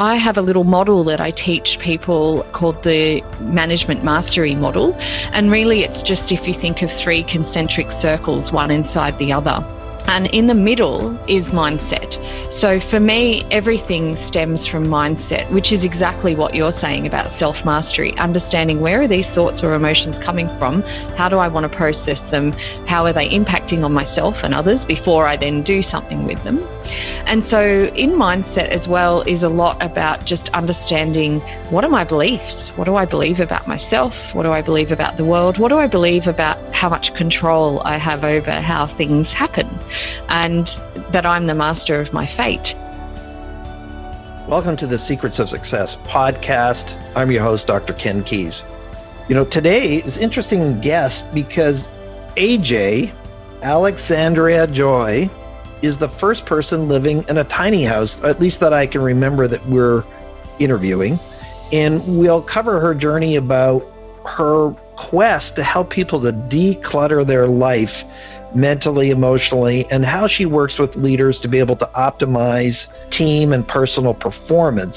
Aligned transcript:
I 0.00 0.16
have 0.16 0.38
a 0.38 0.40
little 0.40 0.64
model 0.64 1.04
that 1.04 1.20
I 1.20 1.30
teach 1.30 1.78
people 1.78 2.42
called 2.54 2.82
the 2.84 3.20
Management 3.38 4.02
Mastery 4.02 4.54
Model. 4.54 4.94
And 5.34 5.50
really, 5.50 5.82
it's 5.82 6.00
just 6.08 6.32
if 6.32 6.48
you 6.48 6.58
think 6.58 6.80
of 6.80 6.90
three 7.02 7.22
concentric 7.22 7.86
circles, 8.00 8.50
one 8.50 8.70
inside 8.70 9.18
the 9.18 9.30
other. 9.30 9.62
And 10.06 10.26
in 10.28 10.46
the 10.46 10.54
middle 10.54 11.14
is 11.28 11.44
mindset. 11.52 12.10
So 12.60 12.78
for 12.90 13.00
me, 13.00 13.46
everything 13.50 14.16
stems 14.28 14.68
from 14.68 14.86
mindset, 14.86 15.50
which 15.50 15.72
is 15.72 15.82
exactly 15.82 16.34
what 16.34 16.54
you're 16.54 16.76
saying 16.76 17.06
about 17.06 17.38
self 17.38 17.56
mastery. 17.64 18.14
Understanding 18.18 18.80
where 18.80 19.00
are 19.00 19.08
these 19.08 19.24
thoughts 19.28 19.62
or 19.62 19.72
emotions 19.72 20.22
coming 20.22 20.46
from? 20.58 20.82
How 21.16 21.30
do 21.30 21.38
I 21.38 21.48
want 21.48 21.70
to 21.70 21.74
process 21.74 22.18
them? 22.30 22.52
How 22.86 23.06
are 23.06 23.14
they 23.14 23.30
impacting 23.30 23.82
on 23.82 23.94
myself 23.94 24.36
and 24.42 24.52
others 24.52 24.84
before 24.84 25.26
I 25.26 25.38
then 25.38 25.62
do 25.62 25.82
something 25.82 26.26
with 26.26 26.42
them? 26.44 26.58
And 27.26 27.48
so 27.48 27.90
in 27.94 28.10
mindset 28.10 28.68
as 28.68 28.86
well 28.86 29.22
is 29.22 29.42
a 29.42 29.48
lot 29.48 29.82
about 29.82 30.26
just 30.26 30.50
understanding 30.50 31.40
what 31.70 31.84
are 31.84 31.90
my 31.90 32.04
beliefs? 32.04 32.60
What 32.76 32.84
do 32.84 32.96
I 32.96 33.04
believe 33.04 33.40
about 33.40 33.68
myself? 33.68 34.14
What 34.32 34.42
do 34.42 34.52
I 34.52 34.62
believe 34.62 34.90
about 34.90 35.16
the 35.16 35.24
world? 35.24 35.58
What 35.58 35.68
do 35.68 35.78
I 35.78 35.86
believe 35.86 36.26
about 36.26 36.58
how 36.74 36.88
much 36.88 37.14
control 37.14 37.80
I 37.84 37.96
have 37.96 38.24
over 38.24 38.52
how 38.52 38.86
things 38.86 39.28
happen? 39.28 39.68
And 40.28 40.66
that 41.12 41.26
I'm 41.26 41.46
the 41.46 41.54
master 41.54 42.00
of 42.00 42.12
my 42.12 42.26
fate. 42.26 42.49
Welcome 44.48 44.76
to 44.78 44.86
the 44.88 44.98
Secrets 45.06 45.38
of 45.38 45.48
Success 45.48 45.94
podcast. 46.02 46.84
I'm 47.14 47.30
your 47.30 47.44
host, 47.44 47.68
Dr. 47.68 47.92
Ken 47.92 48.24
Keis. 48.24 48.60
You 49.28 49.36
know, 49.36 49.44
today 49.44 49.98
is 49.98 50.16
interesting 50.16 50.80
guest 50.80 51.16
because 51.32 51.80
AJ, 52.34 53.12
Alexandria 53.62 54.66
Joy, 54.66 55.30
is 55.80 55.96
the 55.98 56.08
first 56.08 56.44
person 56.44 56.88
living 56.88 57.24
in 57.28 57.38
a 57.38 57.44
tiny 57.44 57.84
house, 57.84 58.12
at 58.24 58.40
least 58.40 58.58
that 58.58 58.72
I 58.72 58.88
can 58.88 59.00
remember 59.00 59.46
that 59.46 59.64
we're 59.66 60.02
interviewing. 60.58 61.20
And 61.70 62.18
we'll 62.18 62.42
cover 62.42 62.80
her 62.80 62.96
journey 62.96 63.36
about 63.36 63.86
her 64.26 64.72
quest 64.96 65.54
to 65.54 65.62
help 65.62 65.90
people 65.90 66.20
to 66.22 66.32
declutter 66.32 67.24
their 67.24 67.46
life 67.46 67.94
mentally, 68.54 69.10
emotionally, 69.10 69.86
and 69.90 70.04
how 70.04 70.26
she 70.28 70.46
works 70.46 70.78
with 70.78 70.94
leaders 70.96 71.38
to 71.42 71.48
be 71.48 71.58
able 71.58 71.76
to 71.76 71.90
optimize 71.96 72.76
team 73.16 73.52
and 73.52 73.66
personal 73.66 74.14
performance. 74.14 74.96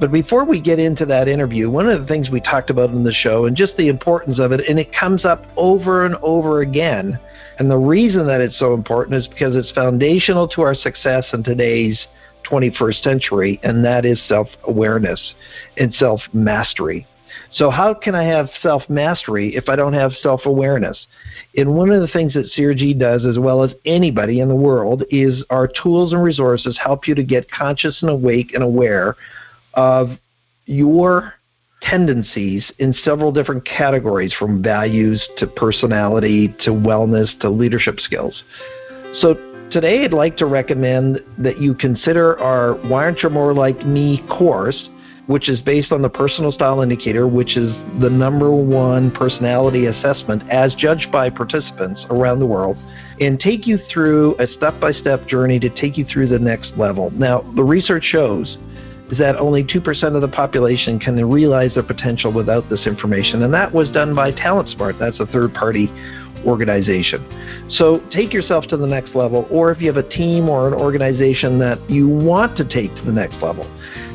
But 0.00 0.12
before 0.12 0.46
we 0.46 0.60
get 0.60 0.78
into 0.78 1.04
that 1.06 1.28
interview, 1.28 1.68
one 1.68 1.88
of 1.88 2.00
the 2.00 2.06
things 2.06 2.30
we 2.30 2.40
talked 2.40 2.70
about 2.70 2.90
in 2.90 3.04
the 3.04 3.12
show 3.12 3.44
and 3.44 3.54
just 3.54 3.76
the 3.76 3.88
importance 3.88 4.38
of 4.38 4.50
it, 4.50 4.66
and 4.66 4.78
it 4.78 4.94
comes 4.94 5.26
up 5.26 5.44
over 5.56 6.06
and 6.06 6.16
over 6.22 6.62
again. 6.62 7.18
And 7.58 7.70
the 7.70 7.76
reason 7.76 8.26
that 8.26 8.40
it's 8.40 8.58
so 8.58 8.72
important 8.72 9.16
is 9.16 9.28
because 9.28 9.54
it's 9.54 9.70
foundational 9.72 10.48
to 10.48 10.62
our 10.62 10.74
success 10.74 11.26
in 11.34 11.42
today's 11.42 12.06
21st 12.50 13.02
century, 13.02 13.60
and 13.62 13.84
that 13.84 14.06
is 14.06 14.20
self 14.26 14.48
awareness 14.64 15.34
and 15.76 15.92
self 15.94 16.22
mastery. 16.32 17.06
So, 17.52 17.70
how 17.70 17.94
can 17.94 18.14
I 18.14 18.24
have 18.24 18.48
self 18.62 18.88
mastery 18.88 19.54
if 19.54 19.68
I 19.68 19.76
don't 19.76 19.92
have 19.92 20.12
self 20.22 20.46
awareness? 20.46 21.06
And 21.56 21.74
one 21.74 21.90
of 21.90 22.00
the 22.00 22.08
things 22.08 22.34
that 22.34 22.50
CRG 22.56 22.98
does, 22.98 23.24
as 23.24 23.38
well 23.38 23.62
as 23.62 23.72
anybody 23.84 24.40
in 24.40 24.48
the 24.48 24.54
world, 24.54 25.04
is 25.10 25.44
our 25.50 25.66
tools 25.66 26.12
and 26.12 26.22
resources 26.22 26.78
help 26.82 27.08
you 27.08 27.14
to 27.14 27.24
get 27.24 27.50
conscious 27.50 28.02
and 28.02 28.10
awake 28.10 28.54
and 28.54 28.62
aware 28.62 29.16
of 29.74 30.10
your 30.66 31.34
tendencies 31.82 32.70
in 32.78 32.92
several 32.92 33.32
different 33.32 33.64
categories 33.64 34.34
from 34.38 34.62
values 34.62 35.26
to 35.38 35.46
personality 35.46 36.48
to 36.60 36.70
wellness 36.70 37.38
to 37.40 37.48
leadership 37.48 37.98
skills. 38.00 38.42
So, 39.20 39.34
today 39.70 40.04
I'd 40.04 40.12
like 40.12 40.36
to 40.36 40.46
recommend 40.46 41.24
that 41.38 41.60
you 41.60 41.74
consider 41.74 42.38
our 42.40 42.74
Why 42.88 43.04
Aren't 43.04 43.22
You 43.22 43.30
More 43.30 43.54
Like 43.54 43.84
Me 43.84 44.22
course 44.28 44.88
which 45.30 45.48
is 45.48 45.60
based 45.60 45.92
on 45.92 46.02
the 46.02 46.08
personal 46.08 46.50
style 46.50 46.80
indicator, 46.80 47.28
which 47.28 47.56
is 47.56 47.72
the 48.00 48.10
number 48.10 48.50
one 48.50 49.12
personality 49.12 49.86
assessment 49.86 50.42
as 50.50 50.74
judged 50.74 51.12
by 51.12 51.30
participants 51.30 52.04
around 52.10 52.40
the 52.40 52.46
world, 52.46 52.82
and 53.20 53.38
take 53.38 53.64
you 53.64 53.78
through 53.88 54.34
a 54.40 54.48
step 54.48 54.78
by 54.80 54.90
step 54.90 55.24
journey 55.28 55.60
to 55.60 55.70
take 55.70 55.96
you 55.96 56.04
through 56.04 56.26
the 56.26 56.38
next 56.38 56.76
level. 56.76 57.12
Now, 57.12 57.42
the 57.54 57.62
research 57.62 58.02
shows 58.02 58.58
that 59.10 59.36
only 59.36 59.62
2% 59.62 60.16
of 60.16 60.20
the 60.20 60.26
population 60.26 60.98
can 60.98 61.24
realize 61.28 61.74
their 61.74 61.84
potential 61.84 62.32
without 62.32 62.68
this 62.68 62.84
information, 62.88 63.44
and 63.44 63.54
that 63.54 63.72
was 63.72 63.88
done 63.88 64.12
by 64.12 64.32
TalentSmart. 64.32 64.98
That's 64.98 65.20
a 65.20 65.26
third 65.26 65.54
party 65.54 65.92
organization. 66.44 67.24
So 67.70 67.98
take 68.10 68.32
yourself 68.32 68.66
to 68.66 68.76
the 68.76 68.86
next 68.86 69.14
level, 69.14 69.46
or 69.48 69.70
if 69.70 69.80
you 69.80 69.86
have 69.86 69.96
a 69.96 70.08
team 70.08 70.48
or 70.48 70.66
an 70.66 70.74
organization 70.74 71.58
that 71.58 71.78
you 71.88 72.08
want 72.08 72.56
to 72.56 72.64
take 72.64 72.92
to 72.96 73.04
the 73.04 73.12
next 73.12 73.40
level, 73.40 73.64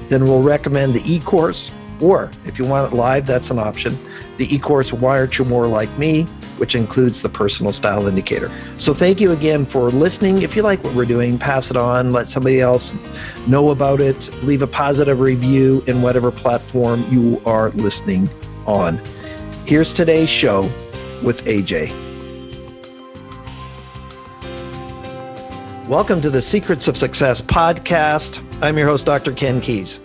then 0.09 0.25
we'll 0.25 0.43
recommend 0.43 0.93
the 0.93 1.01
e-course, 1.11 1.71
or 2.01 2.29
if 2.45 2.59
you 2.59 2.65
want 2.65 2.91
it 2.91 2.95
live, 2.95 3.25
that's 3.25 3.49
an 3.49 3.59
option. 3.59 3.97
The 4.37 4.53
e-course 4.53 4.91
Why 4.91 5.19
Aren't 5.19 5.37
You 5.37 5.45
More 5.45 5.65
Like 5.65 5.95
Me, 5.97 6.23
which 6.57 6.75
includes 6.75 7.21
the 7.21 7.29
personal 7.29 7.71
style 7.73 8.07
indicator. 8.07 8.51
So 8.77 8.93
thank 8.93 9.19
you 9.19 9.31
again 9.31 9.65
for 9.65 9.89
listening. 9.89 10.41
If 10.41 10.55
you 10.55 10.61
like 10.61 10.83
what 10.83 10.93
we're 10.93 11.05
doing, 11.05 11.37
pass 11.37 11.69
it 11.69 11.77
on, 11.77 12.11
let 12.11 12.29
somebody 12.29 12.61
else 12.61 12.83
know 13.47 13.69
about 13.69 14.01
it, 14.01 14.17
leave 14.43 14.61
a 14.61 14.67
positive 14.67 15.19
review 15.19 15.83
in 15.87 16.01
whatever 16.01 16.31
platform 16.31 17.03
you 17.09 17.41
are 17.45 17.69
listening 17.71 18.29
on. 18.65 19.01
Here's 19.65 19.93
today's 19.93 20.29
show 20.29 20.61
with 21.23 21.39
AJ. 21.45 21.91
Welcome 25.87 26.21
to 26.21 26.29
the 26.29 26.41
Secrets 26.41 26.87
of 26.87 26.97
Success 26.97 27.41
podcast. 27.41 28.44
I'm 28.61 28.77
your 28.77 28.87
host, 28.87 29.05
Dr. 29.05 29.33
Ken 29.33 29.61
Keis. 29.61 29.99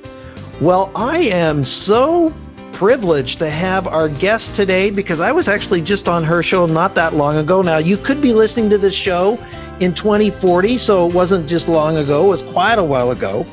Well, 0.61 0.91
I 0.95 1.19
am 1.19 1.63
so 1.63 2.35
privileged 2.73 3.39
to 3.39 3.51
have 3.51 3.87
our 3.87 4.09
guest 4.09 4.55
today 4.57 4.91
because 4.91 5.21
I 5.21 5.31
was 5.33 5.49
actually 5.49 5.83
just 5.83 6.09
on 6.09 6.25
her 6.25 6.43
show 6.43 6.67
not 6.67 6.95
that 6.97 7.15
long 7.15 7.37
ago. 7.37 7.63
Now, 7.63 7.79
you 7.79 7.97
could 7.97 8.21
be 8.21 8.33
listening 8.33 8.69
to 8.71 8.79
this 8.79 8.95
show 8.95 9.39
in 9.79 9.95
2040, 9.95 10.79
so 10.79 11.07
it 11.07 11.15
wasn't 11.15 11.49
just 11.49 11.69
long 11.69 11.97
ago, 11.99 12.25
it 12.27 12.29
was 12.29 12.53
quite 12.53 12.79
a 12.79 12.85
while 12.85 13.13
ago. 13.13 13.47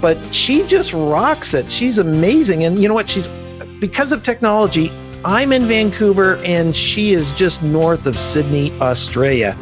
But 0.00 0.16
she 0.34 0.66
just 0.66 0.92
rocks 0.92 1.54
it. 1.54 1.70
She's 1.70 1.98
amazing. 1.98 2.64
And 2.64 2.78
you 2.78 2.88
know 2.88 2.94
what? 2.94 3.10
She's 3.10 3.26
because 3.80 4.12
of 4.12 4.24
technology, 4.24 4.90
I'm 5.24 5.52
in 5.52 5.64
Vancouver 5.64 6.36
and 6.44 6.74
she 6.74 7.12
is 7.12 7.36
just 7.36 7.62
north 7.62 8.06
of 8.06 8.16
Sydney, 8.32 8.72
Australia. 8.80 9.56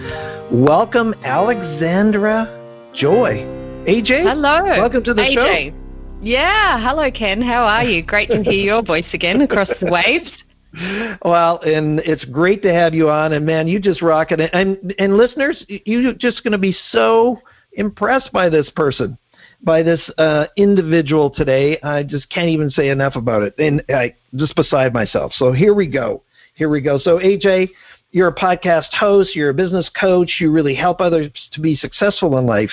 Welcome, 0.50 1.14
Alexandra 1.24 2.48
Joy. 2.94 3.55
AJ? 3.86 4.24
Hello. 4.24 4.64
Welcome 4.64 5.04
to 5.04 5.14
the 5.14 5.22
AJ. 5.22 5.70
show. 5.70 5.76
Yeah. 6.20 6.80
Hello, 6.80 7.08
Ken. 7.08 7.40
How 7.40 7.64
are 7.64 7.84
you? 7.84 8.02
Great 8.02 8.28
to 8.30 8.42
hear 8.42 8.52
your 8.52 8.82
voice 8.82 9.06
again 9.12 9.40
across 9.42 9.68
the 9.80 9.90
waves. 9.90 10.30
Well, 11.24 11.60
and 11.60 12.00
it's 12.00 12.26
great 12.26 12.60
to 12.64 12.70
have 12.70 12.92
you 12.92 13.08
on. 13.08 13.32
And 13.32 13.46
man, 13.46 13.66
you 13.66 13.80
just 13.80 14.02
rock 14.02 14.30
it. 14.30 14.40
And 14.52 14.94
and 14.98 15.16
listeners, 15.16 15.64
you're 15.68 16.12
just 16.12 16.42
going 16.42 16.52
to 16.52 16.58
be 16.58 16.76
so 16.92 17.40
impressed 17.72 18.30
by 18.30 18.50
this 18.50 18.68
person, 18.76 19.16
by 19.62 19.82
this 19.82 20.02
uh, 20.18 20.48
individual 20.58 21.30
today. 21.30 21.80
I 21.80 22.02
just 22.02 22.28
can't 22.28 22.50
even 22.50 22.70
say 22.70 22.90
enough 22.90 23.16
about 23.16 23.42
it. 23.42 23.54
And 23.58 23.82
I 23.88 24.16
just 24.34 24.54
beside 24.54 24.92
myself. 24.92 25.32
So 25.32 25.50
here 25.50 25.72
we 25.72 25.86
go. 25.86 26.22
Here 26.52 26.68
we 26.68 26.82
go. 26.82 26.98
So 26.98 27.20
AJ, 27.20 27.70
you're 28.10 28.28
a 28.28 28.34
podcast 28.34 28.92
host, 28.92 29.34
you're 29.34 29.50
a 29.50 29.54
business 29.54 29.90
coach, 29.98 30.36
you 30.40 30.50
really 30.50 30.74
help 30.74 31.00
others 31.00 31.30
to 31.52 31.60
be 31.60 31.74
successful 31.74 32.36
in 32.36 32.44
life. 32.44 32.70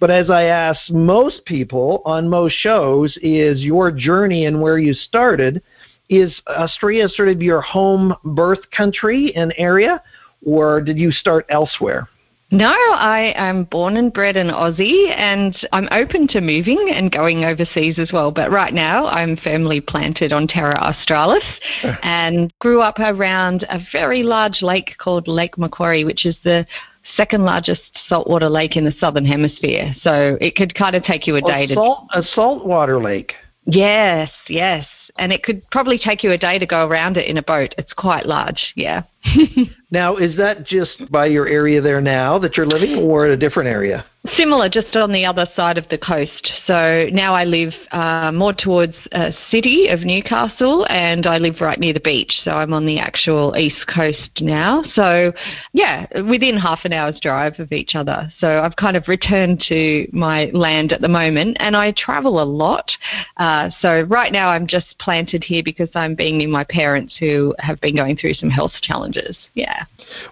But 0.00 0.10
as 0.10 0.30
I 0.30 0.44
ask 0.44 0.90
most 0.90 1.44
people 1.44 2.02
on 2.04 2.28
most 2.28 2.54
shows, 2.54 3.18
is 3.20 3.62
your 3.62 3.90
journey 3.90 4.46
and 4.46 4.60
where 4.60 4.78
you 4.78 4.94
started, 4.94 5.62
is 6.08 6.40
Australia 6.46 7.08
sort 7.08 7.28
of 7.28 7.42
your 7.42 7.60
home 7.60 8.14
birth 8.24 8.70
country 8.70 9.34
and 9.34 9.52
area, 9.56 10.02
or 10.44 10.80
did 10.80 10.98
you 10.98 11.10
start 11.10 11.46
elsewhere? 11.48 12.08
No, 12.50 12.72
I 12.72 13.34
am 13.36 13.64
born 13.64 13.98
and 13.98 14.10
bred 14.10 14.34
in 14.34 14.48
Aussie 14.48 15.14
and 15.14 15.54
I'm 15.70 15.86
open 15.90 16.26
to 16.28 16.40
moving 16.40 16.88
and 16.90 17.12
going 17.12 17.44
overseas 17.44 17.98
as 17.98 18.10
well. 18.10 18.30
But 18.30 18.50
right 18.50 18.72
now 18.72 19.06
I'm 19.06 19.36
firmly 19.36 19.82
planted 19.82 20.32
on 20.32 20.46
Terra 20.46 20.78
Australis 20.80 21.44
and 22.02 22.50
grew 22.58 22.80
up 22.80 22.98
around 23.00 23.66
a 23.68 23.80
very 23.92 24.22
large 24.22 24.62
lake 24.62 24.96
called 24.96 25.28
Lake 25.28 25.58
Macquarie, 25.58 26.06
which 26.06 26.24
is 26.24 26.36
the 26.42 26.66
second 27.16 27.44
largest 27.44 27.82
saltwater 28.08 28.48
lake 28.48 28.76
in 28.76 28.84
the 28.84 28.94
southern 28.98 29.24
hemisphere. 29.24 29.94
So 30.02 30.38
it 30.40 30.56
could 30.56 30.74
kind 30.74 30.96
of 30.96 31.02
take 31.02 31.26
you 31.26 31.36
a 31.36 31.40
day 31.40 31.66
oh, 31.70 31.74
salt, 31.74 32.08
to. 32.12 32.18
A 32.18 32.22
saltwater 32.22 33.00
lake. 33.00 33.34
Yes, 33.66 34.30
yes 34.48 34.86
and 35.18 35.32
it 35.32 35.42
could 35.42 35.68
probably 35.70 35.98
take 35.98 36.22
you 36.22 36.30
a 36.30 36.38
day 36.38 36.58
to 36.58 36.66
go 36.66 36.86
around 36.86 37.16
it 37.16 37.28
in 37.28 37.36
a 37.36 37.42
boat. 37.42 37.74
It's 37.76 37.92
quite 37.92 38.26
large, 38.26 38.72
yeah. 38.76 39.02
now, 39.90 40.16
is 40.16 40.36
that 40.36 40.66
just 40.66 41.10
by 41.10 41.26
your 41.26 41.48
area 41.48 41.80
there 41.80 42.00
now 42.00 42.38
that 42.38 42.56
you're 42.56 42.66
living, 42.66 42.96
or 42.96 43.26
a 43.26 43.36
different 43.36 43.68
area? 43.68 44.04
Similar, 44.36 44.68
just 44.68 44.94
on 44.96 45.12
the 45.12 45.24
other 45.24 45.46
side 45.56 45.78
of 45.78 45.88
the 45.88 45.96
coast. 45.96 46.52
So 46.66 47.06
now 47.12 47.34
I 47.34 47.44
live 47.44 47.72
uh, 47.92 48.32
more 48.32 48.52
towards 48.52 48.94
a 49.12 49.32
city 49.50 49.88
of 49.88 50.00
Newcastle, 50.00 50.86
and 50.90 51.26
I 51.26 51.38
live 51.38 51.60
right 51.60 51.78
near 51.78 51.94
the 51.94 52.00
beach. 52.00 52.40
So 52.44 52.50
I'm 52.50 52.74
on 52.74 52.84
the 52.84 52.98
actual 52.98 53.56
east 53.56 53.86
coast 53.86 54.30
now. 54.40 54.82
So 54.94 55.32
yeah, 55.72 56.06
within 56.28 56.58
half 56.58 56.80
an 56.84 56.92
hour's 56.92 57.18
drive 57.20 57.58
of 57.58 57.72
each 57.72 57.94
other. 57.94 58.30
So 58.38 58.60
I've 58.60 58.76
kind 58.76 58.96
of 58.96 59.08
returned 59.08 59.64
to 59.68 60.08
my 60.12 60.50
land 60.52 60.92
at 60.92 61.00
the 61.00 61.08
moment, 61.08 61.56
and 61.60 61.76
I 61.76 61.92
travel 61.92 62.42
a 62.42 62.44
lot. 62.44 62.90
Uh, 63.38 63.70
so 63.80 64.02
right 64.02 64.32
now 64.32 64.48
I'm 64.48 64.66
just 64.66 64.98
planted 64.98 65.44
here 65.44 65.62
because 65.64 65.88
I'm 65.94 66.14
being 66.14 66.38
near 66.38 66.48
my 66.48 66.64
parents 66.64 67.14
who 67.18 67.54
have 67.60 67.80
been 67.80 67.96
going 67.96 68.16
through 68.16 68.34
some 68.34 68.50
health 68.50 68.72
challenges. 68.82 69.07
Yeah. 69.54 69.84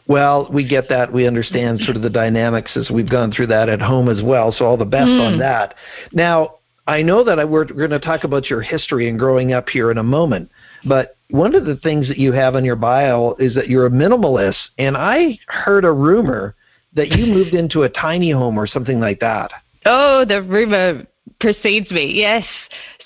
Well, 0.06 0.48
we 0.52 0.66
get 0.66 0.88
that. 0.88 1.12
We 1.12 1.26
understand 1.26 1.80
sort 1.84 1.96
of 1.96 2.02
the 2.02 2.10
dynamics 2.10 2.72
as 2.76 2.90
we've 2.90 3.08
gone 3.08 3.32
through 3.32 3.48
that 3.48 3.68
at 3.68 3.80
home 3.80 4.08
as 4.08 4.22
well. 4.22 4.52
So 4.52 4.64
all 4.64 4.76
the 4.76 4.84
best 4.84 5.08
mm. 5.08 5.20
on 5.20 5.38
that. 5.38 5.74
Now, 6.12 6.56
I 6.86 7.02
know 7.02 7.24
that 7.24 7.38
I, 7.38 7.44
we're, 7.44 7.66
we're 7.66 7.88
going 7.88 7.90
to 7.90 7.98
talk 7.98 8.24
about 8.24 8.48
your 8.48 8.62
history 8.62 9.08
and 9.08 9.18
growing 9.18 9.52
up 9.52 9.68
here 9.68 9.90
in 9.90 9.98
a 9.98 10.04
moment, 10.04 10.50
but 10.84 11.16
one 11.30 11.54
of 11.54 11.64
the 11.64 11.76
things 11.76 12.06
that 12.08 12.18
you 12.18 12.32
have 12.32 12.54
on 12.54 12.64
your 12.64 12.76
bio 12.76 13.34
is 13.40 13.54
that 13.54 13.68
you're 13.68 13.86
a 13.86 13.90
minimalist, 13.90 14.56
and 14.78 14.96
I 14.96 15.38
heard 15.48 15.84
a 15.84 15.92
rumor 15.92 16.54
that 16.94 17.08
you 17.08 17.26
moved 17.26 17.54
into 17.54 17.82
a 17.82 17.88
tiny 17.88 18.30
home 18.30 18.58
or 18.58 18.66
something 18.66 19.00
like 19.00 19.20
that. 19.20 19.50
Oh, 19.84 20.24
the 20.24 20.42
rumor 20.42 21.06
precedes 21.40 21.90
me. 21.90 22.12
Yes. 22.14 22.44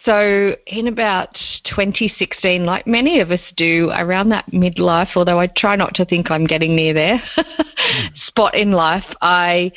So, 0.05 0.57
in 0.67 0.87
about 0.87 1.37
2016, 1.65 2.65
like 2.65 2.87
many 2.87 3.21
of 3.21 3.31
us 3.31 3.41
do 3.57 3.91
around 3.97 4.31
that 4.31 4.51
midlife, 4.51 5.11
although 5.15 5.39
I 5.39 5.47
try 5.49 5.77
not 5.77 5.95
to 5.97 6.05
think 6.07 6.31
I'm 6.31 6.47
getting 6.47 6.75
near 6.75 6.95
there, 6.95 7.23
hmm. 7.37 8.07
spot 8.27 8.55
in 8.55 8.73
life, 8.73 9.05
I 9.21 9.73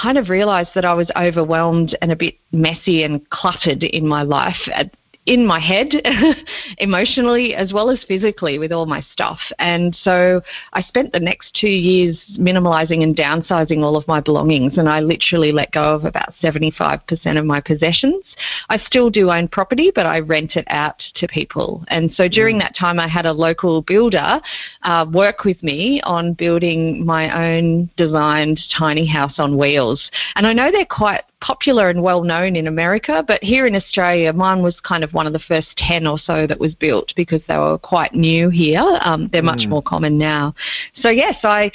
kind 0.00 0.18
of 0.18 0.28
realized 0.28 0.70
that 0.74 0.84
I 0.84 0.94
was 0.94 1.10
overwhelmed 1.16 1.96
and 2.02 2.12
a 2.12 2.16
bit 2.16 2.36
messy 2.52 3.02
and 3.04 3.28
cluttered 3.30 3.82
in 3.82 4.06
my 4.06 4.22
life 4.22 4.68
at 4.72 4.90
in 5.26 5.46
my 5.46 5.58
head, 5.58 5.88
emotionally 6.78 7.54
as 7.54 7.72
well 7.72 7.90
as 7.90 7.98
physically, 8.06 8.58
with 8.58 8.72
all 8.72 8.86
my 8.86 9.02
stuff. 9.12 9.38
And 9.58 9.96
so 10.02 10.42
I 10.72 10.82
spent 10.82 11.12
the 11.12 11.20
next 11.20 11.54
two 11.54 11.68
years 11.68 12.18
minimalizing 12.38 13.02
and 13.02 13.16
downsizing 13.16 13.82
all 13.82 13.96
of 13.96 14.06
my 14.06 14.20
belongings, 14.20 14.76
and 14.76 14.88
I 14.88 15.00
literally 15.00 15.52
let 15.52 15.72
go 15.72 15.94
of 15.94 16.04
about 16.04 16.34
75% 16.42 17.38
of 17.38 17.46
my 17.46 17.60
possessions. 17.60 18.24
I 18.68 18.78
still 18.78 19.10
do 19.10 19.30
own 19.30 19.48
property, 19.48 19.90
but 19.94 20.06
I 20.06 20.20
rent 20.20 20.56
it 20.56 20.66
out 20.68 21.02
to 21.14 21.28
people. 21.28 21.84
And 21.88 22.12
so 22.14 22.28
during 22.28 22.56
mm. 22.56 22.60
that 22.60 22.76
time, 22.76 23.00
I 23.00 23.08
had 23.08 23.26
a 23.26 23.32
local 23.32 23.82
builder 23.82 24.40
uh, 24.82 25.06
work 25.10 25.44
with 25.44 25.62
me 25.62 26.00
on 26.02 26.34
building 26.34 27.04
my 27.04 27.56
own 27.56 27.90
designed 27.96 28.60
tiny 28.76 29.06
house 29.06 29.38
on 29.38 29.56
wheels. 29.56 30.10
And 30.36 30.46
I 30.46 30.52
know 30.52 30.70
they're 30.70 30.84
quite 30.84 31.24
popular 31.44 31.90
and 31.90 32.02
well 32.02 32.22
known 32.22 32.56
in 32.56 32.66
America, 32.66 33.22
but 33.26 33.42
here 33.42 33.66
in 33.66 33.74
Australia, 33.74 34.32
mine 34.32 34.62
was 34.62 34.74
kind 34.80 35.04
of 35.04 35.12
one 35.12 35.26
of 35.26 35.34
the 35.34 35.38
first 35.40 35.68
10 35.76 36.06
or 36.06 36.18
so 36.18 36.46
that 36.46 36.58
was 36.58 36.74
built 36.74 37.12
because 37.16 37.42
they 37.48 37.58
were 37.58 37.76
quite 37.76 38.14
new 38.14 38.48
here. 38.48 38.98
Um, 39.02 39.28
they're 39.30 39.42
much 39.42 39.60
mm. 39.60 39.68
more 39.68 39.82
common 39.82 40.16
now. 40.16 40.54
So, 41.02 41.10
yes, 41.10 41.36
I 41.44 41.70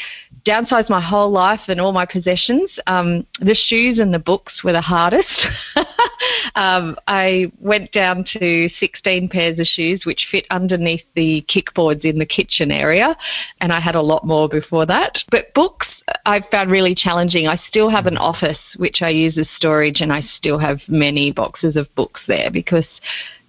downsized 0.49 0.89
my 0.89 0.99
whole 0.99 1.29
life 1.29 1.61
and 1.67 1.79
all 1.79 1.91
my 1.91 2.05
possessions. 2.05 2.71
Um, 2.87 3.25
the 3.39 3.53
shoes 3.53 3.99
and 3.99 4.11
the 4.11 4.19
books 4.19 4.63
were 4.63 4.73
the 4.73 4.81
hardest. 4.81 5.47
um, 6.55 6.97
I 7.07 7.51
went 7.59 7.91
down 7.91 8.25
to 8.33 8.69
16 8.79 9.29
pairs 9.29 9.59
of 9.59 9.67
shoes, 9.67 10.01
which 10.05 10.27
fit 10.31 10.45
underneath 10.49 11.03
the 11.15 11.45
kickboards 11.47 12.03
in 12.03 12.17
the 12.17 12.25
kitchen 12.25 12.71
area, 12.71 13.15
and 13.61 13.71
I 13.71 13.79
had 13.79 13.95
a 13.95 14.01
lot 14.01 14.25
more 14.25 14.49
before 14.49 14.87
that. 14.87 15.19
But 15.29 15.53
books 15.53 15.87
I 16.25 16.41
found 16.51 16.71
really 16.71 16.95
challenging. 16.95 17.47
I 17.47 17.61
still 17.67 17.89
have 17.89 18.07
an 18.07 18.17
office 18.17 18.59
which 18.77 19.01
I 19.03 19.09
use 19.09 19.37
as 19.37 19.47
storage, 19.55 20.01
and 20.01 20.11
I 20.11 20.23
still 20.37 20.57
have 20.57 20.79
many 20.87 21.31
boxes 21.31 21.75
of 21.75 21.93
books 21.93 22.21
there 22.27 22.49
because 22.49 22.87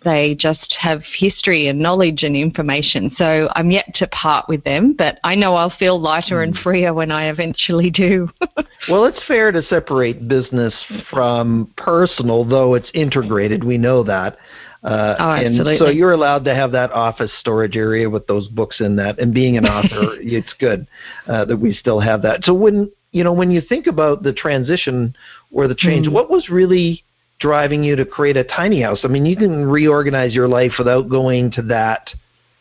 they 0.04 0.34
just 0.34 0.74
have 0.78 1.02
history 1.18 1.68
and 1.68 1.78
knowledge 1.78 2.22
and 2.22 2.36
information. 2.36 3.14
So 3.16 3.48
I'm 3.54 3.70
yet 3.70 3.94
to 3.96 4.06
part 4.08 4.48
with 4.48 4.64
them, 4.64 4.94
but 4.96 5.18
I 5.24 5.34
know 5.34 5.54
I'll 5.54 5.74
feel 5.78 6.00
lighter 6.00 6.42
and 6.42 6.56
hmm. 6.56 6.62
freer 6.62 6.94
when 6.94 7.10
I 7.10 7.28
eventually 7.28 7.90
do. 7.90 8.28
well, 8.88 9.04
it's 9.04 9.22
fair 9.26 9.52
to 9.52 9.62
separate 9.62 10.28
business 10.28 10.74
from 11.10 11.72
personal, 11.76 12.44
though 12.44 12.74
it's 12.74 12.90
integrated. 12.94 13.64
We 13.64 13.78
know 13.78 14.02
that. 14.04 14.38
Uh, 14.82 15.14
oh. 15.18 15.30
And 15.32 15.78
so 15.78 15.90
you're 15.90 16.12
allowed 16.12 16.44
to 16.46 16.54
have 16.54 16.72
that 16.72 16.90
office 16.92 17.30
storage 17.38 17.76
area 17.76 18.08
with 18.08 18.26
those 18.26 18.48
books 18.48 18.80
in 18.80 18.96
that. 18.96 19.18
And 19.18 19.34
being 19.34 19.58
an 19.58 19.66
author, 19.66 20.14
it's 20.20 20.52
good 20.58 20.86
uh, 21.26 21.44
that 21.44 21.56
we 21.56 21.74
still 21.74 22.00
have 22.00 22.22
that. 22.22 22.44
So 22.44 22.54
when 22.54 22.90
you 23.12 23.24
know 23.24 23.32
when 23.32 23.50
you 23.50 23.60
think 23.60 23.86
about 23.86 24.22
the 24.22 24.32
transition 24.32 25.14
or 25.52 25.68
the 25.68 25.74
change, 25.74 26.06
mm. 26.06 26.12
what 26.12 26.30
was 26.30 26.48
really 26.48 27.04
driving 27.40 27.82
you 27.82 27.96
to 27.96 28.04
create 28.04 28.36
a 28.36 28.44
tiny 28.44 28.80
house? 28.82 29.00
I 29.02 29.08
mean, 29.08 29.26
you 29.26 29.36
can 29.36 29.66
reorganize 29.66 30.34
your 30.34 30.48
life 30.48 30.72
without 30.78 31.08
going 31.08 31.50
to 31.52 31.62
that 31.62 32.10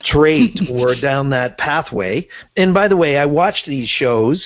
trait 0.02 0.60
or 0.72 0.96
down 0.96 1.30
that 1.32 1.58
pathway. 1.58 2.28
And 2.58 2.74
by 2.74 2.88
the 2.88 2.98
way, 2.98 3.18
I 3.18 3.26
watched 3.26 3.66
these 3.66 3.90
shows 3.90 4.44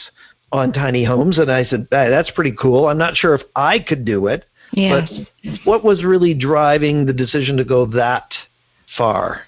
on 0.51 0.71
tiny 0.71 1.03
homes 1.03 1.37
and 1.37 1.51
I 1.51 1.65
said, 1.65 1.87
hey, 1.89 2.09
that's 2.09 2.31
pretty 2.31 2.53
cool. 2.59 2.87
I'm 2.87 2.97
not 2.97 3.15
sure 3.15 3.33
if 3.33 3.41
I 3.55 3.79
could 3.79 4.05
do 4.05 4.27
it. 4.27 4.45
Yeah. 4.71 5.05
But 5.41 5.57
what 5.65 5.83
was 5.83 6.03
really 6.03 6.33
driving 6.33 7.05
the 7.05 7.13
decision 7.13 7.57
to 7.57 7.63
go 7.63 7.85
that 7.87 8.31
far? 8.97 9.43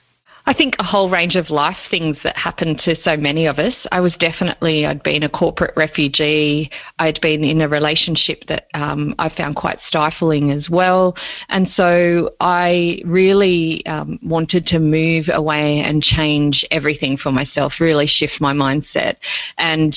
I 0.47 0.53
think 0.53 0.75
a 0.77 0.83
whole 0.83 1.09
range 1.09 1.35
of 1.35 1.49
life 1.49 1.77
things 1.89 2.17
that 2.23 2.37
happened 2.37 2.79
to 2.85 2.95
so 3.03 3.17
many 3.17 3.47
of 3.47 3.57
us. 3.57 3.73
I 3.91 3.99
was 3.99 4.13
definitely, 4.19 4.85
I'd 4.85 5.01
been 5.01 5.23
a 5.23 5.29
corporate 5.29 5.73
refugee. 5.75 6.69
I'd 6.99 7.19
been 7.21 7.43
in 7.43 7.61
a 7.61 7.67
relationship 7.67 8.43
that 8.47 8.67
um, 8.75 9.15
I 9.17 9.29
found 9.29 9.55
quite 9.55 9.79
stifling 9.87 10.51
as 10.51 10.69
well. 10.69 11.15
And 11.49 11.67
so 11.75 12.35
I 12.39 13.01
really 13.05 13.83
um, 13.87 14.19
wanted 14.21 14.67
to 14.67 14.79
move 14.79 15.29
away 15.33 15.79
and 15.79 16.03
change 16.03 16.63
everything 16.69 17.17
for 17.17 17.31
myself, 17.31 17.73
really 17.79 18.05
shift 18.05 18.39
my 18.39 18.53
mindset. 18.53 19.15
And 19.57 19.95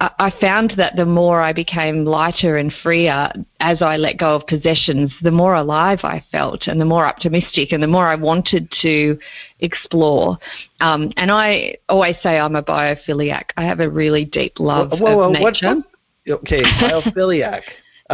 I 0.00 0.32
found 0.40 0.72
that 0.78 0.96
the 0.96 1.04
more 1.04 1.42
I 1.42 1.52
became 1.52 2.06
lighter 2.06 2.56
and 2.56 2.72
freer 2.82 3.30
as 3.60 3.82
I 3.82 3.98
let 3.98 4.16
go 4.16 4.34
of 4.36 4.46
possessions, 4.46 5.12
the 5.20 5.30
more 5.30 5.54
alive 5.54 6.00
I 6.04 6.24
felt 6.32 6.68
and 6.68 6.80
the 6.80 6.86
more 6.86 7.04
optimistic 7.04 7.72
and 7.72 7.82
the 7.82 7.86
more 7.86 8.06
I 8.06 8.14
wanted 8.14 8.72
to 8.80 9.18
explore. 9.58 10.38
Um, 10.80 11.12
and 11.18 11.30
I 11.30 11.76
always 11.90 12.16
say 12.22 12.38
I'm 12.38 12.56
a 12.56 12.62
biophiliac. 12.62 13.50
I 13.58 13.64
have 13.64 13.80
a 13.80 13.90
really 13.90 14.24
deep 14.24 14.58
love 14.58 14.92
whoa, 14.92 15.16
whoa, 15.16 15.22
of 15.24 15.32
nature. 15.32 15.74
What, 15.74 16.38
okay, 16.40 16.62
biophiliac. 16.80 17.62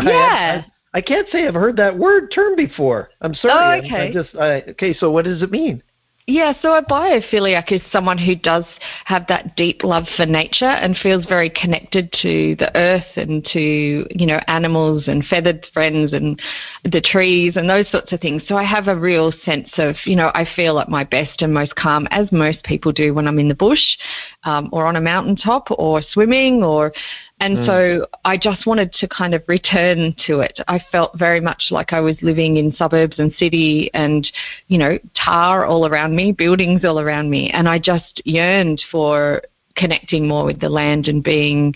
yeah. 0.02 0.64
I, 0.92 0.98
I, 0.98 1.00
can't 1.00 1.28
say 1.30 1.46
I've 1.46 1.54
heard 1.54 1.76
that 1.76 1.96
word 1.96 2.32
term 2.34 2.56
before. 2.56 3.10
I'm 3.20 3.34
sorry. 3.34 3.82
Oh, 3.82 3.86
okay. 3.86 4.08
I 4.08 4.12
just 4.12 4.34
I, 4.34 4.62
okay. 4.70 4.92
So 4.92 5.12
what 5.12 5.24
does 5.24 5.40
it 5.40 5.52
mean? 5.52 5.84
Yeah, 6.28 6.54
so 6.60 6.74
a 6.74 6.82
biophiliac 6.82 7.70
is 7.70 7.80
someone 7.92 8.18
who 8.18 8.34
does 8.34 8.64
have 9.04 9.28
that 9.28 9.54
deep 9.54 9.84
love 9.84 10.08
for 10.16 10.26
nature 10.26 10.64
and 10.64 10.96
feels 10.96 11.24
very 11.24 11.48
connected 11.48 12.12
to 12.22 12.56
the 12.56 12.76
earth 12.76 13.06
and 13.14 13.44
to, 13.52 14.04
you 14.10 14.26
know, 14.26 14.40
animals 14.48 15.06
and 15.06 15.24
feathered 15.24 15.64
friends 15.72 16.12
and 16.12 16.42
the 16.82 17.00
trees 17.00 17.54
and 17.54 17.70
those 17.70 17.88
sorts 17.92 18.12
of 18.12 18.20
things. 18.20 18.42
So 18.48 18.56
I 18.56 18.64
have 18.64 18.88
a 18.88 18.96
real 18.96 19.32
sense 19.44 19.70
of, 19.78 19.94
you 20.04 20.16
know, 20.16 20.32
I 20.34 20.44
feel 20.56 20.80
at 20.80 20.88
my 20.88 21.04
best 21.04 21.42
and 21.42 21.54
most 21.54 21.76
calm, 21.76 22.08
as 22.10 22.32
most 22.32 22.60
people 22.64 22.90
do 22.90 23.14
when 23.14 23.28
I'm 23.28 23.38
in 23.38 23.46
the 23.46 23.54
bush 23.54 23.96
um, 24.42 24.68
or 24.72 24.84
on 24.86 24.96
a 24.96 25.00
mountaintop 25.00 25.68
or 25.70 26.02
swimming 26.02 26.64
or 26.64 26.92
and 27.40 27.58
mm. 27.58 27.66
so 27.66 28.06
I 28.24 28.38
just 28.38 28.66
wanted 28.66 28.92
to 28.94 29.08
kind 29.08 29.34
of 29.34 29.42
return 29.46 30.14
to 30.26 30.40
it. 30.40 30.58
I 30.68 30.82
felt 30.90 31.18
very 31.18 31.40
much 31.40 31.64
like 31.70 31.92
I 31.92 32.00
was 32.00 32.16
living 32.22 32.56
in 32.56 32.74
suburbs 32.74 33.18
and 33.18 33.32
city 33.34 33.90
and, 33.92 34.26
you 34.68 34.78
know, 34.78 34.98
tar 35.14 35.66
all 35.66 35.86
around 35.86 36.16
me, 36.16 36.32
buildings 36.32 36.84
all 36.84 36.98
around 36.98 37.28
me. 37.28 37.50
And 37.50 37.68
I 37.68 37.78
just 37.78 38.22
yearned 38.24 38.82
for 38.90 39.42
connecting 39.76 40.26
more 40.26 40.46
with 40.46 40.60
the 40.60 40.70
land 40.70 41.08
and 41.08 41.22
being 41.22 41.74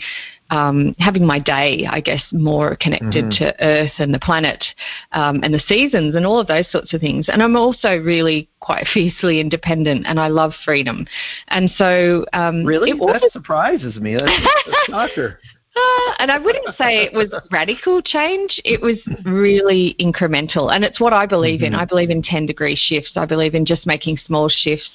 um, 0.51 0.95
having 0.99 1.25
my 1.25 1.39
day, 1.39 1.87
I 1.89 2.01
guess, 2.01 2.23
more 2.33 2.77
connected 2.77 3.27
mm-hmm. 3.27 3.45
to 3.45 3.65
Earth 3.65 3.93
and 3.99 4.13
the 4.13 4.19
planet 4.19 4.65
um, 5.13 5.41
and 5.43 5.55
the 5.55 5.63
seasons 5.67 6.15
and 6.15 6.27
all 6.27 6.39
of 6.39 6.49
those 6.49 6.71
sorts 6.71 6.93
of 6.93 7.01
things. 7.01 7.29
And 7.29 7.43
I'm 7.43 7.57
also 7.57 7.97
really 7.97 8.49
quite 8.61 8.87
fiercely 8.93 9.41
independent 9.41 10.07
and 10.07 10.21
I 10.21 10.29
love 10.29 10.53
freedom. 10.65 11.07
And 11.49 11.71
so. 11.77 12.25
Um, 12.33 12.65
really? 12.65 12.93
That 12.93 13.31
surprises 13.33 13.97
me. 13.97 14.17
That's 14.17 14.31
a 14.31 14.73
shocker. 14.91 15.39
Uh, 15.77 16.15
and 16.19 16.33
I 16.33 16.39
wouldn't 16.39 16.77
say 16.77 17.05
it 17.05 17.13
was 17.13 17.33
radical 17.53 18.03
change. 18.03 18.61
It 18.65 18.81
was 18.81 18.99
really 19.25 19.95
incremental. 20.01 20.73
And 20.73 20.85
it's 20.85 20.99
what 20.99 21.13
I 21.13 21.27
believe 21.27 21.61
mm-hmm. 21.61 21.75
in. 21.75 21.81
I 21.81 21.85
believe 21.85 22.11
in 22.11 22.23
10 22.23 22.47
degree 22.47 22.77
shifts. 22.77 23.13
I 23.15 23.25
believe 23.25 23.55
in 23.55 23.65
just 23.65 23.87
making 23.87 24.19
small 24.27 24.49
shifts. 24.49 24.91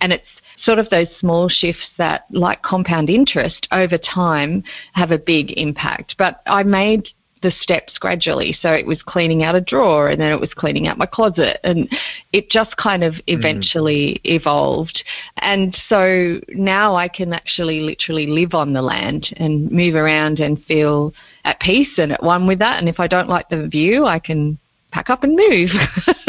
And 0.00 0.12
it's 0.12 0.26
sort 0.62 0.78
of 0.78 0.90
those 0.90 1.08
small 1.18 1.48
shifts 1.48 1.88
that, 1.98 2.26
like 2.30 2.62
compound 2.62 3.10
interest, 3.10 3.66
over 3.72 3.98
time 3.98 4.62
have 4.92 5.10
a 5.10 5.18
big 5.18 5.52
impact. 5.58 6.16
But 6.18 6.40
I 6.46 6.62
made 6.62 7.08
the 7.42 7.52
steps 7.60 7.98
gradually. 7.98 8.56
So 8.60 8.70
it 8.70 8.86
was 8.86 9.00
cleaning 9.02 9.42
out 9.42 9.54
a 9.54 9.60
drawer 9.60 10.08
and 10.08 10.20
then 10.20 10.32
it 10.32 10.40
was 10.40 10.52
cleaning 10.54 10.88
out 10.88 10.98
my 10.98 11.06
closet 11.06 11.60
and 11.64 11.88
it 12.32 12.50
just 12.50 12.76
kind 12.76 13.04
of 13.04 13.14
mm-hmm. 13.14 13.38
eventually 13.38 14.20
mm. 14.24 14.32
evolved. 14.32 15.02
And 15.38 15.76
so 15.88 16.40
now 16.48 16.94
I 16.96 17.08
can 17.08 17.32
actually 17.32 17.80
literally 17.80 18.26
live 18.26 18.54
on 18.54 18.72
the 18.72 18.82
land 18.82 19.28
and 19.36 19.70
move 19.70 19.94
around 19.94 20.40
and 20.40 20.62
feel 20.64 21.14
at 21.44 21.60
peace 21.60 21.96
and 21.96 22.12
at 22.12 22.22
one 22.22 22.46
with 22.46 22.58
that. 22.58 22.78
And 22.78 22.88
if 22.88 23.00
I 23.00 23.06
don't 23.06 23.28
like 23.28 23.48
the 23.48 23.68
view, 23.68 24.06
I 24.06 24.18
can 24.18 24.58
pack 24.90 25.10
up 25.10 25.22
and 25.22 25.36
move. 25.36 25.70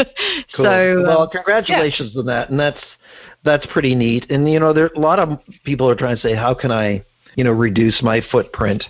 cool. 0.54 0.64
So, 0.64 1.02
well, 1.06 1.22
um, 1.22 1.30
congratulations 1.30 2.12
yeah. 2.14 2.20
on 2.20 2.26
that. 2.26 2.50
And 2.50 2.60
that's 2.60 2.80
that's 3.44 3.66
pretty 3.66 3.94
neat. 3.94 4.26
And 4.30 4.50
you 4.50 4.60
know, 4.60 4.72
there 4.72 4.90
a 4.94 5.00
lot 5.00 5.18
of 5.18 5.38
people 5.64 5.88
are 5.88 5.94
trying 5.94 6.16
to 6.16 6.22
say, 6.22 6.34
how 6.34 6.54
can 6.54 6.70
I, 6.70 7.04
you 7.36 7.44
know, 7.44 7.52
reduce 7.52 8.02
my 8.02 8.20
footprint 8.30 8.84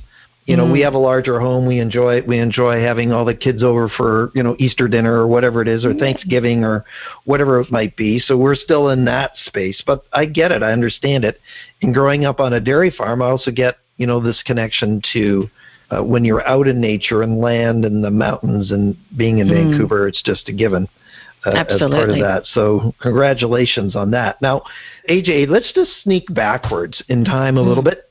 You 0.46 0.56
know, 0.56 0.64
mm. 0.64 0.72
we 0.72 0.80
have 0.80 0.94
a 0.94 0.98
larger 0.98 1.38
home. 1.38 1.66
We 1.66 1.78
enjoy 1.78 2.22
we 2.22 2.38
enjoy 2.38 2.80
having 2.80 3.12
all 3.12 3.24
the 3.24 3.34
kids 3.34 3.62
over 3.62 3.88
for 3.88 4.32
you 4.34 4.42
know 4.42 4.56
Easter 4.58 4.88
dinner 4.88 5.14
or 5.14 5.28
whatever 5.28 5.62
it 5.62 5.68
is, 5.68 5.84
or 5.84 5.94
Thanksgiving 5.94 6.64
or 6.64 6.84
whatever 7.24 7.60
it 7.60 7.70
might 7.70 7.96
be. 7.96 8.18
So 8.18 8.36
we're 8.36 8.56
still 8.56 8.88
in 8.88 9.04
that 9.04 9.32
space. 9.44 9.80
But 9.86 10.04
I 10.12 10.24
get 10.24 10.50
it. 10.50 10.62
I 10.62 10.72
understand 10.72 11.24
it. 11.24 11.40
And 11.82 11.94
growing 11.94 12.24
up 12.24 12.40
on 12.40 12.54
a 12.54 12.60
dairy 12.60 12.90
farm, 12.90 13.22
I 13.22 13.26
also 13.26 13.52
get 13.52 13.76
you 13.98 14.06
know 14.06 14.18
this 14.18 14.42
connection 14.42 15.02
to 15.12 15.48
uh, 15.90 16.02
when 16.02 16.24
you're 16.24 16.46
out 16.48 16.66
in 16.66 16.80
nature 16.80 17.22
and 17.22 17.38
land 17.38 17.84
and 17.84 18.02
the 18.02 18.10
mountains 18.10 18.72
and 18.72 18.96
being 19.16 19.38
in 19.38 19.48
mm. 19.48 19.70
Vancouver. 19.70 20.08
It's 20.08 20.22
just 20.22 20.48
a 20.48 20.52
given. 20.52 20.88
Uh, 21.44 21.50
as 21.50 21.80
part 21.80 22.10
of 22.10 22.18
that. 22.18 22.42
So 22.52 22.94
congratulations 23.00 23.96
on 23.96 24.10
that. 24.10 24.40
Now, 24.42 24.62
AJ, 25.08 25.48
let's 25.48 25.72
just 25.72 25.90
sneak 26.02 26.32
backwards 26.34 27.02
in 27.08 27.24
time 27.24 27.56
a 27.56 27.62
little 27.62 27.82
mm. 27.82 27.90
bit. 27.90 28.10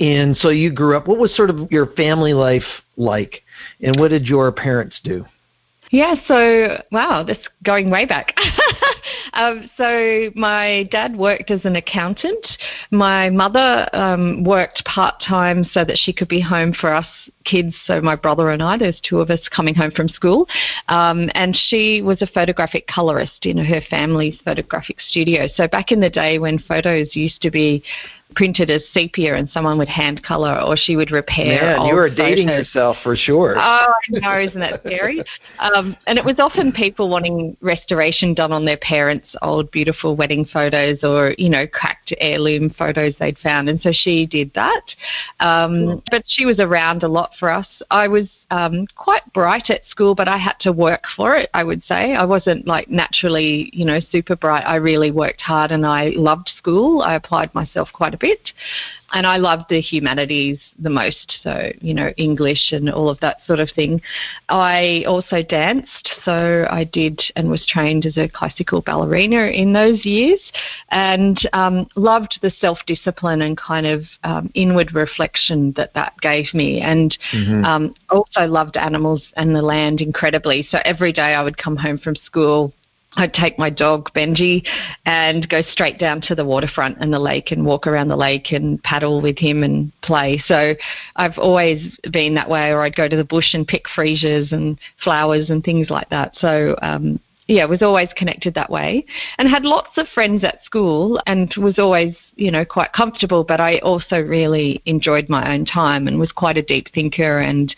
And 0.00 0.36
so 0.36 0.50
you 0.50 0.70
grew 0.70 0.96
up. 0.96 1.08
What 1.08 1.18
was 1.18 1.34
sort 1.34 1.50
of 1.50 1.72
your 1.72 1.86
family 1.86 2.32
life 2.32 2.62
like, 2.96 3.42
and 3.80 3.98
what 3.98 4.08
did 4.08 4.26
your 4.26 4.52
parents 4.52 5.00
do? 5.02 5.24
Yeah, 5.90 6.14
so 6.26 6.82
wow, 6.92 7.24
that's 7.26 7.46
going 7.64 7.90
way 7.90 8.04
back. 8.04 8.36
um, 9.38 9.70
so 9.76 10.30
my 10.34 10.88
dad 10.90 11.16
worked 11.16 11.50
as 11.50 11.64
an 11.64 11.76
accountant. 11.76 12.44
My 12.90 13.30
mother 13.30 13.88
um, 13.92 14.42
worked 14.42 14.84
part 14.84 15.22
time 15.22 15.64
so 15.72 15.84
that 15.84 15.96
she 15.96 16.12
could 16.12 16.28
be 16.28 16.40
home 16.40 16.72
for 16.72 16.92
us 16.92 17.06
kids. 17.44 17.74
So 17.86 18.00
my 18.00 18.16
brother 18.16 18.50
and 18.50 18.62
I, 18.62 18.76
there's 18.76 19.00
two 19.00 19.20
of 19.20 19.30
us 19.30 19.40
coming 19.54 19.74
home 19.74 19.92
from 19.92 20.08
school, 20.08 20.46
um, 20.88 21.30
and 21.34 21.56
she 21.56 22.02
was 22.02 22.20
a 22.20 22.26
photographic 22.26 22.86
colorist 22.88 23.46
in 23.46 23.56
her 23.58 23.80
family's 23.88 24.38
photographic 24.44 25.00
studio. 25.00 25.48
So 25.56 25.68
back 25.68 25.92
in 25.92 26.00
the 26.00 26.10
day 26.10 26.38
when 26.38 26.58
photos 26.58 27.14
used 27.14 27.40
to 27.42 27.50
be 27.50 27.82
printed 28.34 28.70
as 28.70 28.82
sepia 28.92 29.34
and 29.34 29.48
someone 29.50 29.78
would 29.78 29.88
hand 29.88 30.22
color 30.22 30.60
or 30.66 30.76
she 30.76 30.96
would 30.96 31.10
repair. 31.10 31.76
Man, 31.76 31.86
you 31.86 31.94
were 31.94 32.10
dating 32.10 32.48
yourself 32.48 32.96
for 33.02 33.16
sure. 33.16 33.56
Oh, 33.56 33.60
I 33.60 33.92
know, 34.10 34.38
isn't 34.38 34.60
that 34.60 34.80
scary? 34.86 35.22
um, 35.58 35.96
and 36.06 36.18
it 36.18 36.24
was 36.24 36.36
often 36.38 36.72
people 36.72 37.08
wanting 37.08 37.56
restoration 37.60 38.34
done 38.34 38.52
on 38.52 38.64
their 38.64 38.76
parents' 38.76 39.28
old 39.42 39.70
beautiful 39.70 40.14
wedding 40.14 40.44
photos 40.44 41.02
or, 41.02 41.34
you 41.38 41.48
know, 41.48 41.66
cracked 41.66 42.12
heirloom 42.20 42.70
photos 42.70 43.14
they'd 43.18 43.38
found. 43.38 43.68
And 43.68 43.80
so 43.80 43.92
she 43.92 44.26
did 44.26 44.52
that. 44.54 44.82
Um, 45.40 46.02
but 46.10 46.22
she 46.26 46.44
was 46.44 46.58
around 46.58 47.02
a 47.02 47.08
lot 47.08 47.32
for 47.38 47.50
us. 47.50 47.66
I 47.90 48.08
was 48.08 48.28
um, 48.50 48.86
quite 48.96 49.30
bright 49.32 49.70
at 49.70 49.86
school, 49.90 50.14
but 50.14 50.28
I 50.28 50.38
had 50.38 50.54
to 50.60 50.72
work 50.72 51.04
for 51.16 51.36
it, 51.36 51.50
I 51.54 51.64
would 51.64 51.82
say. 51.86 52.14
I 52.14 52.24
wasn't 52.24 52.66
like 52.66 52.88
naturally, 52.88 53.70
you 53.72 53.84
know, 53.84 54.00
super 54.10 54.36
bright. 54.36 54.64
I 54.66 54.76
really 54.76 55.10
worked 55.10 55.40
hard 55.40 55.70
and 55.70 55.84
I 55.86 56.10
loved 56.16 56.50
school. 56.56 57.02
I 57.02 57.14
applied 57.14 57.54
myself 57.54 57.88
quite 57.92 58.14
a 58.14 58.18
bit 58.18 58.52
and 59.12 59.26
I 59.26 59.38
loved 59.38 59.64
the 59.70 59.80
humanities 59.80 60.58
the 60.78 60.90
most, 60.90 61.38
so 61.42 61.72
you 61.80 61.94
know 61.94 62.12
English 62.16 62.72
and 62.72 62.90
all 62.90 63.08
of 63.08 63.18
that 63.20 63.38
sort 63.46 63.58
of 63.58 63.70
thing. 63.70 64.00
I 64.48 65.04
also 65.06 65.42
danced, 65.42 66.10
so 66.24 66.64
I 66.70 66.84
did 66.84 67.20
and 67.36 67.50
was 67.50 67.64
trained 67.66 68.04
as 68.06 68.16
a 68.16 68.28
classical 68.28 68.82
ballerina 68.82 69.46
in 69.46 69.72
those 69.72 70.04
years, 70.04 70.40
and 70.90 71.38
um, 71.52 71.86
loved 71.96 72.38
the 72.42 72.52
self 72.60 72.78
discipline 72.86 73.42
and 73.42 73.56
kind 73.56 73.86
of 73.86 74.04
um, 74.24 74.50
inward 74.54 74.94
reflection 74.94 75.72
that 75.76 75.94
that 75.94 76.14
gave 76.20 76.52
me, 76.52 76.80
and 76.80 77.16
mm-hmm. 77.32 77.64
um, 77.64 77.94
also 78.10 78.46
loved 78.46 78.76
animals 78.76 79.22
and 79.36 79.54
the 79.54 79.62
land 79.62 80.00
incredibly. 80.00 80.66
So 80.70 80.80
every 80.84 81.12
day 81.12 81.34
I 81.34 81.42
would 81.42 81.56
come 81.56 81.76
home 81.76 81.98
from 81.98 82.16
school 82.16 82.72
I'd 83.18 83.34
take 83.34 83.58
my 83.58 83.68
dog 83.68 84.10
Benji 84.14 84.66
and 85.04 85.48
go 85.48 85.62
straight 85.62 85.98
down 85.98 86.20
to 86.22 86.34
the 86.34 86.44
waterfront 86.44 86.98
and 87.00 87.12
the 87.12 87.18
lake 87.18 87.50
and 87.50 87.66
walk 87.66 87.86
around 87.86 88.08
the 88.08 88.16
lake 88.16 88.52
and 88.52 88.82
paddle 88.82 89.20
with 89.20 89.38
him 89.38 89.62
and 89.62 89.92
play. 90.02 90.42
So 90.46 90.74
I've 91.16 91.36
always 91.36 91.98
been 92.10 92.34
that 92.34 92.48
way, 92.48 92.70
or 92.70 92.82
I'd 92.82 92.96
go 92.96 93.08
to 93.08 93.16
the 93.16 93.24
bush 93.24 93.54
and 93.54 93.66
pick 93.66 93.84
freesias 93.96 94.52
and 94.52 94.78
flowers 95.02 95.50
and 95.50 95.62
things 95.64 95.90
like 95.90 96.08
that. 96.10 96.36
So 96.38 96.76
um, 96.80 97.20
yeah, 97.48 97.64
was 97.64 97.80
always 97.80 98.10
connected 98.14 98.54
that 98.54 98.70
way 98.70 99.04
and 99.38 99.48
had 99.48 99.64
lots 99.64 99.96
of 99.96 100.06
friends 100.08 100.44
at 100.44 100.62
school 100.64 101.18
and 101.26 101.52
was 101.56 101.78
always, 101.78 102.14
you 102.36 102.50
know, 102.50 102.64
quite 102.64 102.92
comfortable, 102.92 103.42
but 103.42 103.58
I 103.58 103.78
also 103.78 104.20
really 104.20 104.82
enjoyed 104.84 105.30
my 105.30 105.52
own 105.52 105.64
time 105.64 106.06
and 106.06 106.18
was 106.18 106.30
quite 106.30 106.58
a 106.58 106.62
deep 106.62 106.92
thinker 106.94 107.38
and 107.38 107.74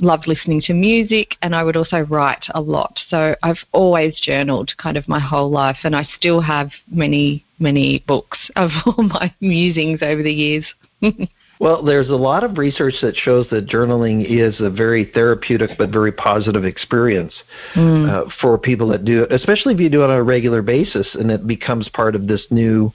loved 0.00 0.26
listening 0.26 0.60
to 0.62 0.74
music 0.74 1.36
and 1.42 1.54
I 1.54 1.62
would 1.62 1.76
also 1.76 2.00
write 2.00 2.44
a 2.54 2.60
lot. 2.60 2.98
So 3.08 3.34
I've 3.42 3.58
always 3.72 4.18
journaled 4.20 4.72
kind 4.78 4.96
of 4.96 5.08
my 5.08 5.20
whole 5.20 5.50
life 5.50 5.78
and 5.84 5.94
I 5.94 6.06
still 6.16 6.40
have 6.40 6.70
many, 6.90 7.44
many 7.58 8.04
books 8.06 8.38
of 8.56 8.70
all 8.86 9.02
my 9.02 9.34
musings 9.40 10.00
over 10.02 10.22
the 10.22 10.32
years. 10.32 10.64
well, 11.60 11.82
there's 11.82 12.08
a 12.08 12.16
lot 12.16 12.44
of 12.44 12.58
research 12.58 12.94
that 13.02 13.16
shows 13.16 13.46
that 13.50 13.68
journaling 13.68 14.24
is 14.28 14.60
a 14.60 14.70
very 14.70 15.04
therapeutic 15.04 15.70
but 15.78 15.90
very 15.90 16.12
positive 16.12 16.64
experience 16.64 17.34
mm. 17.74 18.08
uh, 18.08 18.30
for 18.40 18.58
people 18.58 18.88
that 18.88 19.04
do 19.04 19.22
it, 19.24 19.32
especially 19.32 19.74
if 19.74 19.80
you 19.80 19.88
do 19.88 20.02
it 20.02 20.10
on 20.10 20.16
a 20.16 20.22
regular 20.22 20.62
basis 20.62 21.08
and 21.14 21.30
it 21.30 21.46
becomes 21.46 21.88
part 21.88 22.14
of 22.14 22.26
this 22.26 22.46
new 22.50 22.92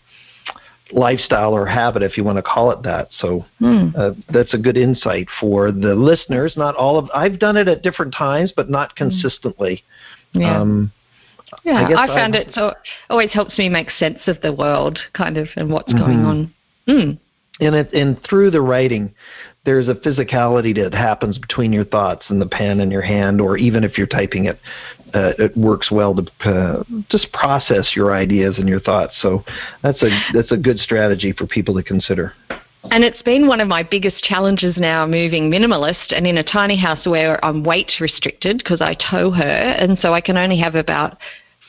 lifestyle 0.91 1.53
or 1.53 1.65
habit, 1.65 2.03
if 2.03 2.17
you 2.17 2.23
want 2.23 2.37
to 2.37 2.43
call 2.43 2.71
it 2.71 2.83
that. 2.83 3.09
So 3.19 3.45
hmm. 3.59 3.89
uh, 3.95 4.11
that's 4.29 4.53
a 4.53 4.57
good 4.57 4.77
insight 4.77 5.27
for 5.39 5.71
the 5.71 5.95
listeners. 5.95 6.53
Not 6.55 6.75
all 6.75 6.97
of 6.97 7.09
I've 7.13 7.39
done 7.39 7.57
it 7.57 7.67
at 7.67 7.81
different 7.81 8.13
times, 8.13 8.53
but 8.55 8.69
not 8.69 8.91
hmm. 8.91 9.09
consistently. 9.09 9.83
Yeah. 10.33 10.59
Um, 10.59 10.91
yeah, 11.63 11.85
I, 11.87 12.03
I 12.03 12.07
found 12.07 12.35
I, 12.35 12.39
it 12.39 12.49
so 12.55 12.69
it 12.69 12.77
always 13.09 13.31
helps 13.31 13.57
me 13.57 13.69
make 13.69 13.89
sense 13.91 14.19
of 14.27 14.41
the 14.41 14.51
world, 14.51 14.99
kind 15.13 15.37
of, 15.37 15.47
and 15.55 15.69
what's 15.69 15.91
mm-hmm. 15.91 15.99
going 15.99 16.25
on. 16.25 16.53
Mm. 16.87 17.19
And 17.59 17.75
it, 17.75 17.93
and 17.93 18.21
through 18.23 18.51
the 18.51 18.61
writing, 18.61 19.13
there's 19.65 19.87
a 19.87 19.95
physicality 19.95 20.75
that 20.75 20.93
happens 20.93 21.37
between 21.37 21.71
your 21.71 21.85
thoughts 21.85 22.25
and 22.27 22.41
the 22.41 22.45
pen 22.45 22.81
in 22.81 22.91
your 22.91 23.01
hand, 23.01 23.39
or 23.39 23.57
even 23.57 23.83
if 23.83 23.97
you're 23.97 24.07
typing 24.07 24.45
it, 24.45 24.59
uh, 25.13 25.33
it 25.39 25.55
works 25.55 25.89
well 25.91 26.15
to 26.15 26.25
uh, 26.45 26.83
just 27.09 27.31
process 27.31 27.95
your 27.95 28.13
ideas 28.13 28.57
and 28.57 28.67
your 28.67 28.81
thoughts. 28.81 29.13
So 29.21 29.43
that's 29.81 30.01
a 30.01 30.09
that's 30.33 30.51
a 30.51 30.57
good 30.57 30.79
strategy 30.79 31.31
for 31.31 31.47
people 31.47 31.75
to 31.75 31.83
consider. 31.83 32.33
And 32.91 33.05
it's 33.05 33.21
been 33.21 33.47
one 33.47 33.61
of 33.61 33.69
my 33.69 33.81
biggest 33.83 34.21
challenges 34.23 34.75
now 34.75 35.05
moving 35.05 35.49
minimalist 35.49 36.11
and 36.11 36.27
in 36.27 36.37
a 36.37 36.43
tiny 36.43 36.75
house 36.75 37.05
where 37.05 37.43
I'm 37.43 37.63
weight 37.63 37.93
restricted 38.01 38.57
because 38.57 38.81
I 38.81 38.95
tow 38.95 39.31
her, 39.31 39.43
and 39.43 39.97
so 40.01 40.11
I 40.13 40.19
can 40.19 40.37
only 40.37 40.57
have 40.57 40.75
about 40.75 41.17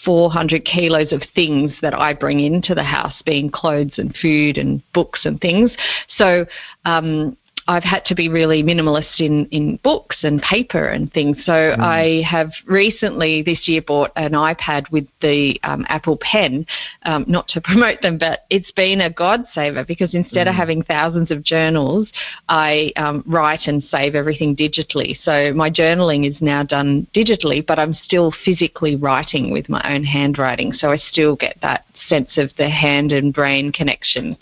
400 0.05 0.65
kilos 0.65 1.13
of 1.13 1.23
things 1.35 1.73
that 1.81 1.99
I 1.99 2.13
bring 2.13 2.41
into 2.41 2.75
the 2.75 2.83
house, 2.83 3.15
being 3.25 3.51
clothes 3.51 3.99
and 3.99 4.15
food 4.17 4.59
and 4.59 4.83
books 4.93 5.21
and 5.25 5.41
things. 5.41 5.71
So 6.19 6.45
um, 6.85 7.37
I've 7.67 7.85
had 7.85 8.05
to 8.07 8.15
be 8.15 8.29
really 8.29 8.63
minimalist 8.63 9.21
in, 9.21 9.47
in 9.47 9.77
books 9.79 10.17
and 10.23 10.41
paper 10.43 10.89
and 10.89 11.13
things. 11.13 11.39
So 11.45 11.53
mm. 11.53 11.79
I 11.79 12.23
have 12.29 12.51
recently 12.67 13.43
this 13.43 13.67
year 13.67 13.81
bought 13.81 14.13
an 14.17 14.33
iPad 14.33 14.91
with 14.91 15.07
the 15.23 15.59
um, 15.63 15.87
Apple 15.89 16.19
Pen, 16.19 16.67
um, 17.05 17.25
not 17.27 17.49
to 17.49 17.61
promote 17.65 18.03
them, 18.03 18.19
but 18.19 18.45
it's 18.51 18.71
been 18.73 19.01
a 19.01 19.11
god 19.11 19.47
saver 19.55 19.85
because 19.85 20.15
instead 20.15 20.47
mm. 20.47 20.51
of 20.51 20.57
having 20.57 20.83
thousands 20.83 21.31
of 21.31 21.43
journals, 21.43 22.09
I 22.49 22.93
um, 22.97 23.25
write 23.27 23.67
and 23.67 23.83
save 23.91 24.15
everything 24.15 24.55
digitally. 24.55 25.19
So 25.25 25.53
my 25.55 25.71
journaling 25.71 26.31
is 26.31 26.41
now 26.41 26.63
done 26.63 27.07
digitally, 27.15 27.65
but 27.67 27.79
I'm 27.79 27.95
still 27.95 28.33
physically 28.45 28.97
writing 28.97 29.51
with 29.51 29.69
my 29.69 29.81
own 29.87 30.05
handwriting. 30.05 30.73
So 30.75 30.91
I 30.91 30.99
still 30.99 31.37
get 31.37 31.57
that 31.63 31.87
sense 32.09 32.37
of 32.37 32.51
the 32.59 32.69
hand 32.69 33.13
and 33.13 33.33
brain 33.33 33.73
connection 33.73 34.37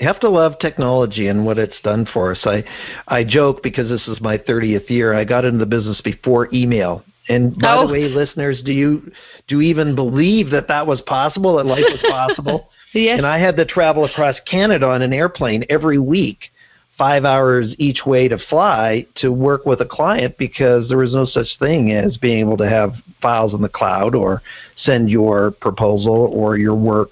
you 0.00 0.06
have 0.06 0.20
to 0.20 0.30
love 0.30 0.58
technology 0.58 1.28
and 1.28 1.44
what 1.44 1.58
it's 1.58 1.78
done 1.82 2.06
for 2.12 2.32
us. 2.32 2.40
I, 2.44 2.64
I 3.06 3.22
joke 3.22 3.62
because 3.62 3.88
this 3.90 4.08
is 4.08 4.20
my 4.22 4.38
30th 4.38 4.88
year. 4.88 5.12
I 5.12 5.24
got 5.24 5.44
into 5.44 5.58
the 5.58 5.66
business 5.66 6.00
before 6.00 6.48
email. 6.54 7.04
And 7.28 7.56
by 7.58 7.76
oh. 7.76 7.86
the 7.86 7.92
way, 7.92 8.08
listeners, 8.08 8.62
do 8.64 8.72
you 8.72 9.12
do 9.46 9.60
you 9.60 9.70
even 9.70 9.94
believe 9.94 10.50
that 10.50 10.68
that 10.68 10.86
was 10.86 11.02
possible? 11.02 11.58
That 11.58 11.66
life 11.66 11.84
was 11.84 12.00
possible? 12.08 12.70
yes. 12.94 13.18
And 13.18 13.26
I 13.26 13.38
had 13.38 13.56
to 13.58 13.66
travel 13.66 14.04
across 14.04 14.36
Canada 14.50 14.88
on 14.88 15.02
an 15.02 15.12
airplane 15.12 15.64
every 15.68 15.98
week, 15.98 16.50
five 16.96 17.24
hours 17.24 17.74
each 17.78 18.06
way 18.06 18.26
to 18.26 18.38
fly 18.48 19.06
to 19.16 19.30
work 19.30 19.66
with 19.66 19.82
a 19.82 19.86
client 19.86 20.38
because 20.38 20.88
there 20.88 20.98
was 20.98 21.12
no 21.12 21.26
such 21.26 21.58
thing 21.58 21.92
as 21.92 22.16
being 22.16 22.38
able 22.38 22.56
to 22.56 22.68
have 22.68 22.94
files 23.20 23.52
in 23.52 23.60
the 23.60 23.68
cloud 23.68 24.14
or 24.14 24.42
send 24.76 25.10
your 25.10 25.50
proposal 25.50 26.30
or 26.32 26.56
your 26.56 26.74
work 26.74 27.10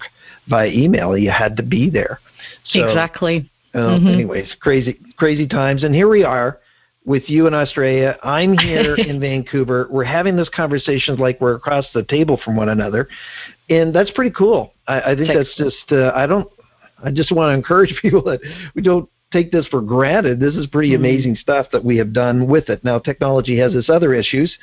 by 0.49 0.67
email. 0.69 1.15
You 1.15 1.29
had 1.29 1.55
to 1.57 1.63
be 1.63 1.89
there. 1.89 2.19
So, 2.65 2.87
exactly. 2.87 3.49
Uh, 3.73 3.79
mm-hmm. 3.79 4.07
Anyways, 4.07 4.55
crazy, 4.59 4.99
crazy 5.17 5.47
times, 5.47 5.83
and 5.83 5.93
here 5.93 6.09
we 6.09 6.23
are 6.23 6.59
with 7.05 7.29
you 7.29 7.47
in 7.47 7.53
Australia. 7.53 8.17
I'm 8.23 8.57
here 8.57 8.95
in 8.97 9.19
Vancouver. 9.19 9.87
We're 9.89 10.03
having 10.03 10.35
this 10.35 10.49
conversation 10.49 11.17
like 11.17 11.39
we're 11.39 11.55
across 11.55 11.85
the 11.93 12.03
table 12.03 12.39
from 12.43 12.55
one 12.55 12.69
another, 12.69 13.07
and 13.69 13.93
that's 13.93 14.11
pretty 14.11 14.31
cool. 14.31 14.73
I, 14.87 15.01
I 15.01 15.15
think 15.15 15.29
that's 15.29 15.55
just. 15.55 15.91
Uh, 15.91 16.11
I 16.15 16.25
don't. 16.25 16.49
I 17.03 17.11
just 17.11 17.31
want 17.31 17.51
to 17.51 17.53
encourage 17.53 17.93
people 18.01 18.23
that 18.23 18.39
we 18.75 18.81
don't 18.81 19.09
take 19.31 19.51
this 19.51 19.67
for 19.67 19.81
granted. 19.81 20.39
This 20.39 20.55
is 20.55 20.67
pretty 20.67 20.89
mm-hmm. 20.89 21.05
amazing 21.05 21.35
stuff 21.35 21.67
that 21.71 21.83
we 21.83 21.97
have 21.97 22.13
done 22.13 22.47
with 22.47 22.69
it. 22.69 22.83
Now, 22.83 22.99
technology 22.99 23.57
has 23.59 23.75
its 23.75 23.89
other 23.89 24.13
issues 24.13 24.55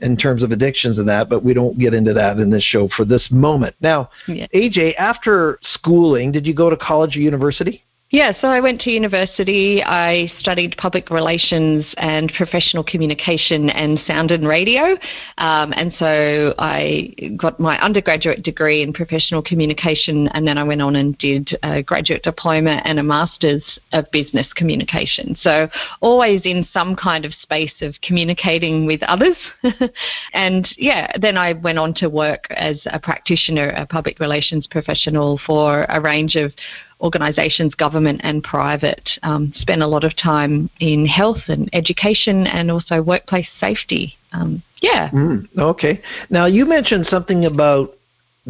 in 0.00 0.16
terms 0.16 0.42
of 0.42 0.52
addictions 0.52 0.98
and 0.98 1.08
that, 1.08 1.28
but 1.28 1.44
we 1.44 1.54
don't 1.54 1.78
get 1.78 1.94
into 1.94 2.12
that 2.14 2.38
in 2.38 2.50
this 2.50 2.64
show 2.64 2.88
for 2.96 3.04
this 3.04 3.28
moment. 3.30 3.76
Now, 3.80 4.10
yeah. 4.28 4.46
AJ, 4.54 4.96
after 4.96 5.58
schooling, 5.74 6.32
did 6.32 6.46
you 6.46 6.54
go 6.54 6.70
to 6.70 6.76
college 6.76 7.16
or 7.16 7.20
university? 7.20 7.84
Yeah, 8.12 8.32
so 8.40 8.48
I 8.48 8.58
went 8.58 8.80
to 8.80 8.90
university. 8.90 9.84
I 9.84 10.32
studied 10.40 10.76
public 10.76 11.10
relations 11.10 11.86
and 11.96 12.32
professional 12.32 12.82
communication 12.82 13.70
and 13.70 14.00
sound 14.04 14.32
and 14.32 14.48
radio. 14.48 14.96
Um, 15.38 15.72
and 15.76 15.94
so 15.96 16.52
I 16.58 17.14
got 17.36 17.60
my 17.60 17.78
undergraduate 17.78 18.42
degree 18.42 18.82
in 18.82 18.92
professional 18.92 19.42
communication, 19.42 20.26
and 20.34 20.44
then 20.44 20.58
I 20.58 20.64
went 20.64 20.82
on 20.82 20.96
and 20.96 21.16
did 21.18 21.56
a 21.62 21.84
graduate 21.84 22.24
diploma 22.24 22.82
and 22.84 22.98
a 22.98 23.04
master's 23.04 23.62
of 23.92 24.10
business 24.10 24.52
communication. 24.54 25.36
So 25.40 25.68
always 26.00 26.40
in 26.42 26.66
some 26.72 26.96
kind 26.96 27.24
of 27.24 27.32
space 27.34 27.80
of 27.80 27.94
communicating 28.02 28.86
with 28.86 29.04
others. 29.04 29.36
and 30.32 30.68
yeah, 30.76 31.12
then 31.20 31.38
I 31.38 31.52
went 31.52 31.78
on 31.78 31.94
to 31.94 32.08
work 32.08 32.48
as 32.50 32.80
a 32.86 32.98
practitioner, 32.98 33.68
a 33.68 33.86
public 33.86 34.18
relations 34.18 34.66
professional 34.66 35.38
for 35.46 35.86
a 35.88 36.00
range 36.00 36.34
of 36.34 36.52
organisations, 37.00 37.74
government 37.74 38.20
and 38.22 38.42
private, 38.42 39.08
um, 39.22 39.52
spend 39.56 39.82
a 39.82 39.86
lot 39.86 40.04
of 40.04 40.16
time 40.16 40.70
in 40.80 41.06
health 41.06 41.42
and 41.48 41.68
education 41.72 42.46
and 42.46 42.70
also 42.70 43.02
workplace 43.02 43.48
safety. 43.58 44.16
Um, 44.32 44.62
yeah. 44.80 45.10
Mm, 45.10 45.48
okay. 45.58 46.00
Now, 46.30 46.46
you 46.46 46.66
mentioned 46.66 47.06
something 47.06 47.44
about 47.44 47.96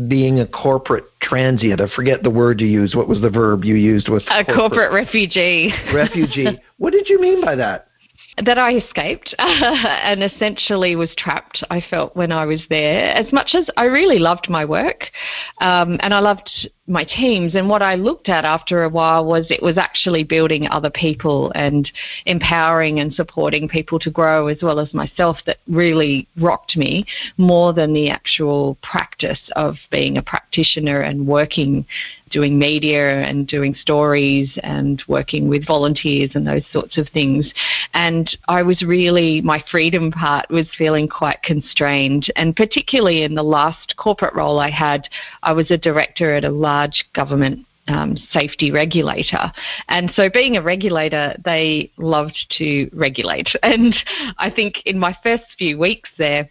being 0.09 0.41
a 0.41 0.47
corporate 0.47 1.05
transient. 1.21 1.81
I 1.81 1.89
forget 1.95 2.23
the 2.23 2.31
word 2.31 2.61
you 2.61 2.69
used. 2.69 2.95
What 2.95 3.09
was 3.09 3.21
the 3.21 3.31
verb 3.31 3.65
you 3.65 3.75
used 3.75 4.09
with 4.09 4.23
a 4.29 4.45
corporate, 4.45 4.57
corporate 4.57 4.93
refugee? 4.93 5.73
refugee. 5.93 6.61
What 6.79 6.93
did 6.93 7.09
you 7.09 7.21
mean 7.21 7.45
by 7.45 7.57
that? 7.57 7.89
That 8.45 8.59
I 8.59 8.77
escaped 8.77 9.35
and 9.39 10.23
essentially 10.23 10.97
was 10.97 11.11
trapped, 11.17 11.63
I 11.71 11.81
felt, 11.81 12.17
when 12.17 12.33
I 12.33 12.47
was 12.47 12.63
there. 12.71 13.15
As 13.15 13.33
much 13.33 13.55
as 13.55 13.67
I 13.77 13.85
really 13.85 14.19
loved 14.19 14.49
my 14.49 14.65
work 14.65 15.11
um, 15.61 15.99
and 16.01 16.15
I 16.15 16.21
loved 16.21 16.51
my 16.87 17.05
teams, 17.05 17.55
and 17.55 17.69
what 17.69 17.83
I 17.83 17.95
looked 17.95 18.29
at 18.29 18.45
after 18.45 18.83
a 18.83 18.89
while 18.89 19.25
was 19.25 19.47
it 19.51 19.63
was 19.63 19.79
actually 19.79 20.25
building 20.25 20.69
other 20.69 20.91
people 20.91 21.53
and 21.55 21.91
empowering 22.27 22.99
and 22.99 23.15
supporting 23.15 23.69
people 23.69 23.99
to 24.01 24.11
grow 24.11 24.49
as 24.49 24.59
well 24.63 24.81
as 24.81 24.93
myself 24.93 25.39
that 25.47 25.59
really 25.69 26.27
rocked 26.37 26.77
me 26.77 27.07
more 27.37 27.73
than 27.73 27.93
the 27.93 28.11
actual 28.11 28.77
practice 28.83 29.51
of 29.55 29.77
being 29.91 30.19
a 30.19 30.23
practitioner 30.23 31.01
and 31.01 31.27
working 31.27 31.87
doing 32.31 32.59
media 32.59 33.21
and 33.21 33.47
doing 33.47 33.75
stories 33.75 34.51
and 34.63 35.03
working 35.09 35.49
with 35.49 35.67
volunteers 35.67 36.31
and 36.35 36.47
those 36.47 36.65
sorts 36.73 36.97
of 36.97 37.09
things. 37.09 37.53
And 37.95 38.29
I 38.49 38.63
was 38.63 38.83
really, 38.83 39.41
my 39.41 39.63
freedom 39.71 40.11
part 40.11 40.49
was 40.51 40.67
feeling 40.77 41.09
quite 41.09 41.43
constrained. 41.43 42.33
And 42.37 42.57
particularly 42.57 43.23
in 43.23 43.35
the 43.35 43.43
last 43.43 43.97
corporate 43.97 44.35
role 44.35 44.59
I 44.59 44.71
had, 44.71 45.09
I 45.43 45.53
was 45.53 45.71
a 45.71 45.79
director 45.79 46.35
at 46.35 46.45
a 46.45 46.51
large 46.51 47.05
government 47.15 47.67
um, 47.89 48.17
safety 48.33 48.71
regulator. 48.71 49.53
And 49.89 50.13
so, 50.15 50.29
being 50.31 50.57
a 50.57 50.63
regulator, 50.63 51.37
they 51.45 51.91
loved 51.97 52.39
to 52.59 52.89
regulate. 52.93 53.49
And 53.63 53.95
I 54.39 54.51
think 54.51 54.83
in 54.85 54.99
my 54.99 55.17
first 55.23 55.45
few 55.57 55.79
weeks 55.79 56.11
there, 56.19 56.51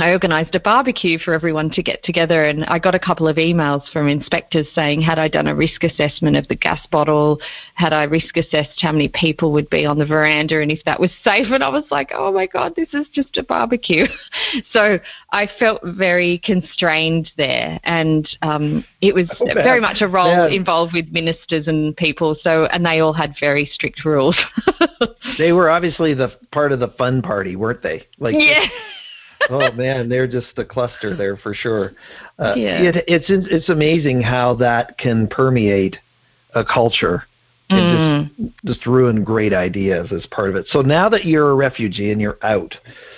I 0.00 0.12
organised 0.12 0.54
a 0.54 0.60
barbecue 0.60 1.18
for 1.18 1.34
everyone 1.34 1.70
to 1.70 1.82
get 1.82 2.04
together, 2.04 2.44
and 2.44 2.64
I 2.66 2.78
got 2.78 2.94
a 2.94 3.00
couple 3.00 3.26
of 3.26 3.36
emails 3.36 3.82
from 3.92 4.06
inspectors 4.06 4.68
saying, 4.72 5.00
had 5.00 5.18
I 5.18 5.26
done 5.26 5.48
a 5.48 5.54
risk 5.56 5.82
assessment 5.82 6.36
of 6.36 6.46
the 6.46 6.54
gas 6.54 6.86
bottle? 6.92 7.40
Had 7.74 7.92
I 7.92 8.04
risk 8.04 8.36
assessed 8.36 8.80
how 8.80 8.92
many 8.92 9.08
people 9.08 9.50
would 9.52 9.68
be 9.70 9.84
on 9.84 9.98
the 9.98 10.06
veranda 10.06 10.60
and 10.60 10.70
if 10.70 10.84
that 10.84 11.00
was 11.00 11.10
safe? 11.24 11.48
And 11.50 11.64
I 11.64 11.68
was 11.68 11.84
like, 11.90 12.12
oh 12.14 12.32
my 12.32 12.46
God, 12.46 12.74
this 12.76 12.88
is 12.92 13.08
just 13.12 13.36
a 13.38 13.42
barbecue. 13.42 14.06
so 14.72 15.00
I 15.32 15.48
felt 15.58 15.82
very 15.84 16.38
constrained 16.44 17.32
there, 17.36 17.80
and 17.82 18.28
um, 18.42 18.84
it 19.00 19.14
was 19.16 19.28
oh, 19.40 19.46
very 19.52 19.80
much 19.80 20.00
a 20.00 20.06
role 20.06 20.28
yeah. 20.28 20.46
involved 20.46 20.92
with 20.94 21.08
ministers 21.10 21.66
and 21.66 21.96
people. 21.96 22.36
So, 22.40 22.66
and 22.66 22.86
they 22.86 23.00
all 23.00 23.12
had 23.12 23.34
very 23.40 23.66
strict 23.74 24.04
rules. 24.04 24.40
they 25.38 25.50
were 25.50 25.70
obviously 25.70 26.14
the 26.14 26.32
part 26.52 26.70
of 26.70 26.78
the 26.78 26.88
fun 26.88 27.20
party, 27.20 27.56
weren't 27.56 27.82
they? 27.82 28.06
Like, 28.20 28.36
yeah 28.38 28.68
oh 29.50 29.70
man, 29.72 30.08
they're 30.08 30.26
just 30.26 30.58
a 30.58 30.64
cluster 30.64 31.16
there 31.16 31.36
for 31.36 31.54
sure. 31.54 31.92
Uh, 32.38 32.54
yeah. 32.56 32.82
It, 32.82 33.04
it's 33.06 33.26
it's 33.28 33.68
amazing 33.68 34.22
how 34.22 34.54
that 34.56 34.98
can 34.98 35.28
permeate 35.28 35.96
a 36.54 36.64
culture 36.64 37.24
and 37.70 38.30
mm. 38.30 38.36
just, 38.36 38.64
just 38.64 38.86
ruin 38.86 39.24
great 39.24 39.52
ideas 39.52 40.12
as 40.12 40.26
part 40.26 40.48
of 40.48 40.56
it. 40.56 40.66
So 40.68 40.80
now 40.80 41.08
that 41.08 41.24
you're 41.24 41.50
a 41.50 41.54
refugee 41.54 42.10
and 42.10 42.20
you're 42.20 42.38
out 42.42 42.74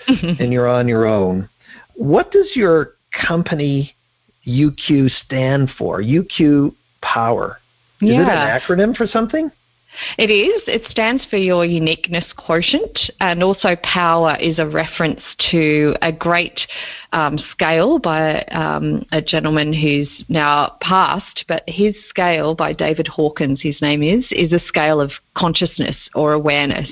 and 0.08 0.52
you're 0.52 0.68
on 0.68 0.88
your 0.88 1.06
own, 1.06 1.48
what 1.94 2.32
does 2.32 2.50
your 2.54 2.94
company 3.12 3.94
UQ 4.46 5.10
stand 5.24 5.70
for? 5.78 6.02
UQ 6.02 6.74
Power. 7.02 7.58
Is 8.00 8.10
yeah. 8.10 8.22
it 8.22 8.28
an 8.28 8.60
acronym 8.60 8.96
for 8.96 9.06
something? 9.06 9.50
It 10.18 10.30
is. 10.30 10.62
It 10.66 10.90
stands 10.90 11.24
for 11.26 11.36
your 11.36 11.64
uniqueness 11.64 12.24
quotient, 12.36 12.98
and 13.20 13.42
also 13.42 13.76
power 13.82 14.36
is 14.40 14.58
a 14.58 14.66
reference 14.66 15.22
to 15.50 15.94
a 16.02 16.12
great 16.12 16.60
um, 17.12 17.38
scale 17.50 17.98
by 17.98 18.42
um, 18.44 19.04
a 19.12 19.20
gentleman 19.20 19.72
who's 19.72 20.08
now 20.28 20.76
passed, 20.80 21.44
but 21.48 21.62
his 21.66 21.94
scale 22.08 22.54
by 22.54 22.72
David 22.72 23.08
Hawkins, 23.08 23.60
his 23.60 23.80
name 23.82 24.02
is, 24.02 24.24
is 24.30 24.52
a 24.52 24.60
scale 24.66 25.00
of 25.00 25.10
consciousness 25.34 25.96
or 26.14 26.32
awareness. 26.32 26.88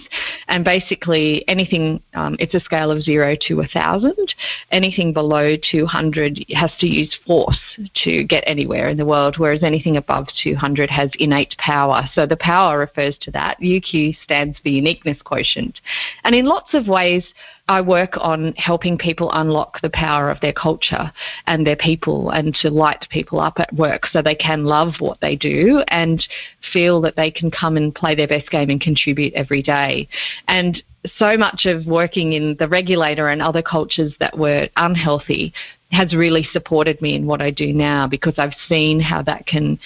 And 0.49 0.65
basically, 0.65 1.47
anything, 1.49 2.03
um, 2.15 2.37
it's 2.41 2.55
a 2.55 2.61
scale 2.61 2.91
of 2.91 3.03
zero 3.03 3.37
to 3.49 3.61
a 3.61 3.67
thousand. 3.69 4.35
Anything 4.73 5.13
below 5.13 5.57
200 5.57 6.45
has 6.55 6.71
to 6.81 6.87
use 6.87 7.17
force 7.27 7.61
to 8.05 8.25
get 8.25 8.45
anywhere 8.47 8.89
in 8.89 8.97
the 8.97 9.07
world, 9.07 9.37
whereas 9.39 9.63
anything 9.63 9.97
above 9.97 10.27
200 10.43 10.91
has 10.91 11.11
innate 11.19 11.57
power. 11.59 12.09
So 12.15 12.27
the 12.27 12.37
power 12.37 12.79
refers 12.79 13.17
to 13.19 13.31
that. 13.33 13.61
UQ 13.61 14.17
stands 14.25 14.59
for 14.59 14.69
uniqueness 14.69 15.21
quotient. 15.23 15.81
And 16.25 16.35
in 16.35 16.47
lots 16.47 16.75
of 16.75 16.89
ways, 16.89 17.25
I 17.69 17.83
work 17.83 18.15
on 18.17 18.55
helping 18.57 18.97
people 18.97 19.31
unlock 19.33 19.83
the 19.83 19.91
power 19.91 20.31
of 20.31 20.41
their 20.41 20.55
culture 20.55 21.13
and 21.47 21.67
their 21.67 21.77
people 21.77 22.31
and 22.31 22.55
to 22.63 22.71
light 22.71 23.07
people 23.11 23.41
up 23.41 23.61
at 23.61 23.73
work 23.75 24.07
so 24.07 24.23
they 24.23 24.35
can 24.35 24.65
love 24.65 24.95
what 25.01 25.21
they 25.21 25.37
do 25.37 25.85
and 25.89 26.27
feel 26.73 27.03
that 27.03 27.17
they 27.17 27.31
can 27.31 27.51
come 27.51 27.77
and 27.77 27.95
play 27.95 28.15
their 28.15 28.27
best 28.27 28.51
game 28.51 28.71
and 28.71 28.81
contribute 28.81 29.35
every 29.35 29.63
day. 29.63 30.09
And 30.49 30.83
so 31.19 31.37
much 31.37 31.67
of 31.67 31.87
working 31.87 32.33
in 32.33 32.57
the 32.59 32.69
regulator 32.69 33.29
and 33.29 33.43
other 33.43 33.63
cultures 33.63 34.15
that 34.19 34.37
were 34.39 34.69
unhealthy 34.77 35.53
has 35.91 36.15
really 36.15 36.49
supported 36.53 37.01
me 37.03 37.15
in 37.15 37.27
what 37.27 37.43
I 37.43 37.51
do 37.51 37.73
now 37.75 38.07
because 38.07 38.35
I've 38.39 38.57
seen 38.67 38.99
how 38.99 39.23
that 39.23 39.47
can 39.47 39.79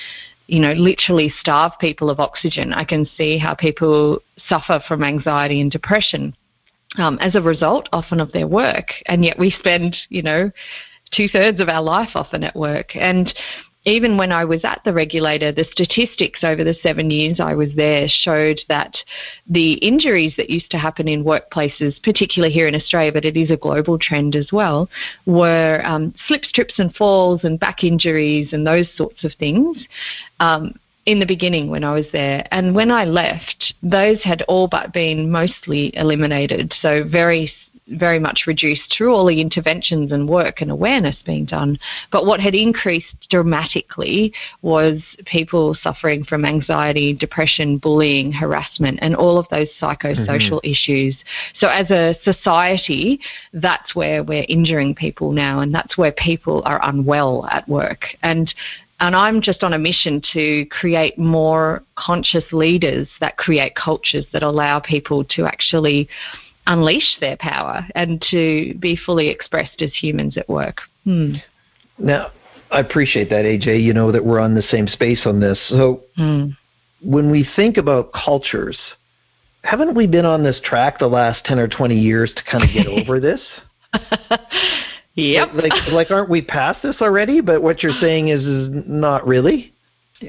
you 0.49 0.61
know, 0.61 0.73
literally 0.73 1.33
starve 1.41 1.73
people 1.81 2.11
of 2.11 2.21
oxygen. 2.21 2.75
I 2.75 2.85
can 2.85 3.07
see 3.17 3.39
how 3.39 3.55
people 3.55 4.21
suffer 4.49 4.83
from 4.87 5.03
anxiety 5.03 5.61
and 5.61 5.71
depression 5.71 6.37
um, 6.99 7.19
as 7.21 7.35
a 7.35 7.43
result 7.43 7.89
often 7.93 8.21
of 8.21 8.33
their 8.33 8.47
work. 8.47 8.93
And 9.07 9.25
yet 9.25 9.39
we 9.39 9.51
spend, 9.51 9.97
you 10.09 10.23
know, 10.23 10.51
two 11.13 11.29
thirds 11.29 11.61
of 11.61 11.69
our 11.69 11.83
life 11.83 12.11
often 12.15 12.45
at 12.45 12.57
work. 12.57 12.97
And 12.97 13.33
even 13.85 14.17
when 14.17 14.31
I 14.31 14.45
was 14.45 14.61
at 14.65 14.81
the 14.85 14.93
regulator, 14.93 15.51
the 15.51 15.67
statistics 15.73 16.45
over 16.45 16.63
the 16.63 16.77
seven 16.83 17.11
years 17.11 17.41
I 17.41 17.55
was 17.55 17.71
there 17.75 18.07
showed 18.09 18.61
that 18.69 18.95
the 19.49 19.73
injuries 19.75 20.35
that 20.37 20.51
used 20.51 20.71
to 20.71 20.79
happen 20.79 21.09
in 21.09 21.25
workplaces, 21.25 22.01
particularly 22.03 22.55
here 22.55 22.69
in 22.69 22.77
Australia, 22.77 23.13
but 23.13 23.25
it 23.25 23.37
is 23.37 23.51
a 23.51 23.57
global 23.57 23.99
trend 23.99 24.37
as 24.37 24.53
well, 24.53 24.89
were 25.27 25.83
um, 25.85 26.15
slips, 26.29 26.53
trips, 26.53 26.75
and 26.79 26.95
falls, 26.95 27.43
and 27.43 27.59
back 27.59 27.83
injuries, 27.83 28.53
and 28.53 28.65
those 28.65 28.87
sorts 28.97 29.25
of 29.25 29.33
things. 29.35 29.77
Um, 30.39 30.75
in 31.07 31.19
the 31.19 31.27
beginning 31.27 31.69
when 31.69 31.85
I 31.85 31.93
was 31.93 32.07
there. 32.13 32.47
And 32.51 32.75
when 32.75 32.91
I 32.91 33.05
left, 33.05 33.75
those 33.83 34.23
had 34.23 34.43
all 34.43 34.69
but 34.69 34.93
been 34.93 35.31
mostly 35.31 35.95
eliminated. 35.97 36.73
So 36.81 37.05
very 37.05 37.53
very 37.89 38.19
much 38.19 38.45
reduced 38.47 38.95
through 38.97 39.13
all 39.13 39.27
the 39.27 39.41
interventions 39.41 40.13
and 40.13 40.29
work 40.29 40.61
and 40.61 40.71
awareness 40.71 41.17
being 41.25 41.45
done. 41.45 41.79
But 42.11 42.27
what 42.27 42.41
had 42.41 42.55
increased 42.55 43.29
dramatically 43.31 44.33
was 44.63 45.03
people 45.27 45.77
suffering 45.83 46.25
from 46.25 46.45
anxiety, 46.45 47.13
depression, 47.13 47.79
bullying, 47.79 48.33
harassment, 48.33 49.01
and 49.03 49.17
all 49.17 49.39
of 49.39 49.47
those 49.51 49.69
psychosocial 49.81 50.61
mm-hmm. 50.61 50.71
issues. 50.71 51.17
So, 51.59 51.69
as 51.69 51.91
a 51.91 52.17
society, 52.23 53.21
that's 53.53 53.95
where 53.95 54.23
we're 54.23 54.47
injuring 54.49 54.95
people 54.95 55.33
now, 55.33 55.61
and 55.61 55.75
that's 55.75 55.99
where 55.99 56.13
people 56.13 56.63
are 56.65 56.81
unwell 56.89 57.49
at 57.51 57.69
work. 57.69 58.17
And 58.23 58.53
and 59.03 59.17
I'm 59.17 59.43
just 59.43 59.65
on 59.65 59.75
a 59.75 59.79
mission 59.79 60.23
to 60.33 60.65
create 60.67 61.19
more 61.19 61.83
conscious 61.97 62.45
leaders 62.53 63.09
that 63.21 63.37
create 63.37 63.75
cultures 63.75 64.25
that 64.33 64.45
allow 64.45 64.79
people 64.79 65.25
to 65.25 65.45
actually 65.45 66.09
unleash 66.69 67.17
their 67.21 67.37
power 67.37 67.85
and 67.97 68.23
to 68.31 68.75
be 68.79 68.97
fully 68.97 69.29
expressed 69.29 69.83
as 69.83 69.93
humans 69.93 70.37
at 70.37 70.49
work. 70.49 70.79
Hmm. 71.03 71.35
Now, 71.99 72.31
I 72.71 72.79
appreciate 72.79 73.29
that, 73.31 73.45
AJ. 73.45 73.83
You 73.83 73.93
know 73.93 74.13
that 74.13 74.25
we're 74.25 74.39
on 74.39 74.55
the 74.55 74.63
same 74.63 74.87
space 74.87 75.23
on 75.27 75.41
this. 75.41 75.59
So, 75.69 76.05
hmm. 76.17 76.51
when 77.03 77.29
we 77.29 77.47
think 77.57 77.79
about 77.79 78.13
cultures, 78.13 78.79
haven't 79.65 79.97
we 79.97 80.07
been 80.07 80.25
on 80.25 80.45
this 80.45 80.61
track 80.63 81.01
the 81.01 81.09
last 81.09 81.45
10 81.45 81.59
or 81.59 81.67
20 81.67 81.99
years 81.99 82.33
to 82.37 82.43
kind 82.49 82.63
of 82.63 82.71
get 82.71 82.87
over 83.01 83.19
this? 83.19 83.41
Yep. 85.15 85.51
Like, 85.55 85.73
like, 85.91 86.11
aren't 86.11 86.31
we 86.31 86.43
past 86.43 86.83
this 86.83 86.97
already? 87.01 87.41
But 87.41 87.63
what 87.63 87.83
you're 87.83 87.99
saying 88.01 88.29
is, 88.29 88.45
is 88.45 88.71
not 88.87 89.27
really. 89.27 89.73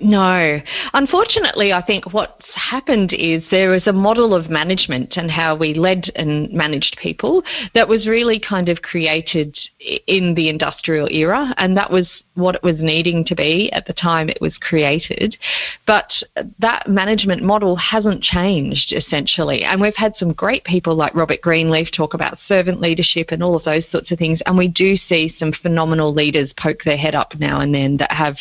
No. 0.01 0.59
Unfortunately, 0.93 1.71
I 1.71 1.81
think 1.81 2.13
what's 2.13 2.49
happened 2.53 3.13
is 3.13 3.43
there 3.51 3.73
is 3.73 3.85
a 3.87 3.93
model 3.93 4.33
of 4.33 4.49
management 4.49 5.17
and 5.17 5.29
how 5.29 5.55
we 5.55 5.73
led 5.73 6.11
and 6.15 6.51
managed 6.51 6.97
people 7.01 7.43
that 7.75 7.87
was 7.87 8.07
really 8.07 8.39
kind 8.39 8.69
of 8.69 8.81
created 8.81 9.57
in 10.07 10.33
the 10.33 10.49
industrial 10.49 11.07
era, 11.11 11.53
and 11.57 11.77
that 11.77 11.91
was 11.91 12.07
what 12.35 12.55
it 12.55 12.63
was 12.63 12.77
needing 12.79 13.23
to 13.25 13.35
be 13.35 13.71
at 13.73 13.85
the 13.85 13.93
time 13.93 14.29
it 14.29 14.41
was 14.41 14.55
created. 14.57 15.37
But 15.85 16.11
that 16.59 16.87
management 16.87 17.43
model 17.43 17.75
hasn't 17.75 18.23
changed 18.23 18.91
essentially. 18.91 19.63
And 19.63 19.79
we've 19.79 19.95
had 19.95 20.15
some 20.17 20.33
great 20.33 20.63
people 20.63 20.95
like 20.95 21.13
Robert 21.13 21.41
Greenleaf 21.41 21.89
talk 21.91 22.13
about 22.13 22.39
servant 22.47 22.81
leadership 22.81 23.27
and 23.29 23.43
all 23.43 23.55
of 23.55 23.63
those 23.63 23.83
sorts 23.91 24.11
of 24.11 24.17
things. 24.17 24.39
And 24.45 24.57
we 24.57 24.67
do 24.67 24.97
see 25.09 25.35
some 25.37 25.53
phenomenal 25.61 26.13
leaders 26.13 26.51
poke 26.57 26.83
their 26.83 26.97
head 26.97 27.15
up 27.15 27.33
now 27.39 27.59
and 27.59 27.73
then 27.73 27.97
that 27.97 28.11
have, 28.11 28.35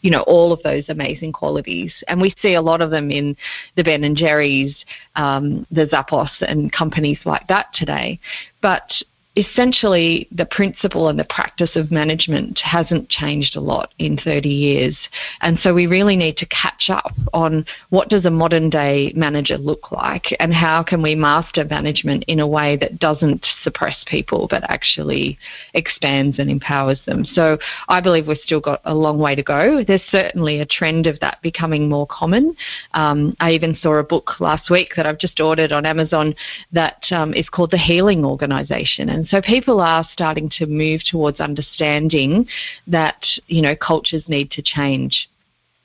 you 0.00 0.10
know, 0.10 0.22
all 0.22 0.52
of 0.52 0.62
those 0.62 0.84
amazing 0.88 1.32
qualities. 1.32 1.92
And 2.08 2.20
we 2.20 2.34
see 2.42 2.54
a 2.54 2.62
lot 2.62 2.80
of 2.80 2.90
them 2.90 3.10
in 3.10 3.36
the 3.76 3.84
Ben 3.84 4.04
and 4.04 4.16
Jerry's, 4.16 4.74
um, 5.14 5.66
the 5.70 5.86
Zappos, 5.86 6.30
and 6.40 6.72
companies 6.72 7.18
like 7.24 7.46
that 7.48 7.66
today. 7.74 8.18
But 8.60 8.90
essentially 9.36 10.26
the 10.32 10.46
principle 10.46 11.08
and 11.08 11.18
the 11.18 11.24
practice 11.24 11.76
of 11.76 11.90
management 11.90 12.58
hasn't 12.60 13.10
changed 13.10 13.54
a 13.54 13.60
lot 13.60 13.92
in 13.98 14.16
30 14.16 14.48
years. 14.48 14.96
And 15.42 15.58
so 15.60 15.74
we 15.74 15.86
really 15.86 16.16
need 16.16 16.38
to 16.38 16.46
catch 16.46 16.88
up 16.88 17.12
on 17.34 17.66
what 17.90 18.08
does 18.08 18.24
a 18.24 18.30
modern 18.30 18.70
day 18.70 19.12
manager 19.14 19.58
look 19.58 19.92
like 19.92 20.34
and 20.40 20.54
how 20.54 20.82
can 20.82 21.02
we 21.02 21.14
master 21.14 21.64
management 21.66 22.24
in 22.28 22.40
a 22.40 22.46
way 22.46 22.76
that 22.76 22.98
doesn't 22.98 23.46
suppress 23.62 23.96
people 24.06 24.48
but 24.48 24.62
actually 24.70 25.38
expands 25.74 26.38
and 26.38 26.50
empowers 26.50 27.00
them. 27.04 27.24
So 27.24 27.58
I 27.88 28.00
believe 28.00 28.26
we've 28.26 28.38
still 28.38 28.60
got 28.60 28.80
a 28.86 28.94
long 28.94 29.18
way 29.18 29.34
to 29.34 29.42
go. 29.42 29.84
There's 29.84 30.02
certainly 30.10 30.60
a 30.60 30.66
trend 30.66 31.06
of 31.06 31.20
that 31.20 31.42
becoming 31.42 31.90
more 31.90 32.06
common. 32.06 32.56
Um, 32.94 33.36
I 33.40 33.50
even 33.50 33.76
saw 33.76 33.96
a 33.96 34.04
book 34.04 34.40
last 34.40 34.70
week 34.70 34.94
that 34.96 35.06
I've 35.06 35.18
just 35.18 35.40
ordered 35.40 35.72
on 35.72 35.84
Amazon 35.84 36.34
that 36.72 37.04
um, 37.10 37.34
is 37.34 37.50
called 37.50 37.70
The 37.70 37.78
Healing 37.78 38.24
Organization. 38.24 39.10
And 39.10 39.25
so 39.28 39.40
people 39.40 39.80
are 39.80 40.06
starting 40.12 40.50
to 40.58 40.66
move 40.66 41.02
towards 41.04 41.40
understanding 41.40 42.46
that, 42.86 43.22
you 43.46 43.62
know, 43.62 43.76
cultures 43.76 44.24
need 44.28 44.50
to 44.52 44.62
change. 44.62 45.28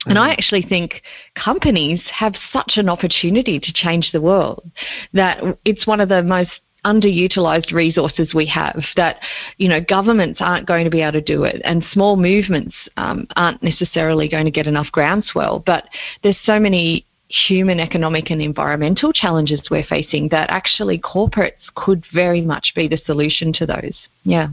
And 0.06 0.18
I 0.18 0.30
mm. 0.30 0.34
actually 0.34 0.64
think 0.64 1.04
companies 1.36 2.02
have 2.12 2.34
such 2.52 2.74
an 2.78 2.90
opportunity 2.90 3.60
to 3.60 3.74
change 3.74 4.12
the 4.12 4.22
world 4.22 4.70
that 5.14 5.44
it's 5.66 5.86
one 5.86 6.00
of 6.00 6.10
the 6.10 6.24
most 6.24 6.52
underutilized 6.86 7.72
resources 7.72 8.34
we 8.34 8.48
have 8.48 8.84
that 8.96 9.20
you 9.58 9.70
know 9.70 9.80
governments 9.80 10.40
aren't 10.42 10.66
going 10.66 10.84
to 10.84 10.90
be 10.90 11.02
able 11.02 11.12
to 11.12 11.22
do 11.22 11.44
it 11.44 11.62
and 11.64 11.86
small 11.92 12.16
movements 12.16 12.76
um, 12.98 13.28
aren't 13.36 13.62
necessarily 13.62 14.28
going 14.28 14.46
to 14.46 14.52
get 14.52 14.66
enough 14.66 14.88
groundswell 14.92 15.60
but 15.60 15.88
there's 16.24 16.40
so 16.44 16.60
many 16.60 17.06
human, 17.32 17.80
economic, 17.80 18.30
and 18.30 18.42
environmental 18.42 19.14
challenges 19.14 19.62
we're 19.70 19.84
facing 19.84 20.30
that 20.30 20.52
actually 20.52 21.00
corporates 21.00 21.74
could 21.76 22.06
very 22.14 22.42
much 22.42 22.74
be 22.76 22.88
the 22.88 22.98
solution 23.06 23.54
to 23.54 23.66
those. 23.66 23.96
Yeah. 24.24 24.50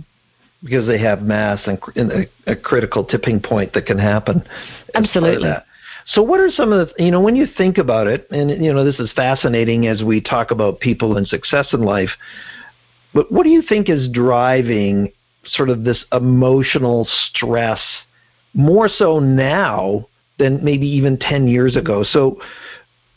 Because 0.62 0.86
they 0.86 0.98
have 0.98 1.22
mass 1.22 1.60
and, 1.66 2.12
a, 2.12 2.26
a, 2.46 2.56
critical 2.56 3.04
tipping 3.04 3.40
point 3.40 3.72
that 3.74 3.86
can 3.86 3.98
happen. 3.98 4.42
Absolutely. 4.94 5.52
So, 6.06 6.22
what 6.22 6.40
are 6.40 6.50
some 6.50 6.72
of 6.72 6.88
the, 6.88 7.04
you 7.04 7.10
know, 7.10 7.20
when 7.20 7.36
you 7.36 7.46
think 7.46 7.78
about 7.78 8.06
it, 8.06 8.28
and, 8.30 8.64
you 8.64 8.72
know, 8.72 8.84
this 8.84 8.98
is 8.98 9.12
fascinating 9.12 9.86
as 9.86 10.02
we 10.02 10.20
talk 10.20 10.50
about 10.50 10.80
people 10.80 11.16
and 11.16 11.28
success 11.28 11.68
in 11.72 11.82
life, 11.82 12.10
but 13.12 13.30
what 13.30 13.44
do 13.44 13.50
you 13.50 13.62
think 13.62 13.88
is 13.88 14.08
driving 14.08 15.12
sort 15.44 15.70
of 15.70 15.84
this 15.84 16.04
emotional 16.12 17.06
stress 17.06 17.80
more 18.54 18.88
so 18.88 19.18
now 19.18 20.06
than 20.38 20.62
maybe 20.64 20.86
even 20.86 21.18
10 21.18 21.48
years 21.48 21.76
ago? 21.76 22.02
So, 22.02 22.40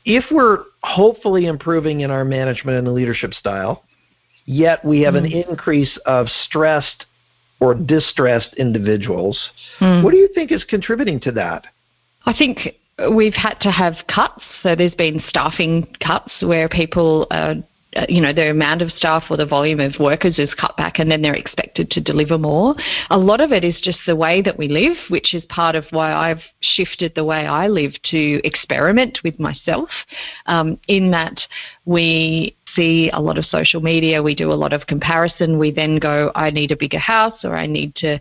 if 0.04 0.26
we're 0.32 0.64
hopefully 0.82 1.46
improving 1.46 2.02
in 2.02 2.10
our 2.10 2.26
management 2.26 2.78
and 2.80 2.92
leadership 2.94 3.34
style, 3.34 3.84
yet 4.46 4.84
we 4.84 5.02
have 5.02 5.14
mm. 5.14 5.20
an 5.20 5.26
increase 5.32 5.98
of 6.06 6.28
stressed 6.46 7.06
or 7.60 7.76
distressed 7.76 8.54
individuals, 8.56 9.40
mm. 9.80 10.04
what 10.04 10.12
do 10.12 10.18
you 10.18 10.28
think 10.34 10.52
is 10.52 10.64
contributing 10.64 11.20
to 11.22 11.32
that? 11.32 11.68
I 12.26 12.34
think 12.34 12.76
we've 13.16 13.36
had 13.36 13.56
to 13.62 13.72
have 13.72 13.96
cuts. 14.14 14.44
So 14.64 14.76
there's 14.76 14.96
been 14.96 15.22
staffing 15.30 15.88
cuts 16.04 16.32
where 16.42 16.68
people 16.68 17.28
are 17.32 17.56
uh, 17.96 18.06
you 18.08 18.22
know, 18.22 18.32
the 18.32 18.50
amount 18.50 18.82
of 18.82 18.90
staff 18.92 19.24
or 19.30 19.38
the 19.38 19.46
volume 19.46 19.80
of 19.80 19.94
workers 20.00 20.40
is 20.40 20.54
cut 20.54 20.76
back 20.78 21.00
and 21.00 21.12
then 21.12 21.22
they're 21.22 21.34
expected 21.34 21.92
to 21.92 22.00
deliver 22.00 22.38
more. 22.38 22.74
A 23.10 23.18
lot 23.18 23.42
of 23.42 23.52
it 23.52 23.64
is 23.64 23.80
just 23.82 24.00
the 24.06 24.16
way 24.16 24.42
that 24.42 24.58
we 24.58 24.68
live, 24.68 24.96
which 25.10 25.34
is 25.34 25.44
part 25.46 25.76
of 25.76 25.86
why 25.92 26.14
I've 26.14 26.42
shifted 26.62 27.14
the 27.16 27.26
way 27.26 27.46
I 27.46 27.68
live 27.68 27.94
to 28.12 28.42
experiment 28.46 29.20
with 29.24 29.40
myself, 29.40 29.90
um, 30.46 30.80
in 30.88 31.12
that 31.12 31.40
we 31.86 32.56
see 32.76 33.10
a 33.12 33.20
lot 33.20 33.38
of 33.38 33.46
social 33.46 33.82
media, 33.82 34.24
we 34.24 34.36
do 34.36 34.52
a 34.52 34.54
lot 34.54 34.72
of 34.72 34.88
comparison. 34.88 35.60
We 35.60 35.72
then 35.72 35.98
go, 35.98 36.32
I 36.36 36.52
need 36.52 36.72
a 36.72 36.78
bigger 36.78 37.00
house 37.00 37.44
or 37.44 37.56
I 37.56 37.68
need 37.68 37.96
to 37.96 38.20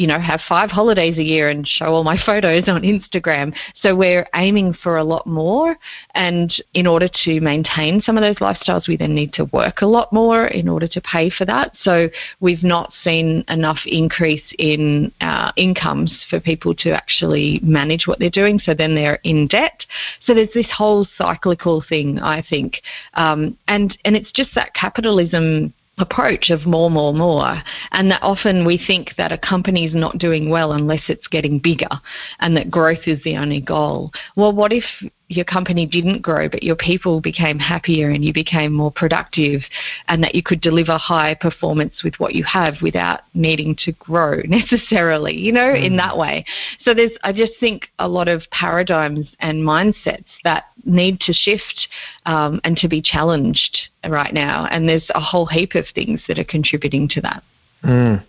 you 0.00 0.06
know, 0.06 0.18
have 0.18 0.40
five 0.48 0.70
holidays 0.70 1.18
a 1.18 1.22
year 1.22 1.50
and 1.50 1.68
show 1.68 1.84
all 1.84 2.04
my 2.04 2.16
photos 2.26 2.66
on 2.68 2.80
Instagram. 2.80 3.54
So 3.82 3.94
we're 3.94 4.26
aiming 4.34 4.72
for 4.82 4.96
a 4.96 5.04
lot 5.04 5.26
more. 5.26 5.76
And 6.14 6.50
in 6.72 6.86
order 6.86 7.06
to 7.24 7.40
maintain 7.42 8.00
some 8.00 8.16
of 8.16 8.22
those 8.22 8.36
lifestyles, 8.36 8.88
we 8.88 8.96
then 8.96 9.14
need 9.14 9.34
to 9.34 9.44
work 9.52 9.82
a 9.82 9.86
lot 9.86 10.10
more 10.10 10.46
in 10.46 10.68
order 10.68 10.88
to 10.88 11.02
pay 11.02 11.28
for 11.28 11.44
that. 11.44 11.72
So 11.82 12.08
we've 12.40 12.62
not 12.62 12.94
seen 13.04 13.44
enough 13.48 13.80
increase 13.84 14.54
in 14.58 15.12
uh, 15.20 15.52
incomes 15.56 16.10
for 16.30 16.40
people 16.40 16.74
to 16.76 16.92
actually 16.92 17.60
manage 17.62 18.06
what 18.06 18.18
they're 18.18 18.30
doing. 18.30 18.58
So 18.58 18.72
then 18.72 18.94
they're 18.94 19.20
in 19.24 19.48
debt. 19.48 19.84
So 20.24 20.32
there's 20.32 20.54
this 20.54 20.70
whole 20.74 21.06
cyclical 21.18 21.84
thing, 21.86 22.18
I 22.20 22.40
think. 22.40 22.80
Um, 23.14 23.58
and, 23.68 23.98
and 24.06 24.16
it's 24.16 24.32
just 24.32 24.54
that 24.54 24.72
capitalism 24.72 25.74
approach 26.00 26.50
of 26.50 26.66
more, 26.66 26.90
more, 26.90 27.14
more. 27.14 27.62
And 27.92 28.10
that 28.10 28.22
often 28.22 28.64
we 28.64 28.82
think 28.86 29.14
that 29.16 29.32
a 29.32 29.38
company 29.38 29.86
is 29.86 29.94
not 29.94 30.18
doing 30.18 30.50
well 30.50 30.72
unless 30.72 31.02
it's 31.08 31.26
getting 31.28 31.58
bigger 31.58 32.00
and 32.40 32.56
that 32.56 32.70
growth 32.70 33.06
is 33.06 33.22
the 33.22 33.36
only 33.36 33.60
goal. 33.60 34.10
Well, 34.36 34.52
what 34.52 34.72
if 34.72 34.84
your 35.30 35.44
company 35.44 35.86
didn't 35.86 36.22
grow, 36.22 36.48
but 36.48 36.64
your 36.64 36.74
people 36.74 37.20
became 37.20 37.56
happier 37.56 38.10
and 38.10 38.24
you 38.24 38.32
became 38.32 38.72
more 38.72 38.90
productive, 38.90 39.62
and 40.08 40.24
that 40.24 40.34
you 40.34 40.42
could 40.42 40.60
deliver 40.60 40.98
high 40.98 41.34
performance 41.34 42.02
with 42.02 42.14
what 42.18 42.34
you 42.34 42.42
have 42.42 42.74
without 42.82 43.20
needing 43.32 43.76
to 43.76 43.92
grow 43.92 44.40
necessarily, 44.44 45.36
you 45.36 45.52
know, 45.52 45.72
mm. 45.72 45.84
in 45.84 45.96
that 45.96 46.18
way. 46.18 46.44
So 46.84 46.94
there's, 46.94 47.12
I 47.22 47.32
just 47.32 47.52
think, 47.60 47.88
a 48.00 48.08
lot 48.08 48.28
of 48.28 48.42
paradigms 48.50 49.28
and 49.38 49.62
mindsets 49.62 50.24
that 50.42 50.64
need 50.84 51.20
to 51.20 51.32
shift 51.32 51.88
um, 52.26 52.60
and 52.64 52.76
to 52.78 52.88
be 52.88 53.00
challenged 53.00 53.78
right 54.08 54.34
now. 54.34 54.66
And 54.72 54.88
there's 54.88 55.08
a 55.14 55.20
whole 55.20 55.46
heap 55.46 55.76
of 55.76 55.86
things 55.94 56.20
that 56.26 56.40
are 56.40 56.44
contributing 56.44 57.08
to 57.10 57.20
that. 57.20 57.44
Mm. 57.84 58.24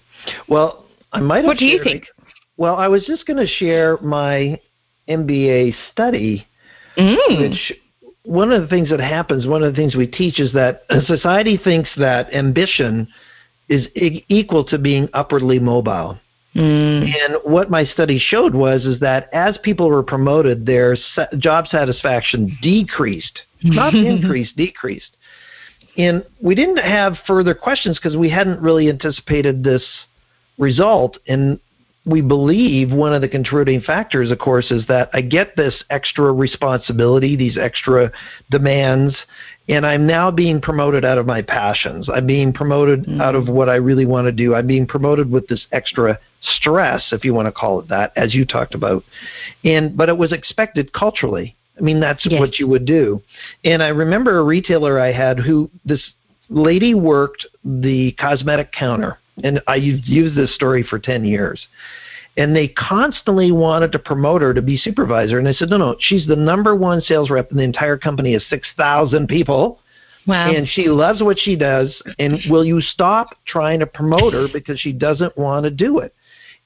Well, 0.48 0.86
I 1.12 1.20
might. 1.20 1.46
What 1.46 1.58
do 1.58 1.66
you 1.66 1.84
think? 1.84 2.06
Well, 2.58 2.76
I 2.76 2.88
was 2.88 3.06
just 3.06 3.26
going 3.26 3.38
to 3.38 3.48
share 3.48 3.98
my 3.98 4.60
MBA 5.10 5.74
study 5.92 6.46
Mm. 6.98 7.50
Which 7.50 7.74
one 8.24 8.52
of 8.52 8.62
the 8.62 8.68
things 8.68 8.90
that 8.90 9.00
happens, 9.00 9.48
one 9.48 9.64
of 9.64 9.74
the 9.74 9.76
things 9.80 9.96
we 9.96 10.08
teach 10.08 10.40
is 10.40 10.54
that 10.54 10.84
society 11.06 11.58
thinks 11.58 11.90
that 11.98 12.34
ambition 12.34 13.08
is 13.70 13.88
equal 13.96 14.66
to 14.66 14.78
being 14.78 15.10
upwardly 15.14 15.60
mobile. 15.60 16.20
Mm. 16.56 17.06
And 17.06 17.36
what 17.44 17.70
my 17.70 17.86
study 17.86 18.20
showed 18.20 18.54
was 18.54 18.86
is 18.86 19.00
that 19.00 19.30
as 19.32 19.58
people 19.64 19.90
were 19.90 20.04
promoted, 20.04 20.66
their 20.66 20.98
job 21.38 21.68
satisfaction 21.68 22.58
decreased, 22.62 23.44
not 23.64 23.94
increased, 23.96 24.58
decreased. 24.58 25.16
And 25.98 26.26
we 26.42 26.56
didn't 26.56 26.80
have 26.80 27.18
further 27.26 27.54
questions 27.54 27.98
because 27.98 28.18
we 28.18 28.30
hadn't 28.30 28.60
really 28.60 28.90
anticipated 28.90 29.64
this 29.64 29.84
result. 30.58 31.18
And 31.28 31.60
we 32.06 32.22
believe 32.22 32.92
one 32.92 33.14
of 33.14 33.22
the 33.22 33.30
contributing 33.30 33.82
factors, 33.82 34.32
of 34.32 34.40
course, 34.40 34.72
is 34.72 34.86
that 34.88 35.10
I 35.14 35.22
get 35.22 35.56
this 35.56 35.84
extra 35.90 36.32
responsibility, 36.34 37.36
these 37.36 37.58
extra 37.58 38.12
demands, 38.50 39.16
and 39.70 39.86
I'm 39.86 40.08
now 40.08 40.32
being 40.32 40.60
promoted 40.60 41.06
out 41.06 41.20
of 41.20 41.28
my 41.28 41.44
passions. 41.44 42.10
I'm 42.10 42.26
being 42.26 42.54
promoted 42.54 43.04
mm-hmm. 43.04 43.22
out 43.22 43.36
of 43.36 43.48
what 43.48 43.70
I 43.70 43.76
really 43.76 44.06
want 44.06 44.26
to 44.26 44.32
do. 44.32 44.56
I'm 44.56 44.66
being 44.66 44.88
promoted 44.88 45.30
with 45.30 45.48
this 45.48 45.68
extra 45.72 46.20
stress, 46.42 47.10
if 47.12 47.24
you 47.24 47.36
want 47.36 47.46
to 47.46 47.52
call 47.52 47.80
it 47.80 47.88
that, 47.90 48.14
as 48.16 48.34
you 48.34 48.46
talked 48.46 48.74
about. 48.74 49.04
And 49.64 49.96
but 49.96 50.10
it 50.10 50.18
was 50.18 50.32
expected 50.32 50.94
culturally. 50.94 51.56
I 51.78 51.82
mean, 51.82 52.00
that's 52.00 52.26
yes. 52.26 52.40
what 52.40 52.60
you 52.60 52.68
would 52.68 52.86
do. 52.86 53.22
And 53.64 53.84
I 53.84 53.90
remember 53.90 54.40
a 54.40 54.44
retailer 54.44 55.00
I 55.00 55.12
had 55.12 55.40
who 55.40 55.70
this 55.86 56.02
lady 56.50 56.94
worked 56.94 57.46
the 57.64 58.12
cosmetic 58.14 58.72
counter 58.72 59.20
and 59.44 59.62
I 59.67 59.76
used 59.76 60.36
this 60.36 60.54
story 60.54 60.84
for 60.84 61.00
10 61.00 61.26
years. 61.26 61.67
And 62.38 62.56
they 62.56 62.70
constantly 62.70 63.52
wanted 63.52 63.91
to 63.91 64.00
promote 64.00 64.41
her 64.41 64.54
to 64.54 64.62
be 64.62 64.78
supervisor. 64.78 65.38
And 65.38 65.48
I 65.48 65.54
said, 65.54 65.70
no, 65.70 65.78
no, 65.78 65.96
she's 66.00 66.26
the 66.26 66.36
number 66.36 66.76
one 66.76 67.02
sales 67.02 67.30
rep 67.30 67.52
in 67.52 67.58
the 67.58 67.63
entire 67.63 67.98
company 67.98 68.36
of 68.36 68.44
6,000 68.44 69.28
people. 69.28 69.80
Wow. 70.28 70.50
And 70.50 70.67
she 70.67 70.88
loves 70.88 71.22
what 71.22 71.39
she 71.39 71.56
does. 71.58 72.02
And 72.20 72.39
will 72.50 72.63
you 72.63 72.80
stop 72.80 73.36
trying 73.46 73.80
to 73.80 73.88
promote 73.88 74.34
her 74.34 74.48
because 74.52 74.80
she 74.80 74.94
doesn't 74.94 75.38
want 75.38 75.65
to 75.65 75.72
do 75.72 76.00
it? 76.00 76.15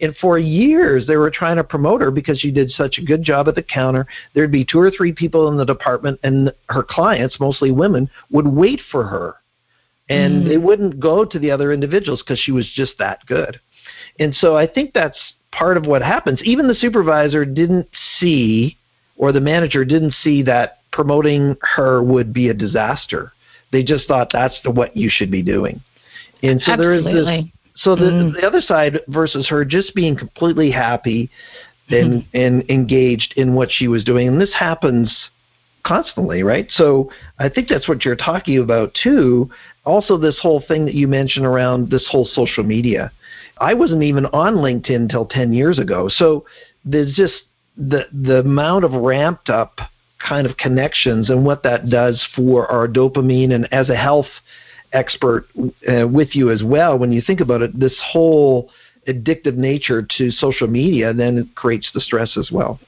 And 0.01 0.15
for 0.17 0.37
years, 0.37 1.07
they 1.07 1.15
were 1.15 1.31
trying 1.31 1.55
to 1.55 1.63
promote 1.63 2.01
her 2.01 2.11
because 2.11 2.39
she 2.39 2.51
did 2.51 2.69
such 2.69 2.97
a 2.97 3.03
good 3.03 3.23
job 3.23 3.47
at 3.47 3.55
the 3.55 3.63
counter. 3.63 4.05
There'd 4.33 4.51
be 4.51 4.65
two 4.65 4.79
or 4.79 4.91
three 4.91 5.13
people 5.13 5.47
in 5.47 5.55
the 5.55 5.65
department, 5.65 6.19
and 6.21 6.53
her 6.69 6.83
clients, 6.83 7.39
mostly 7.39 7.71
women, 7.71 8.09
would 8.29 8.47
wait 8.47 8.81
for 8.91 9.05
her. 9.05 9.35
And 10.09 10.43
mm. 10.43 10.47
they 10.47 10.57
wouldn't 10.57 10.99
go 10.99 11.25
to 11.25 11.39
the 11.39 11.51
other 11.51 11.73
individuals 11.73 12.21
because 12.21 12.39
she 12.39 12.51
was 12.51 12.69
just 12.75 12.93
that 12.99 13.25
good. 13.25 13.59
And 14.19 14.35
so 14.35 14.55
I 14.55 14.67
think 14.67 14.93
that's 14.93 15.19
part 15.51 15.77
of 15.77 15.85
what 15.85 16.01
happens. 16.01 16.41
Even 16.43 16.67
the 16.67 16.75
supervisor 16.75 17.45
didn't 17.45 17.87
see, 18.19 18.77
or 19.17 19.31
the 19.31 19.41
manager 19.41 19.83
didn't 19.83 20.13
see 20.23 20.43
that 20.43 20.79
promoting 20.91 21.57
her 21.61 22.03
would 22.03 22.33
be 22.33 22.49
a 22.49 22.53
disaster. 22.53 23.33
They 23.71 23.83
just 23.83 24.07
thought 24.07 24.29
that's 24.31 24.59
the 24.63 24.71
what 24.71 24.95
you 24.95 25.09
should 25.09 25.31
be 25.31 25.41
doing. 25.41 25.81
And 26.43 26.61
so 26.61 26.73
Absolutely. 26.73 27.13
there 27.13 27.21
is 27.21 27.25
this 27.25 27.51
so 27.77 27.95
the 27.95 28.05
mm. 28.05 28.33
the 28.33 28.47
other 28.47 28.61
side 28.61 29.01
versus 29.09 29.49
her 29.49 29.65
just 29.65 29.93
being 29.95 30.15
completely 30.15 30.71
happy 30.71 31.29
and 31.89 32.23
mm-hmm. 32.23 32.37
and 32.37 32.69
engaged 32.69 33.33
in 33.35 33.53
what 33.53 33.69
she 33.69 33.87
was 33.87 34.03
doing. 34.03 34.27
And 34.27 34.41
this 34.41 34.53
happens 34.53 35.13
constantly, 35.85 36.43
right? 36.43 36.67
So 36.71 37.11
I 37.39 37.47
think 37.47 37.69
that's 37.69 37.87
what 37.87 38.03
you're 38.03 38.15
talking 38.15 38.57
about 38.57 38.93
too. 39.01 39.49
Also 39.85 40.17
this 40.17 40.39
whole 40.41 40.63
thing 40.67 40.85
that 40.85 40.95
you 40.95 41.07
mentioned 41.07 41.45
around 41.45 41.89
this 41.89 42.07
whole 42.09 42.25
social 42.25 42.63
media. 42.63 43.11
I 43.59 43.73
wasn't 43.73 44.03
even 44.03 44.25
on 44.27 44.55
LinkedIn 44.55 44.95
until 44.95 45.25
10 45.25 45.53
years 45.53 45.79
ago. 45.79 46.09
So 46.09 46.45
there's 46.83 47.13
just 47.13 47.33
the 47.77 48.05
the 48.11 48.39
amount 48.39 48.85
of 48.85 48.93
ramped 48.93 49.49
up 49.49 49.79
kind 50.19 50.47
of 50.47 50.57
connections 50.57 51.29
and 51.29 51.45
what 51.45 51.63
that 51.63 51.89
does 51.89 52.25
for 52.35 52.71
our 52.71 52.87
dopamine 52.87 53.53
and 53.53 53.71
as 53.73 53.89
a 53.89 53.95
health 53.95 54.27
expert 54.93 55.47
uh, 55.87 56.07
with 56.07 56.35
you 56.35 56.51
as 56.51 56.63
well. 56.63 56.97
When 56.97 57.11
you 57.11 57.21
think 57.21 57.41
about 57.41 57.61
it, 57.61 57.77
this 57.77 57.95
whole 58.11 58.71
addictive 59.07 59.55
nature 59.55 60.07
to 60.17 60.31
social 60.31 60.67
media 60.67 61.13
then 61.13 61.51
creates 61.55 61.89
the 61.93 62.01
stress 62.01 62.37
as 62.37 62.49
well. 62.51 62.79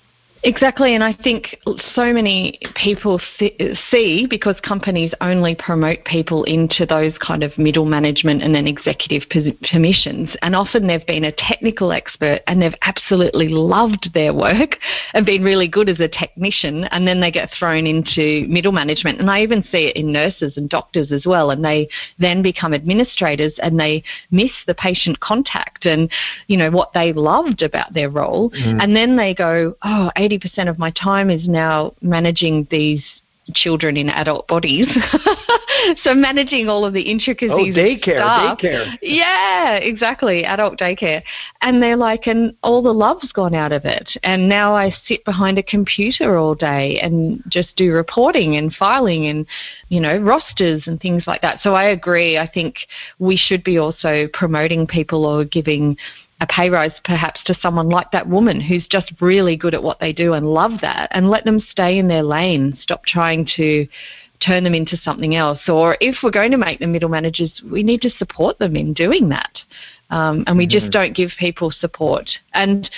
Exactly, 0.44 0.94
and 0.94 1.04
I 1.04 1.14
think 1.14 1.58
so 1.96 2.14
many 2.14 2.60
people 2.76 3.20
see 3.40 4.28
because 4.30 4.56
companies 4.62 5.12
only 5.20 5.56
promote 5.56 6.06
people 6.06 6.44
into 6.44 6.86
those 6.86 7.18
kind 7.18 7.44
of 7.44 7.58
middle 7.58 7.86
management 7.86 8.44
and 8.44 8.54
then 8.54 8.68
executive 8.68 9.24
permissions. 9.30 10.30
And 10.44 10.56
often 10.56 10.86
they've 10.86 11.06
been 11.06 11.26
a 11.26 11.32
technical 11.32 11.92
expert 11.92 12.42
and 12.46 12.62
they've 12.62 12.76
absolutely 12.84 13.48
loved 13.50 14.12
their 14.14 14.32
work 14.34 14.78
and 15.14 15.26
been 15.26 15.44
really 15.44 15.68
good 15.68 15.90
as 15.90 16.00
a 16.00 16.08
technician, 16.08 16.84
and 16.86 17.08
then 17.08 17.20
they 17.20 17.32
get 17.32 17.50
thrown 17.58 17.88
into 17.88 18.46
middle 18.48 18.72
management. 18.72 19.20
And 19.20 19.32
I 19.32 19.42
even 19.42 19.64
see 19.64 19.86
it 19.86 19.96
in 19.96 20.12
nurses 20.12 20.54
and 20.56 20.70
doctors 20.70 21.12
as 21.12 21.26
well, 21.26 21.50
and 21.50 21.66
they 21.66 21.90
then 22.20 22.44
become 22.44 22.76
administrators 22.76 23.54
and 23.58 23.80
they 23.80 24.04
miss 24.30 24.52
the 24.68 24.76
patient 24.76 25.20
contact 25.20 25.86
and 25.86 26.12
you 26.48 26.58
know 26.58 26.70
what 26.70 26.94
they 26.94 27.12
loved 27.12 27.64
about 27.64 27.94
their 27.94 28.10
role, 28.10 28.52
mm. 28.52 28.84
and 28.84 28.96
then 28.96 29.16
they 29.16 29.34
go, 29.34 29.76
oh. 29.82 30.12
80% 30.30 30.70
of 30.70 30.78
my 30.78 30.92
time 30.92 31.30
is 31.30 31.48
now 31.48 31.94
managing 32.02 32.68
these 32.72 33.04
children 33.54 33.98
in 33.98 34.10
adult 34.10 34.48
bodies. 34.48 34.88
so 36.04 36.14
managing 36.14 36.68
all 36.70 36.86
of 36.86 36.94
the 36.94 37.02
intricacies. 37.02 37.52
Oh, 37.52 37.64
daycare, 37.66 38.20
stuff. 38.20 38.60
daycare. 38.60 38.98
Yeah, 39.02 39.76
exactly, 39.76 40.44
adult 40.44 40.78
daycare. 40.78 41.24
And 41.62 41.82
they're 41.82 41.98
like, 41.98 42.28
and 42.28 42.56
all 42.64 42.82
the 42.82 42.94
love's 42.94 43.32
gone 43.32 43.56
out 43.56 43.72
of 43.72 43.86
it. 43.86 44.10
And 44.24 44.50
now 44.50 44.76
I 44.76 44.94
sit 45.08 45.24
behind 45.26 45.58
a 45.58 45.64
computer 45.64 46.38
all 46.38 46.56
day 46.56 47.00
and 47.00 47.42
just 47.48 47.76
do 47.76 47.92
reporting 47.92 48.56
and 48.56 48.74
filing 48.74 49.28
and, 49.28 49.46
you 49.90 50.00
know, 50.00 50.18
rosters 50.18 50.84
and 50.86 51.00
things 51.00 51.24
like 51.28 51.42
that. 51.42 51.62
So 51.62 51.74
I 51.74 51.86
agree. 51.86 52.38
I 52.38 52.48
think 52.48 52.76
we 53.20 53.38
should 53.38 53.64
be 53.64 53.78
also 53.78 54.28
promoting 54.34 54.88
people 54.88 55.26
or 55.26 55.46
giving 55.46 55.98
a 56.40 56.48
pay 56.48 56.70
rise 56.70 56.92
perhaps 57.04 57.42
to 57.46 57.56
someone 57.62 57.90
like 57.90 58.12
that 58.12 58.28
woman 58.28 58.60
who's 58.60 58.88
just 58.88 59.12
really 59.20 59.56
good 59.56 59.74
at 59.74 59.82
what 59.82 60.00
they 60.00 60.14
do 60.14 60.34
and 60.34 60.54
love 60.54 60.74
that 60.82 61.10
and 61.12 61.30
let 61.30 61.46
them 61.46 61.60
stay 61.60 61.98
in 61.98 62.08
their 62.08 62.24
lane. 62.24 62.78
Stop 62.82 63.06
trying 63.06 63.48
to 63.56 63.88
turn 64.40 64.64
them 64.64 64.76
into 64.76 64.98
something 64.98 65.36
else. 65.36 65.62
Or 65.68 65.98
if 66.00 66.18
we're 66.22 66.32
going 66.32 66.52
to 66.52 66.58
make 66.58 66.80
them 66.80 66.92
middle 66.92 67.10
managers, 67.10 67.52
we 67.70 67.82
need 67.82 68.02
to 68.02 68.12
support 68.12 68.60
them 68.60 68.76
in 68.76 68.94
doing 68.94 69.30
that. 69.30 69.58
Um, 70.10 70.44
and 70.48 70.58
we 70.58 70.68
mm-hmm. 70.68 70.80
just 70.80 70.92
don't 70.92 71.16
give 71.16 71.32
people 71.40 71.72
support. 71.72 72.30
And 72.54 72.90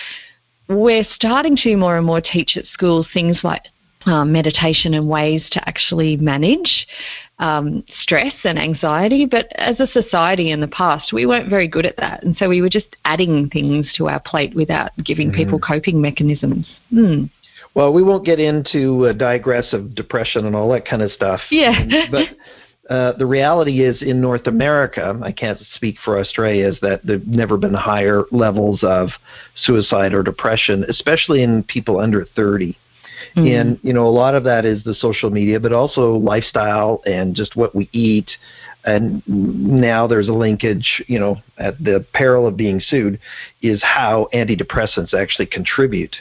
we're 0.68 1.06
starting 1.16 1.56
to 1.64 1.78
more 1.78 1.98
and 1.98 2.06
more 2.06 2.22
teach 2.22 2.58
at 2.58 2.66
schools 2.66 3.08
things 3.14 3.40
like 3.44 3.64
um, 4.06 4.32
meditation 4.32 4.94
and 4.94 5.08
ways 5.08 5.44
to 5.52 5.68
actually 5.68 6.18
manage 6.18 6.88
um, 7.40 7.84
stress 8.02 8.34
and 8.44 8.60
anxiety. 8.60 9.26
But 9.26 9.48
as 9.56 9.80
a 9.80 9.88
society 9.88 10.52
in 10.52 10.60
the 10.60 10.68
past, 10.68 11.14
we 11.14 11.26
weren't 11.26 11.50
very 11.50 11.68
good 11.68 11.86
at 11.86 11.98
that. 11.98 12.24
And 12.24 12.36
so 12.38 12.50
we 12.50 12.62
were 12.62 12.70
just 12.70 12.96
adding 13.06 13.50
things 13.50 13.92
to 13.98 14.08
our 14.08 14.20
plate 14.20 14.56
without 14.56 14.92
giving 15.04 15.30
mm-hmm. 15.30 15.38
people 15.38 15.60
coping 15.60 16.02
mechanisms. 16.02 16.68
Hmm. 16.90 17.26
Well, 17.74 17.94
we 17.94 18.04
won't 18.04 18.26
get 18.26 18.40
into 18.40 19.08
uh, 19.08 19.14
digressive 19.14 19.96
depression 19.96 20.46
and 20.46 20.56
all 20.56 20.72
that 20.72 20.86
kind 20.88 21.02
of 21.02 21.12
stuff. 21.12 21.42
Yeah. 21.50 21.86
but 22.12 22.28
uh, 22.90 23.14
the 23.18 23.26
reality 23.26 23.84
is 23.84 24.02
in 24.02 24.20
North 24.20 24.48
America, 24.48 25.18
I 25.22 25.32
can't 25.32 25.60
speak 25.76 25.98
for 26.04 26.20
Australia, 26.20 26.68
is 26.68 26.80
that 26.82 27.06
there've 27.06 27.28
never 27.28 27.56
been 27.56 27.74
higher 27.74 28.24
levels 28.32 28.84
of 28.84 29.10
suicide 29.56 30.14
or 30.14 30.24
depression, 30.24 30.84
especially 30.90 31.44
in 31.44 31.64
people 31.64 32.00
under 32.00 32.26
30. 32.36 32.76
Mm-hmm. 33.36 33.48
And 33.48 33.80
you 33.84 33.94
know, 33.94 34.06
a 34.06 34.10
lot 34.10 34.36
of 34.36 34.44
that 34.46 34.66
is 34.66 34.84
the 34.84 34.94
social 34.94 35.30
media, 35.30 35.60
but 35.60 35.74
also 35.74 36.14
lifestyle 36.18 37.02
and 37.06 37.36
just 37.36 37.56
what 37.56 37.76
we 37.76 37.90
eat. 37.92 38.30
And 38.86 39.22
now 39.28 40.08
there's 40.08 40.30
a 40.30 40.34
linkage, 40.34 41.04
you 41.08 41.20
know, 41.20 41.38
at 41.58 41.84
the 41.84 42.06
peril 42.14 42.48
of 42.48 42.56
being 42.56 42.80
sued, 42.80 43.20
is 43.62 43.82
how 43.84 44.30
antidepressants 44.34 45.14
actually 45.14 45.48
contribute 45.48 46.16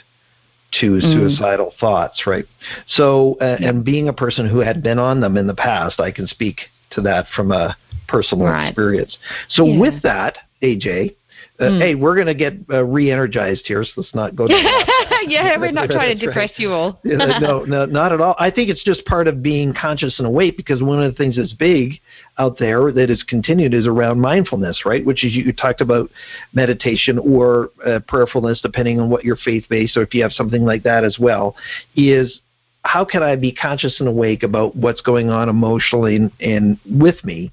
to 0.79 0.91
mm. 0.91 1.01
suicidal 1.01 1.73
thoughts, 1.79 2.27
right? 2.27 2.45
So, 2.87 3.37
uh, 3.41 3.57
yeah. 3.59 3.69
and 3.69 3.83
being 3.83 4.07
a 4.07 4.13
person 4.13 4.47
who 4.47 4.59
had 4.59 4.83
been 4.83 4.99
on 4.99 5.19
them 5.19 5.37
in 5.37 5.47
the 5.47 5.55
past, 5.55 5.99
I 5.99 6.11
can 6.11 6.27
speak 6.27 6.61
to 6.91 7.01
that 7.01 7.27
from 7.35 7.51
a 7.51 7.77
personal 8.07 8.45
right. 8.45 8.67
experience. 8.67 9.17
So, 9.49 9.65
yeah. 9.65 9.79
with 9.79 10.01
that, 10.03 10.37
AJ, 10.61 11.15
uh, 11.59 11.65
mm. 11.65 11.81
Hey, 11.81 11.95
we're 11.95 12.15
going 12.15 12.27
to 12.27 12.33
get 12.33 12.53
uh, 12.71 12.85
re-energized 12.85 13.63
here, 13.65 13.83
so 13.83 13.91
let's 13.97 14.15
not 14.15 14.33
go. 14.35 14.47
yeah, 15.27 15.57
we're 15.57 15.71
not 15.71 15.89
trying 15.89 16.17
to 16.17 16.25
depress 16.25 16.51
right. 16.51 16.59
you 16.59 16.71
all. 16.71 16.99
no, 17.03 17.63
no, 17.65 17.85
not 17.85 18.13
at 18.13 18.21
all. 18.21 18.35
I 18.39 18.49
think 18.49 18.69
it's 18.69 18.83
just 18.83 19.05
part 19.05 19.27
of 19.27 19.43
being 19.43 19.73
conscious 19.73 20.19
and 20.19 20.27
awake 20.27 20.55
because 20.55 20.81
one 20.81 21.01
of 21.01 21.11
the 21.11 21.17
things 21.17 21.35
that's 21.35 21.51
big 21.51 21.99
out 22.37 22.57
there 22.59 22.93
that 22.93 23.09
is 23.09 23.23
continued 23.23 23.73
is 23.73 23.87
around 23.87 24.21
mindfulness, 24.21 24.85
right? 24.85 25.05
Which 25.05 25.25
is 25.25 25.35
you 25.35 25.51
talked 25.51 25.81
about 25.81 26.09
meditation 26.53 27.17
or 27.19 27.71
uh, 27.85 27.99
prayerfulness, 28.07 28.61
depending 28.61 29.01
on 29.01 29.09
what 29.09 29.25
your 29.25 29.35
faith 29.35 29.65
base, 29.69 29.97
or 29.97 30.03
if 30.03 30.13
you 30.13 30.21
have 30.23 30.31
something 30.31 30.63
like 30.63 30.83
that 30.83 31.03
as 31.03 31.19
well. 31.19 31.57
Is 31.95 32.39
how 32.85 33.03
can 33.03 33.21
I 33.21 33.35
be 33.35 33.51
conscious 33.51 33.99
and 33.99 34.07
awake 34.07 34.43
about 34.43 34.75
what's 34.75 35.01
going 35.01 35.29
on 35.29 35.49
emotionally 35.49 36.15
and, 36.15 36.31
and 36.39 36.79
with 36.89 37.21
me? 37.25 37.51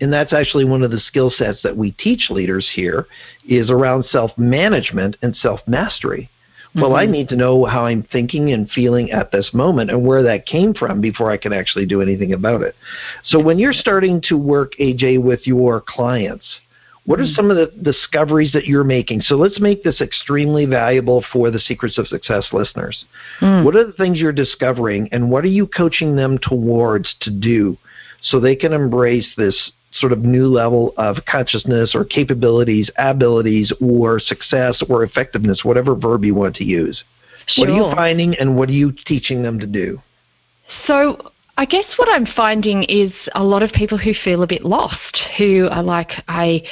And 0.00 0.12
that's 0.12 0.32
actually 0.32 0.64
one 0.64 0.82
of 0.82 0.90
the 0.90 1.00
skill 1.00 1.30
sets 1.30 1.62
that 1.62 1.76
we 1.76 1.92
teach 1.92 2.30
leaders 2.30 2.70
here 2.74 3.06
is 3.48 3.70
around 3.70 4.04
self-management 4.06 5.16
and 5.22 5.34
self-mastery 5.36 6.28
well 6.74 6.90
mm-hmm. 6.90 6.96
i 6.96 7.06
need 7.06 7.28
to 7.28 7.36
know 7.36 7.64
how 7.64 7.86
i'm 7.86 8.02
thinking 8.04 8.52
and 8.52 8.70
feeling 8.70 9.10
at 9.10 9.30
this 9.32 9.50
moment 9.52 9.90
and 9.90 10.04
where 10.04 10.22
that 10.22 10.46
came 10.46 10.74
from 10.74 11.00
before 11.00 11.30
i 11.30 11.36
can 11.36 11.52
actually 11.52 11.86
do 11.86 12.02
anything 12.02 12.32
about 12.32 12.62
it 12.62 12.74
so 13.24 13.40
when 13.40 13.58
you're 13.58 13.72
starting 13.72 14.20
to 14.20 14.36
work 14.36 14.72
aj 14.80 15.20
with 15.20 15.46
your 15.46 15.80
clients 15.80 16.46
what 17.06 17.20
are 17.20 17.22
mm-hmm. 17.22 17.34
some 17.34 17.50
of 17.52 17.56
the 17.56 17.72
discoveries 17.82 18.52
that 18.52 18.66
you're 18.66 18.82
making? 18.82 19.20
So 19.20 19.36
let's 19.36 19.60
make 19.60 19.84
this 19.84 20.00
extremely 20.00 20.66
valuable 20.66 21.24
for 21.32 21.52
the 21.52 21.60
Secrets 21.60 21.98
of 21.98 22.08
Success 22.08 22.48
listeners. 22.52 23.04
Mm. 23.40 23.64
What 23.64 23.76
are 23.76 23.84
the 23.84 23.92
things 23.92 24.18
you're 24.18 24.32
discovering, 24.32 25.08
and 25.12 25.30
what 25.30 25.44
are 25.44 25.48
you 25.48 25.68
coaching 25.68 26.16
them 26.16 26.36
towards 26.38 27.14
to 27.20 27.30
do 27.30 27.78
so 28.22 28.40
they 28.40 28.56
can 28.56 28.72
embrace 28.72 29.28
this 29.36 29.72
sort 29.92 30.12
of 30.12 30.20
new 30.20 30.46
level 30.46 30.92
of 30.96 31.16
consciousness 31.26 31.94
or 31.94 32.04
capabilities, 32.04 32.90
abilities, 32.98 33.72
or 33.80 34.18
success 34.18 34.82
or 34.88 35.04
effectiveness, 35.04 35.64
whatever 35.64 35.94
verb 35.94 36.24
you 36.24 36.34
want 36.34 36.54
to 36.56 36.64
use. 36.64 37.02
Sure. 37.46 37.66
What 37.66 37.70
are 37.70 37.76
you 37.76 37.94
finding 37.94 38.34
and 38.36 38.56
what 38.56 38.68
are 38.68 38.72
you 38.72 38.92
teaching 39.06 39.42
them 39.42 39.58
to 39.60 39.66
do? 39.66 40.02
So, 40.86 41.30
I 41.58 41.64
guess 41.64 41.86
what 41.96 42.08
I'm 42.12 42.26
finding 42.26 42.82
is 42.84 43.12
a 43.34 43.42
lot 43.42 43.62
of 43.62 43.70
people 43.72 43.96
who 43.96 44.12
feel 44.12 44.42
a 44.42 44.46
bit 44.46 44.64
lost, 44.64 45.22
who 45.38 45.68
are 45.70 45.82
like, 45.82 46.10
I 46.28 46.62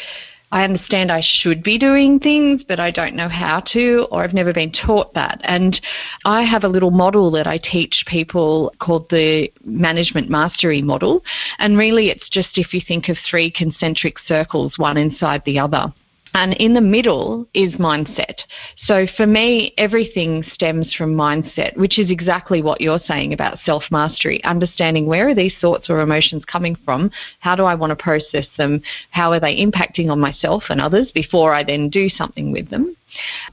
I 0.55 0.63
understand 0.63 1.11
I 1.11 1.21
should 1.21 1.65
be 1.65 1.79
doing 1.79 2.21
things, 2.21 2.63
but 2.63 2.79
I 2.79 2.93
don't 2.93 3.17
know 3.17 3.29
how 3.29 3.59
to, 3.73 4.07
or 4.13 4.23
I've 4.23 4.33
never 4.33 4.53
been 4.53 4.71
taught 4.71 5.13
that. 5.15 5.41
And 5.43 5.81
I 6.27 6.45
have 6.45 6.63
a 6.63 6.69
little 6.69 6.93
model 6.93 7.33
that 7.33 7.49
I 7.49 7.59
teach 7.59 8.05
people 8.07 8.73
called 8.79 9.11
the 9.11 9.53
Management 9.65 10.31
Mastery 10.31 10.81
Model. 10.81 11.25
And 11.59 11.77
really, 11.77 12.09
it's 12.09 12.29
just 12.29 12.57
if 12.57 12.73
you 12.73 12.81
think 12.87 13.09
of 13.09 13.17
three 13.29 13.51
concentric 13.51 14.17
circles, 14.29 14.75
one 14.77 14.97
inside 14.97 15.43
the 15.45 15.59
other. 15.59 15.93
And 16.37 16.53
in 16.55 16.75
the 16.75 16.81
middle 16.81 17.47
is 17.55 17.75
mindset. 17.75 18.41
So 18.87 19.07
for 19.17 19.25
me, 19.25 19.73
everything 19.79 20.43
stems 20.53 20.93
from 20.93 21.15
mindset, 21.15 21.77
which 21.77 21.97
is 21.97 22.11
exactly 22.11 22.61
what 22.61 22.81
you're 22.81 23.01
saying 23.09 23.33
about 23.33 23.61
self 23.65 23.85
mastery. 23.93 24.43
Understanding 24.43 25.07
where 25.07 25.29
are 25.29 25.35
these 25.35 25.55
thoughts 25.61 25.89
or 25.89 26.01
emotions 26.01 26.45
coming 26.45 26.77
from? 26.85 27.13
How 27.39 27.55
do 27.55 27.65
I 27.65 27.77
want 27.77 27.91
to 27.91 27.97
process 27.97 28.47
them? 28.59 28.83
How 29.11 29.31
are 29.31 29.39
they 29.39 29.57
impacting 29.57 30.11
on 30.11 30.19
myself 30.19 30.65
and 30.71 30.81
others 30.81 31.13
before 31.13 31.55
I 31.55 31.63
then 31.63 31.89
do 31.89 32.09
something 32.09 32.51
with 32.51 32.69
them? 32.69 32.97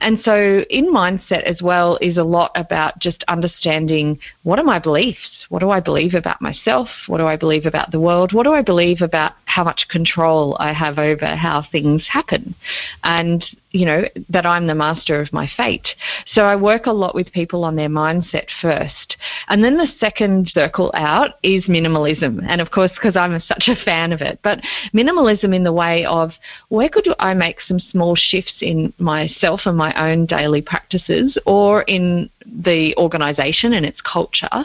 And 0.00 0.20
so, 0.24 0.64
in 0.70 0.92
mindset 0.92 1.42
as 1.44 1.62
well, 1.62 1.98
is 2.00 2.16
a 2.16 2.24
lot 2.24 2.50
about 2.54 2.98
just 2.98 3.24
understanding 3.28 4.18
what 4.42 4.58
are 4.58 4.64
my 4.64 4.78
beliefs? 4.78 5.46
What 5.48 5.60
do 5.60 5.70
I 5.70 5.80
believe 5.80 6.14
about 6.14 6.40
myself? 6.40 6.88
What 7.06 7.18
do 7.18 7.26
I 7.26 7.36
believe 7.36 7.66
about 7.66 7.90
the 7.92 8.00
world? 8.00 8.32
What 8.32 8.44
do 8.44 8.52
I 8.52 8.62
believe 8.62 9.02
about 9.02 9.32
how 9.44 9.64
much 9.64 9.86
control 9.88 10.56
I 10.58 10.72
have 10.72 10.98
over 10.98 11.26
how 11.26 11.62
things 11.70 12.06
happen? 12.08 12.54
And 13.04 13.44
you 13.72 13.86
know, 13.86 14.04
that 14.28 14.46
I'm 14.46 14.66
the 14.66 14.74
master 14.74 15.20
of 15.20 15.32
my 15.32 15.50
fate. 15.56 15.86
So 16.34 16.44
I 16.44 16.56
work 16.56 16.86
a 16.86 16.92
lot 16.92 17.14
with 17.14 17.32
people 17.32 17.64
on 17.64 17.76
their 17.76 17.88
mindset 17.88 18.46
first. 18.60 19.16
And 19.48 19.64
then 19.64 19.76
the 19.76 19.88
second 19.98 20.50
circle 20.54 20.92
out 20.94 21.32
is 21.42 21.64
minimalism. 21.64 22.44
And 22.46 22.60
of 22.60 22.70
course, 22.70 22.92
because 22.94 23.16
I'm 23.16 23.40
such 23.40 23.68
a 23.68 23.84
fan 23.84 24.12
of 24.12 24.20
it, 24.20 24.38
but 24.42 24.60
minimalism 24.94 25.54
in 25.54 25.64
the 25.64 25.72
way 25.72 26.04
of 26.04 26.32
where 26.68 26.88
could 26.88 27.08
I 27.18 27.34
make 27.34 27.60
some 27.66 27.78
small 27.78 28.14
shifts 28.14 28.54
in 28.60 28.92
myself 28.98 29.62
and 29.64 29.76
my 29.76 29.92
own 29.94 30.26
daily 30.26 30.60
practices 30.60 31.38
or 31.46 31.82
in 31.82 32.28
the 32.46 32.94
organisation 32.96 33.72
and 33.72 33.86
its 33.86 34.00
culture 34.00 34.64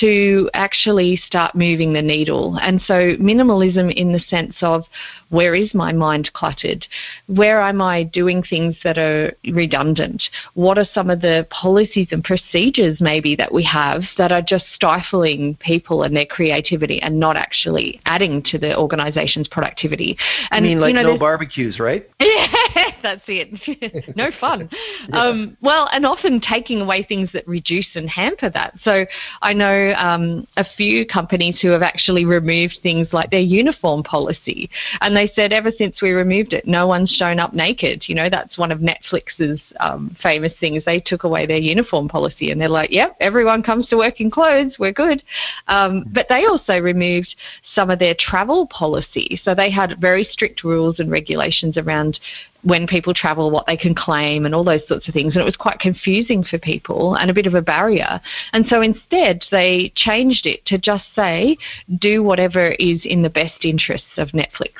to 0.00 0.50
actually 0.54 1.16
start 1.26 1.54
moving 1.54 1.92
the 1.92 2.02
needle. 2.02 2.58
And 2.60 2.80
so, 2.82 3.16
minimalism 3.16 3.92
in 3.92 4.12
the 4.12 4.20
sense 4.20 4.56
of 4.62 4.84
where 5.30 5.54
is 5.54 5.74
my 5.74 5.92
mind 5.92 6.32
cluttered? 6.34 6.86
Where 7.26 7.60
am 7.60 7.80
I 7.80 8.04
doing 8.04 8.42
things 8.42 8.76
that 8.84 8.98
are 8.98 9.32
redundant? 9.44 10.22
What 10.54 10.78
are 10.78 10.86
some 10.94 11.10
of 11.10 11.20
the 11.20 11.46
policies 11.50 12.08
and 12.12 12.22
procedures 12.22 13.00
maybe 13.00 13.34
that 13.36 13.52
we 13.52 13.64
have 13.64 14.02
that 14.18 14.30
are 14.30 14.42
just 14.42 14.66
stifling 14.74 15.56
people 15.56 16.02
and 16.02 16.16
their 16.16 16.26
creativity 16.26 17.00
and 17.02 17.18
not 17.18 17.36
actually 17.36 18.00
adding 18.06 18.42
to 18.44 18.58
the 18.58 18.76
organisation's 18.78 19.48
productivity? 19.48 20.16
And 20.50 20.64
I 20.64 20.68
mean, 20.68 20.80
like 20.80 20.94
you 20.94 21.02
know, 21.02 21.12
no 21.12 21.18
barbecues, 21.18 21.78
right? 21.78 22.08
Yeah, 22.26 22.90
that's 23.02 23.22
it. 23.28 24.16
no 24.16 24.30
fun. 24.38 24.68
yeah. 25.08 25.18
um, 25.18 25.56
well, 25.60 25.88
and 25.92 26.04
often 26.04 26.40
taking 26.40 26.80
away 26.80 27.02
things 27.02 27.15
that 27.32 27.46
reduce 27.46 27.86
and 27.94 28.08
hamper 28.08 28.50
that. 28.50 28.74
So 28.82 29.06
I 29.42 29.52
know 29.52 29.94
um, 29.96 30.46
a 30.56 30.64
few 30.76 31.06
companies 31.06 31.58
who 31.60 31.68
have 31.68 31.82
actually 31.82 32.24
removed 32.24 32.78
things 32.82 33.08
like 33.12 33.30
their 33.30 33.40
uniform 33.40 34.02
policy, 34.02 34.70
and 35.00 35.16
they 35.16 35.32
said 35.34 35.52
ever 35.52 35.72
since 35.76 36.02
we 36.02 36.10
removed 36.12 36.52
it, 36.52 36.66
no 36.66 36.86
one's 36.86 37.10
shown 37.10 37.38
up 37.38 37.52
naked. 37.54 38.04
You 38.06 38.14
know, 38.14 38.28
that's 38.28 38.58
one 38.58 38.72
of 38.72 38.80
Netflix's 38.80 39.60
um, 39.80 40.16
famous 40.22 40.52
things. 40.60 40.84
They 40.84 41.00
took 41.00 41.24
away 41.24 41.46
their 41.46 41.58
uniform 41.58 42.08
policy, 42.08 42.50
and 42.50 42.60
they're 42.60 42.68
like, 42.68 42.92
"Yep, 42.92 43.16
everyone 43.20 43.62
comes 43.62 43.86
to 43.88 43.96
work 43.96 44.20
in 44.20 44.30
clothes. 44.30 44.74
We're 44.78 44.92
good." 44.92 45.22
Um, 45.68 46.04
but 46.12 46.26
they 46.28 46.46
also 46.46 46.78
removed 46.80 47.34
some 47.74 47.90
of 47.90 47.98
their 47.98 48.14
travel 48.18 48.66
policy, 48.66 49.40
so 49.42 49.54
they 49.54 49.70
had 49.70 50.00
very 50.00 50.24
strict 50.30 50.64
rules 50.64 50.98
and 50.98 51.10
regulations 51.10 51.76
around 51.76 52.18
when 52.66 52.84
people 52.84 53.14
travel, 53.14 53.52
what 53.52 53.66
they 53.68 53.76
can 53.76 53.94
claim, 53.94 54.44
and 54.44 54.52
all 54.52 54.64
those 54.64 54.86
sorts 54.88 55.06
of 55.06 55.14
things. 55.14 55.34
And 55.34 55.40
it 55.40 55.44
was 55.44 55.54
quite 55.56 55.78
confusing 55.78 56.42
for 56.42 56.58
people 56.58 57.14
and 57.14 57.30
a 57.30 57.34
bit 57.34 57.46
of 57.46 57.54
a 57.54 57.62
barrier. 57.62 58.20
And 58.52 58.66
so 58.66 58.82
instead, 58.82 59.44
they 59.52 59.92
changed 59.94 60.46
it 60.46 60.66
to 60.66 60.76
just 60.76 61.04
say, 61.14 61.56
do 62.00 62.24
whatever 62.24 62.70
is 62.80 63.00
in 63.04 63.22
the 63.22 63.30
best 63.30 63.64
interests 63.64 64.16
of 64.16 64.30
Netflix. 64.30 64.72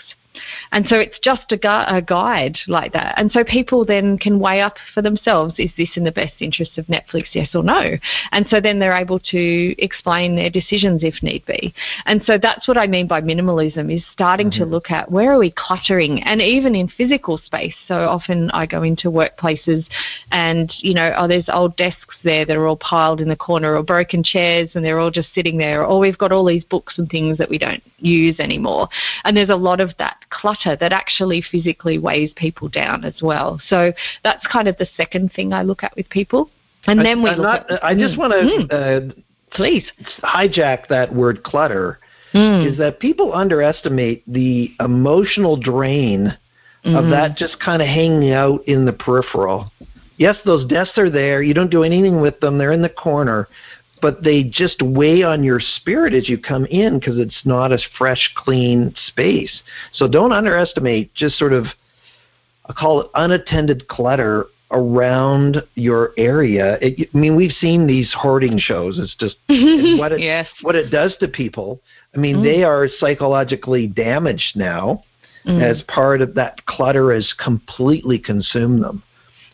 And 0.72 0.86
so 0.88 0.98
it's 0.98 1.18
just 1.18 1.50
a, 1.52 1.56
gu- 1.56 1.68
a, 1.86 2.02
guide 2.02 2.58
like 2.68 2.92
that. 2.92 3.18
And 3.18 3.32
so 3.32 3.42
people 3.42 3.84
then 3.84 4.18
can 4.18 4.38
weigh 4.38 4.60
up 4.60 4.76
for 4.94 5.02
themselves 5.02 5.54
is 5.58 5.70
this 5.76 5.90
in 5.96 6.04
the 6.04 6.12
best 6.12 6.34
interest 6.40 6.78
of 6.78 6.86
Netflix, 6.86 7.26
yes 7.32 7.54
or 7.54 7.62
no? 7.62 7.96
And 8.32 8.46
so 8.48 8.60
then 8.60 8.78
they're 8.78 8.96
able 8.96 9.18
to 9.18 9.82
explain 9.82 10.36
their 10.36 10.50
decisions 10.50 11.02
if 11.02 11.22
need 11.22 11.44
be. 11.46 11.74
And 12.06 12.22
so 12.24 12.38
that's 12.38 12.68
what 12.68 12.78
I 12.78 12.86
mean 12.86 13.06
by 13.06 13.20
minimalism 13.20 13.94
is 13.94 14.02
starting 14.12 14.50
mm-hmm. 14.50 14.64
to 14.64 14.66
look 14.66 14.90
at 14.90 15.10
where 15.10 15.32
are 15.32 15.38
we 15.38 15.52
cluttering 15.56 16.22
and 16.22 16.40
even 16.40 16.74
in 16.74 16.88
physical 16.88 17.38
space. 17.38 17.74
So 17.88 17.94
often 18.08 18.50
I 18.52 18.66
go 18.66 18.82
into 18.82 19.10
workplaces 19.10 19.86
and, 20.30 20.72
you 20.78 20.94
know, 20.94 21.12
oh, 21.16 21.28
there's 21.28 21.48
old 21.48 21.76
desks 21.76 22.16
there 22.22 22.44
that 22.44 22.56
are 22.56 22.66
all 22.66 22.76
piled 22.76 23.20
in 23.20 23.28
the 23.28 23.36
corner 23.36 23.76
or 23.76 23.82
broken 23.82 24.22
chairs 24.22 24.70
and 24.74 24.84
they're 24.84 24.98
all 24.98 25.10
just 25.10 25.34
sitting 25.34 25.58
there 25.58 25.84
or 25.84 25.98
we've 25.98 26.18
got 26.18 26.32
all 26.32 26.44
these 26.44 26.64
books 26.64 26.98
and 26.98 27.08
things 27.10 27.38
that 27.38 27.48
we 27.48 27.58
don't 27.58 27.82
use 27.98 28.38
anymore. 28.38 28.88
And 29.24 29.36
there's 29.36 29.48
a 29.48 29.56
lot 29.56 29.80
of 29.80 29.90
that 29.98 30.18
clutter 30.30 30.76
that 30.76 30.92
actually 30.92 31.42
physically 31.42 31.98
weighs 31.98 32.32
people 32.36 32.68
down 32.68 33.04
as 33.04 33.20
well. 33.22 33.60
So 33.68 33.92
that's 34.24 34.46
kind 34.46 34.68
of 34.68 34.76
the 34.78 34.88
second 34.96 35.32
thing 35.32 35.52
I 35.52 35.62
look 35.62 35.82
at 35.82 35.94
with 35.96 36.08
people. 36.08 36.50
And 36.86 37.00
then 37.00 37.22
we 37.22 37.30
look 37.30 37.38
not, 37.38 37.70
at, 37.70 37.84
I 37.84 37.94
just 37.94 38.14
mm, 38.14 38.18
want 38.18 38.32
to 38.32 38.74
mm, 38.74 39.10
uh, 39.10 39.14
please 39.50 39.84
hijack 40.22 40.86
that 40.88 41.14
word 41.14 41.42
clutter. 41.42 41.98
Mm. 42.34 42.70
Is 42.70 42.78
that 42.78 43.00
people 43.00 43.32
underestimate 43.32 44.22
the 44.30 44.72
emotional 44.80 45.56
drain 45.56 46.36
of 46.84 47.02
mm-hmm. 47.02 47.10
that 47.10 47.36
just 47.36 47.58
kind 47.58 47.82
of 47.82 47.88
hanging 47.88 48.32
out 48.32 48.62
in 48.68 48.84
the 48.84 48.92
peripheral. 48.92 49.72
Yes, 50.18 50.36
those 50.44 50.66
desks 50.66 50.96
are 50.98 51.10
there. 51.10 51.42
You 51.42 51.52
don't 51.52 51.70
do 51.70 51.82
anything 51.82 52.20
with 52.20 52.38
them. 52.40 52.58
They're 52.58 52.72
in 52.72 52.82
the 52.82 52.88
corner 52.88 53.48
but 54.02 54.22
they 54.22 54.42
just 54.42 54.82
weigh 54.82 55.22
on 55.22 55.42
your 55.42 55.60
spirit 55.60 56.14
as 56.14 56.28
you 56.28 56.38
come 56.38 56.66
in 56.66 56.98
because 56.98 57.18
it's 57.18 57.40
not 57.44 57.72
a 57.72 57.78
fresh, 57.98 58.30
clean 58.36 58.94
space. 59.08 59.62
So 59.92 60.06
don't 60.06 60.32
underestimate 60.32 61.14
just 61.14 61.38
sort 61.38 61.52
of, 61.52 61.66
I 62.66 62.72
call 62.72 63.00
it 63.00 63.10
unattended 63.14 63.88
clutter 63.88 64.46
around 64.70 65.62
your 65.74 66.12
area. 66.16 66.78
It, 66.80 67.08
I 67.14 67.18
mean, 67.18 67.36
we've 67.36 67.52
seen 67.52 67.86
these 67.86 68.12
hoarding 68.12 68.58
shows. 68.58 68.98
It's 68.98 69.14
just 69.14 69.36
what 69.98 70.12
it 70.12 70.20
yes. 70.20 70.48
what 70.62 70.74
it 70.74 70.90
does 70.90 71.16
to 71.20 71.28
people. 71.28 71.80
I 72.14 72.18
mean, 72.18 72.36
mm. 72.36 72.42
they 72.42 72.64
are 72.64 72.88
psychologically 72.98 73.86
damaged 73.86 74.56
now 74.56 75.04
mm. 75.46 75.62
as 75.62 75.82
part 75.82 76.20
of 76.20 76.34
that 76.34 76.64
clutter 76.66 77.14
has 77.14 77.32
completely 77.32 78.18
consumed 78.18 78.82
them. 78.82 79.02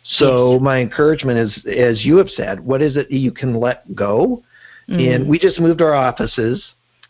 So 0.05 0.59
my 0.59 0.79
encouragement 0.79 1.39
is, 1.39 1.65
as 1.67 2.05
you 2.05 2.17
have 2.17 2.29
said, 2.29 2.61
what 2.61 2.83
is 2.83 2.97
it 2.97 3.11
you 3.11 3.31
can 3.31 3.55
let 3.55 3.95
go? 3.95 4.43
Mm. 4.89 5.15
And 5.15 5.29
we 5.29 5.39
just 5.39 5.61
moved 5.61 5.81
our 5.81 5.95
offices 5.95 6.63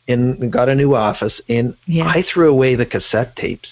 and 0.08 0.52
got 0.52 0.68
a 0.68 0.74
new 0.74 0.94
office, 0.94 1.40
and 1.48 1.76
yeah. 1.86 2.06
I 2.06 2.24
threw 2.32 2.50
away 2.50 2.74
the 2.74 2.86
cassette 2.86 3.36
tapes. 3.36 3.68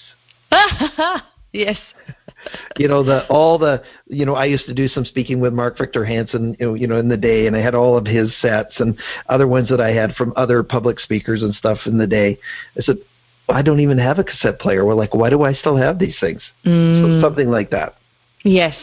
yes. 1.53 1.77
you 2.77 2.87
know 2.87 3.03
the 3.03 3.27
all 3.27 3.57
the 3.57 3.83
you 4.07 4.25
know 4.25 4.35
I 4.35 4.45
used 4.45 4.65
to 4.65 4.73
do 4.73 4.87
some 4.87 5.05
speaking 5.05 5.39
with 5.39 5.53
Mark 5.53 5.77
Victor 5.77 6.03
Hansen 6.03 6.55
you 6.59 6.65
know, 6.65 6.73
you 6.73 6.87
know 6.87 6.97
in 6.97 7.07
the 7.07 7.17
day 7.17 7.47
and 7.47 7.55
I 7.55 7.61
had 7.61 7.75
all 7.75 7.97
of 7.97 8.05
his 8.05 8.33
sets 8.41 8.79
and 8.79 8.97
other 9.29 9.47
ones 9.47 9.69
that 9.69 9.79
I 9.79 9.91
had 9.91 10.15
from 10.15 10.33
other 10.35 10.63
public 10.63 10.99
speakers 10.99 11.43
and 11.43 11.53
stuff 11.53 11.79
in 11.85 11.97
the 11.97 12.07
day. 12.07 12.39
I 12.77 12.81
said 12.81 12.97
I 13.49 13.61
don't 13.61 13.79
even 13.79 13.97
have 13.97 14.17
a 14.17 14.23
cassette 14.23 14.59
player. 14.59 14.85
We're 14.85 14.95
like, 14.95 15.13
why 15.13 15.29
do 15.29 15.43
I 15.43 15.53
still 15.53 15.75
have 15.75 15.99
these 15.99 16.15
things? 16.19 16.41
Mm. 16.65 17.21
So 17.21 17.27
something 17.27 17.49
like 17.49 17.69
that. 17.71 17.95
Yes, 18.43 18.75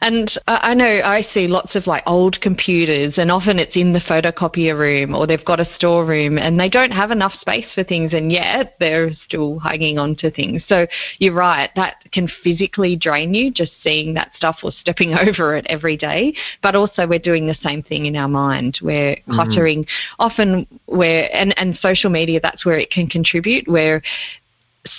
and 0.00 0.28
I 0.48 0.74
know 0.74 1.00
I 1.04 1.24
see 1.32 1.46
lots 1.46 1.76
of 1.76 1.86
like 1.86 2.02
old 2.06 2.40
computers, 2.40 3.14
and 3.18 3.30
often 3.30 3.60
it's 3.60 3.76
in 3.76 3.92
the 3.92 4.00
photocopier 4.00 4.76
room 4.76 5.14
or 5.14 5.28
they've 5.28 5.44
got 5.44 5.60
a 5.60 5.74
storeroom, 5.76 6.38
and 6.38 6.58
they 6.58 6.68
don't 6.68 6.90
have 6.90 7.12
enough 7.12 7.34
space 7.40 7.66
for 7.72 7.84
things, 7.84 8.12
and 8.12 8.32
yet 8.32 8.74
they're 8.80 9.14
still 9.24 9.60
hanging 9.60 9.96
on 9.96 10.16
to 10.16 10.30
things. 10.32 10.64
So 10.68 10.88
you're 11.18 11.34
right, 11.34 11.70
that 11.76 11.98
can 12.10 12.28
physically 12.42 12.96
drain 12.96 13.32
you 13.32 13.52
just 13.52 13.72
seeing 13.84 14.12
that 14.14 14.32
stuff 14.36 14.58
or 14.64 14.72
stepping 14.72 15.16
over 15.18 15.54
it 15.54 15.66
every 15.68 15.96
day. 15.96 16.34
But 16.60 16.74
also, 16.74 17.06
we're 17.06 17.20
doing 17.20 17.46
the 17.46 17.58
same 17.62 17.84
thing 17.84 18.06
in 18.06 18.16
our 18.16 18.28
mind. 18.28 18.80
We're 18.82 19.14
mm-hmm. 19.14 19.34
cluttering. 19.34 19.84
Mm-hmm. 19.84 20.26
Often, 20.26 20.66
we're 20.88 21.28
and 21.32 21.56
and 21.60 21.78
social 21.78 22.10
media. 22.10 22.40
That's 22.40 22.66
where 22.66 22.78
it 22.78 22.90
can 22.90 23.06
contribute. 23.06 23.68
We're 23.68 24.02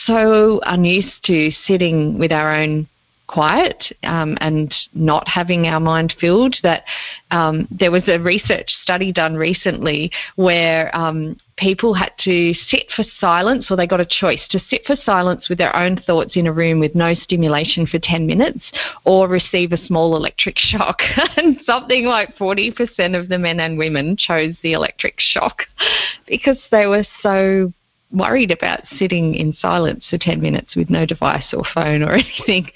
so 0.05 0.61
unused 0.65 1.23
to 1.25 1.51
sitting 1.65 2.17
with 2.17 2.31
our 2.31 2.53
own 2.53 2.87
quiet 3.27 3.83
um, 4.03 4.37
and 4.41 4.73
not 4.93 5.27
having 5.27 5.67
our 5.67 5.79
mind 5.79 6.15
filled. 6.19 6.55
That 6.63 6.83
um, 7.31 7.67
there 7.71 7.91
was 7.91 8.03
a 8.07 8.19
research 8.19 8.69
study 8.81 9.11
done 9.11 9.35
recently 9.35 10.11
where 10.35 10.95
um, 10.97 11.37
people 11.57 11.93
had 11.93 12.11
to 12.19 12.53
sit 12.69 12.87
for 12.95 13.03
silence, 13.19 13.67
or 13.69 13.75
they 13.75 13.87
got 13.87 13.99
a 13.99 14.05
choice 14.05 14.41
to 14.49 14.59
sit 14.69 14.85
for 14.85 14.95
silence 15.03 15.49
with 15.49 15.57
their 15.57 15.75
own 15.75 15.97
thoughts 15.97 16.35
in 16.35 16.47
a 16.47 16.53
room 16.53 16.79
with 16.79 16.95
no 16.95 17.13
stimulation 17.15 17.85
for 17.85 17.99
10 17.99 18.25
minutes, 18.25 18.63
or 19.03 19.27
receive 19.27 19.71
a 19.71 19.85
small 19.85 20.15
electric 20.15 20.57
shock. 20.57 21.01
and 21.37 21.59
something 21.65 22.05
like 22.05 22.35
40% 22.37 23.19
of 23.19 23.27
the 23.27 23.39
men 23.39 23.59
and 23.59 23.77
women 23.77 24.15
chose 24.15 24.55
the 24.61 24.73
electric 24.73 25.15
shock 25.19 25.63
because 26.27 26.57
they 26.71 26.85
were 26.85 27.05
so 27.21 27.73
worried 28.11 28.51
about 28.51 28.81
sitting 28.97 29.35
in 29.35 29.53
silence 29.53 30.05
for 30.09 30.17
10 30.17 30.39
minutes 30.39 30.75
with 30.75 30.89
no 30.89 31.05
device 31.05 31.53
or 31.53 31.63
phone 31.73 32.03
or 32.03 32.13
anything. 32.17 32.69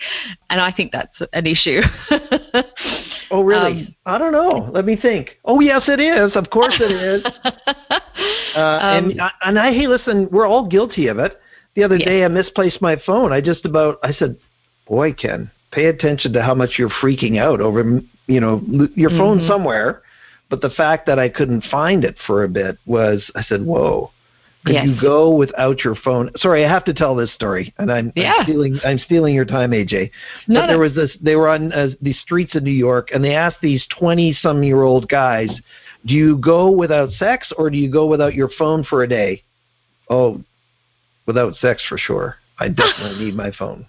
And 0.49 0.60
I 0.60 0.72
think 0.72 0.91
that's 0.91 1.16
an 1.34 1.47
issue. 1.47 1.82
oh, 3.32 3.43
really? 3.43 3.82
Um, 3.82 3.95
I 4.05 4.18
don't 4.18 4.34
know. 4.34 4.70
Let 4.72 4.86
me 4.86 4.95
think. 4.95 5.38
Oh, 5.45 5.60
yes, 5.60 5.84
it 5.88 5.99
is. 5.99 6.36
Of 6.36 6.49
course 6.49 6.78
it 6.80 6.91
is. 6.91 7.24
uh, 8.55 8.80
um, 8.82 9.12
and, 9.12 9.22
and 9.41 9.60
I, 9.60 9.72
hey, 9.72 9.88
listen, 9.88 10.28
we're 10.32 10.47
all 10.47 10.68
guilty 10.68 11.08
of 11.08 11.20
it. 11.20 11.39
The 11.76 11.84
other 11.84 11.97
day 11.97 12.26
I 12.26 12.28
misplaced 12.28 12.82
my 12.82 12.97
phone. 13.05 13.32
I 13.32 13.39
just 13.39 13.64
about, 13.64 13.97
I 14.03 14.12
said, 14.12 14.38
boy, 14.88 15.14
Ken, 15.14 15.49
pay 15.72 15.86
attention 15.86 16.34
to 16.34 16.43
how 16.43 16.53
much 16.53 16.72
you're 16.78 16.89
freaking 16.89 17.38
out 17.38 17.62
over, 17.62 18.01
you 18.28 18.41
know, 18.41 18.62
your 18.95 19.10
phone 19.12 19.38
mm-hmm. 19.38 19.47
somewhere. 19.47 20.01
But 20.49 20.60
the 20.60 20.70
fact 20.70 21.05
that 21.05 21.18
I 21.18 21.30
couldn't 21.30 21.64
find 21.72 22.03
it 22.03 22.18
for 22.28 22.43
a 22.43 22.49
bit 22.49 22.78
was, 22.86 23.24
I 23.36 23.43
said, 23.43 23.66
whoa 23.66 24.12
Could 24.66 24.76
Yes. 24.76 24.86
you 24.88 25.01
go 25.01 25.32
without 25.32 25.84
your 25.84 25.95
phone? 25.95 26.30
Sorry, 26.38 26.64
I 26.64 26.70
have 26.70 26.84
to 26.86 26.93
tell 26.93 27.16
this 27.16 27.34
story, 27.34 27.74
and 27.80 27.91
I'm, 27.91 28.14
Yeah. 28.16 28.34
I'm 28.38 28.43
stealing. 28.43 28.80
I'm 28.86 28.99
stealing 28.99 29.34
your 29.34 29.45
time, 29.45 29.72
AJ. 29.72 30.12
No, 30.47 30.62
but 30.62 30.68
there 30.68 30.78
was 30.80 30.93
this. 30.93 31.12
They 31.20 31.36
were 31.36 31.49
on 31.49 31.72
uh, 31.72 31.89
the 32.01 32.14
streets 32.14 32.53
of 32.55 32.62
New 32.64 32.70
York, 32.72 33.09
and 33.14 33.24
they 33.24 33.34
asked 33.34 33.57
these 33.62 33.84
twenty-some-year-old 33.89 35.09
guys, 35.09 35.49
"Do 36.05 36.14
you 36.14 36.38
go 36.38 36.70
without 36.70 37.12
sex, 37.14 37.51
or 37.57 37.70
do 37.72 37.78
you 37.78 37.89
go 37.89 38.05
without 38.05 38.36
your 38.36 38.49
phone 38.49 38.84
for 38.84 39.01
a 39.03 39.07
day?" 39.09 39.41
Oh, 40.09 40.41
without 41.26 41.55
sex 41.55 41.82
for 41.88 41.97
sure. 41.97 42.36
I 42.59 42.68
definitely 42.68 43.26
need 43.26 43.36
my 43.36 43.49
phone. 43.51 43.88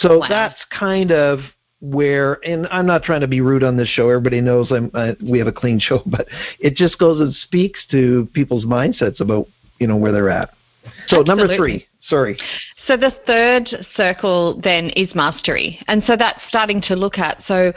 So 0.00 0.18
Wow. 0.18 0.26
that's 0.28 0.58
kind 0.76 1.12
of 1.12 1.40
where, 1.80 2.38
and 2.44 2.66
I'm 2.70 2.86
not 2.86 3.02
trying 3.04 3.20
to 3.20 3.28
be 3.28 3.40
rude 3.42 3.62
on 3.62 3.76
this 3.76 3.88
show. 3.88 4.08
Everybody 4.08 4.40
knows 4.40 4.72
I'm. 4.72 4.90
Uh, 4.92 5.12
we 5.22 5.38
have 5.38 5.46
a 5.46 5.52
clean 5.52 5.78
show, 5.78 6.02
but 6.06 6.26
it 6.58 6.74
just 6.76 6.98
goes 6.98 7.20
and 7.20 7.32
speaks 7.32 7.80
to 7.92 8.28
people's 8.32 8.64
mindsets 8.64 9.20
about 9.20 9.46
you 9.78 9.86
know 9.86 9.96
where 9.96 10.12
they're 10.12 10.30
at. 10.30 10.54
So 11.08 11.22
number 11.22 11.56
three. 11.56 11.86
Sorry. 12.08 12.36
So 12.86 12.96
the 12.96 13.14
third 13.26 13.68
circle 13.96 14.60
then 14.62 14.90
is 14.90 15.14
mastery. 15.14 15.80
And 15.88 16.02
so 16.06 16.16
that's 16.16 16.38
starting 16.48 16.82
to 16.82 16.94
look 16.94 17.18
at 17.18 17.42
so 17.48 17.72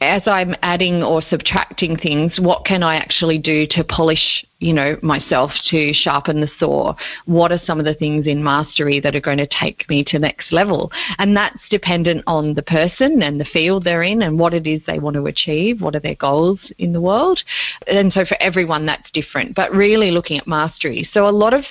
as 0.00 0.22
I'm 0.24 0.54
adding 0.62 1.02
or 1.02 1.20
subtracting 1.20 1.96
things, 1.98 2.40
what 2.40 2.64
can 2.64 2.82
I 2.82 2.96
actually 2.96 3.38
do 3.38 3.66
to 3.70 3.84
polish, 3.84 4.46
you 4.58 4.72
know, 4.72 4.96
myself 5.02 5.50
to 5.66 5.92
sharpen 5.92 6.40
the 6.40 6.50
saw? 6.58 6.94
What 7.26 7.52
are 7.52 7.60
some 7.66 7.78
of 7.78 7.84
the 7.84 7.94
things 7.94 8.26
in 8.26 8.42
mastery 8.42 8.98
that 9.00 9.14
are 9.14 9.20
going 9.20 9.38
to 9.38 9.46
take 9.46 9.86
me 9.90 10.02
to 10.04 10.18
next 10.18 10.52
level? 10.52 10.90
And 11.18 11.36
that's 11.36 11.58
dependent 11.70 12.24
on 12.26 12.54
the 12.54 12.62
person 12.62 13.22
and 13.22 13.38
the 13.38 13.44
field 13.44 13.84
they're 13.84 14.02
in 14.02 14.22
and 14.22 14.38
what 14.38 14.54
it 14.54 14.66
is 14.66 14.80
they 14.86 14.98
want 14.98 15.14
to 15.14 15.26
achieve, 15.26 15.82
what 15.82 15.94
are 15.94 16.00
their 16.00 16.14
goals 16.14 16.60
in 16.78 16.92
the 16.94 17.00
world. 17.00 17.42
And 17.86 18.10
so 18.10 18.24
for 18.24 18.38
everyone 18.40 18.86
that's 18.86 19.10
different, 19.10 19.54
but 19.54 19.70
really 19.70 20.10
looking 20.10 20.38
at 20.38 20.46
mastery. 20.46 21.08
So 21.12 21.28
a 21.28 21.30
lot 21.30 21.52
of 21.52 21.64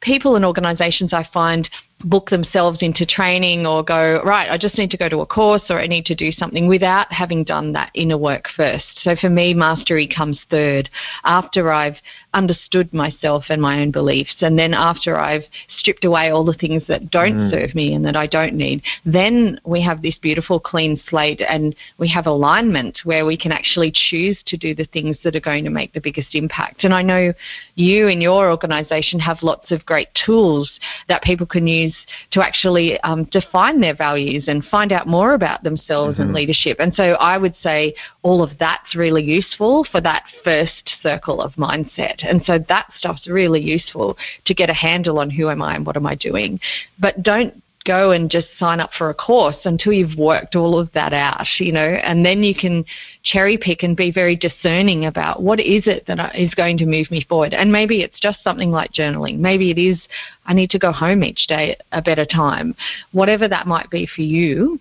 people 0.00 0.36
and 0.36 0.44
organizations 0.44 1.12
I 1.12 1.28
find 1.34 1.68
book 2.00 2.30
themselves 2.30 2.78
into 2.82 3.06
training 3.06 3.66
or 3.66 3.82
go, 3.82 4.20
right, 4.24 4.50
I 4.50 4.58
just 4.58 4.76
need 4.76 4.90
to 4.90 4.96
go 4.96 5.08
to 5.08 5.20
a 5.20 5.26
course 5.26 5.62
or 5.70 5.80
I 5.80 5.86
need 5.86 6.04
to 6.06 6.14
do 6.14 6.32
something 6.32 6.66
without 6.66 7.12
having 7.12 7.44
done 7.44 7.72
that 7.72 7.90
inner 7.94 8.18
work 8.18 8.46
first. 8.56 9.00
So 9.02 9.16
for 9.16 9.30
me, 9.30 9.54
mastery 9.54 10.06
comes 10.06 10.38
third 10.50 10.90
after 11.24 11.72
I've 11.72 11.96
understood 12.34 12.92
myself 12.92 13.44
and 13.48 13.62
my 13.62 13.80
own 13.80 13.90
beliefs. 13.90 14.34
And 14.40 14.58
then 14.58 14.74
after 14.74 15.18
I've 15.18 15.44
stripped 15.78 16.04
away 16.04 16.30
all 16.30 16.44
the 16.44 16.52
things 16.54 16.82
that 16.88 17.10
don't 17.10 17.36
mm. 17.36 17.50
serve 17.50 17.74
me 17.74 17.94
and 17.94 18.04
that 18.04 18.16
I 18.16 18.26
don't 18.26 18.54
need, 18.54 18.82
then 19.04 19.60
we 19.64 19.80
have 19.82 20.02
this 20.02 20.16
beautiful 20.20 20.60
clean 20.60 21.00
slate 21.08 21.40
and 21.40 21.74
we 21.98 22.08
have 22.08 22.26
alignment 22.26 23.00
where 23.04 23.24
we 23.24 23.36
can 23.36 23.52
actually 23.52 23.92
choose 23.94 24.38
to 24.46 24.56
do 24.56 24.74
the 24.74 24.86
things 24.86 25.16
that 25.24 25.36
are 25.36 25.40
going 25.40 25.64
to 25.64 25.70
make 25.70 25.92
the 25.92 26.00
biggest 26.00 26.34
impact. 26.34 26.84
And 26.84 26.92
I 26.92 27.02
know 27.02 27.32
you 27.76 28.08
in 28.08 28.20
your 28.20 28.50
organization 28.50 29.20
have 29.20 29.42
lots 29.42 29.70
of 29.70 29.86
great 29.86 30.08
tools 30.26 30.70
that 31.08 31.22
people 31.22 31.46
can 31.46 31.66
use 31.66 31.83
to 32.30 32.42
actually 32.42 33.00
um, 33.00 33.24
define 33.24 33.80
their 33.80 33.94
values 33.94 34.44
and 34.46 34.64
find 34.66 34.92
out 34.92 35.06
more 35.06 35.34
about 35.34 35.64
themselves 35.64 36.18
and 36.18 36.32
leadership. 36.32 36.76
And 36.78 36.94
so 36.94 37.14
I 37.14 37.36
would 37.36 37.54
say 37.62 37.94
all 38.22 38.42
of 38.42 38.50
that's 38.58 38.94
really 38.94 39.22
useful 39.22 39.84
for 39.90 40.00
that 40.02 40.24
first 40.44 40.96
circle 41.02 41.40
of 41.40 41.52
mindset. 41.54 42.28
And 42.28 42.42
so 42.46 42.58
that 42.68 42.86
stuff's 42.98 43.26
really 43.26 43.60
useful 43.60 44.16
to 44.44 44.54
get 44.54 44.70
a 44.70 44.74
handle 44.74 45.18
on 45.18 45.30
who 45.30 45.48
am 45.48 45.62
I 45.62 45.74
and 45.76 45.84
what 45.84 45.96
am 45.96 46.06
I 46.06 46.14
doing. 46.14 46.60
But 46.98 47.22
don't 47.22 47.63
go 47.84 48.12
and 48.12 48.30
just 48.30 48.48
sign 48.58 48.80
up 48.80 48.90
for 48.96 49.10
a 49.10 49.14
course 49.14 49.56
until 49.64 49.92
you've 49.92 50.16
worked 50.16 50.56
all 50.56 50.78
of 50.78 50.90
that 50.92 51.12
out, 51.12 51.46
you 51.58 51.72
know, 51.72 51.80
and 51.80 52.24
then 52.24 52.42
you 52.42 52.54
can 52.54 52.84
cherry 53.22 53.58
pick 53.58 53.82
and 53.82 53.96
be 53.96 54.10
very 54.10 54.36
discerning 54.36 55.04
about 55.04 55.42
what 55.42 55.60
is 55.60 55.86
it 55.86 56.06
that 56.06 56.34
is 56.34 56.54
going 56.54 56.78
to 56.78 56.86
move 56.86 57.10
me 57.10 57.24
forward. 57.28 57.52
And 57.52 57.70
maybe 57.70 58.02
it's 58.02 58.18
just 58.18 58.42
something 58.42 58.70
like 58.70 58.92
journaling. 58.92 59.38
Maybe 59.38 59.70
it 59.70 59.78
is 59.78 59.98
I 60.46 60.54
need 60.54 60.70
to 60.70 60.78
go 60.78 60.92
home 60.92 61.22
each 61.24 61.46
day 61.46 61.72
at 61.72 61.98
a 61.98 62.02
better 62.02 62.24
time. 62.24 62.74
Whatever 63.12 63.48
that 63.48 63.66
might 63.66 63.90
be 63.90 64.06
for 64.06 64.22
you, 64.22 64.80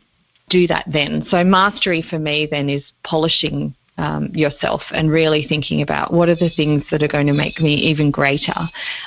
do 0.50 0.68
that 0.68 0.86
then. 0.92 1.26
So 1.30 1.44
mastery 1.44 2.06
for 2.10 2.20
me 2.20 2.48
then 2.50 2.70
is 2.70 2.84
polishing 3.04 3.76
um, 3.98 4.30
yourself 4.34 4.82
and 4.92 5.12
really 5.12 5.46
thinking 5.48 5.82
about 5.82 6.12
what 6.12 6.30
are 6.30 6.36
the 6.36 6.50
things 6.50 6.84
that 6.90 7.04
are 7.04 7.08
going 7.08 7.28
to 7.28 7.34
make 7.34 7.60
me 7.62 7.76
even 7.76 8.12
greater. 8.12 8.54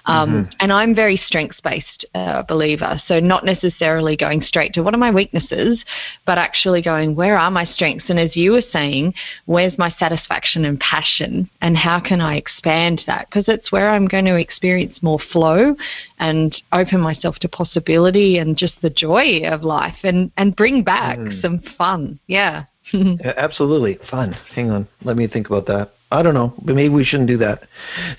Um, 0.06 0.48
And 0.60 0.72
I'm 0.72 0.94
very 0.94 1.16
strengths 1.26 1.60
based 1.60 2.06
uh, 2.14 2.42
believer, 2.42 3.00
so 3.08 3.18
not 3.18 3.44
necessarily 3.44 4.16
going 4.16 4.42
straight 4.42 4.72
to 4.74 4.82
what 4.82 4.94
are 4.94 4.98
my 4.98 5.10
weaknesses, 5.10 5.82
but 6.24 6.38
actually 6.38 6.82
going 6.82 7.14
where 7.14 7.38
are 7.38 7.50
my 7.50 7.64
strengths? 7.64 8.08
And 8.08 8.18
as 8.18 8.36
you 8.36 8.52
were 8.52 8.62
saying, 8.72 9.14
where's 9.46 9.76
my 9.78 9.94
satisfaction 9.98 10.64
and 10.64 10.78
passion, 10.78 11.48
and 11.60 11.76
how 11.76 12.00
can 12.00 12.20
I 12.20 12.36
expand 12.36 13.02
that? 13.06 13.28
Because 13.28 13.48
it's 13.48 13.72
where 13.72 13.90
I'm 13.90 14.06
going 14.06 14.26
to 14.26 14.36
experience 14.36 15.02
more 15.02 15.20
flow 15.32 15.74
and 16.18 16.56
open 16.72 17.00
myself 17.00 17.36
to 17.40 17.48
possibility 17.48 18.38
and 18.38 18.56
just 18.56 18.74
the 18.82 18.90
joy 18.90 19.40
of 19.44 19.62
life 19.62 19.98
and 20.02 20.30
and 20.36 20.54
bring 20.56 20.82
back 20.82 21.18
some 21.42 21.60
fun. 21.76 22.18
Yeah. 22.26 22.64
Absolutely. 23.36 23.98
Fun. 24.10 24.32
Hang 24.54 24.70
on. 24.70 24.88
Let 25.02 25.16
me 25.16 25.26
think 25.26 25.48
about 25.48 25.66
that. 25.66 25.92
I 26.12 26.22
don't 26.22 26.34
know, 26.34 26.54
maybe 26.62 26.88
we 26.88 27.04
shouldn't 27.04 27.28
do 27.28 27.38
that. 27.38 27.64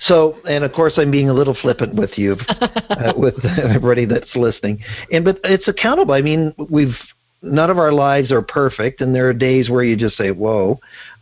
So, 0.02 0.36
and 0.46 0.62
of 0.62 0.72
course, 0.74 0.94
I'm 0.98 1.10
being 1.10 1.30
a 1.30 1.32
little 1.32 1.54
flippant 1.54 1.94
with 1.94 2.18
you, 2.18 2.36
uh, 2.50 3.14
with 3.16 3.42
everybody 3.44 4.04
that's 4.04 4.36
listening. 4.36 4.84
And 5.10 5.24
but 5.24 5.40
it's 5.42 5.68
accountable. 5.68 6.12
I 6.12 6.20
mean, 6.20 6.54
we've 6.68 6.94
none 7.40 7.70
of 7.70 7.78
our 7.78 7.92
lives 7.92 8.30
are 8.30 8.42
perfect, 8.42 9.00
and 9.00 9.14
there 9.14 9.28
are 9.28 9.32
days 9.32 9.70
where 9.70 9.82
you 9.82 9.96
just 9.96 10.18
say, 10.18 10.32
"Whoa." 10.32 10.78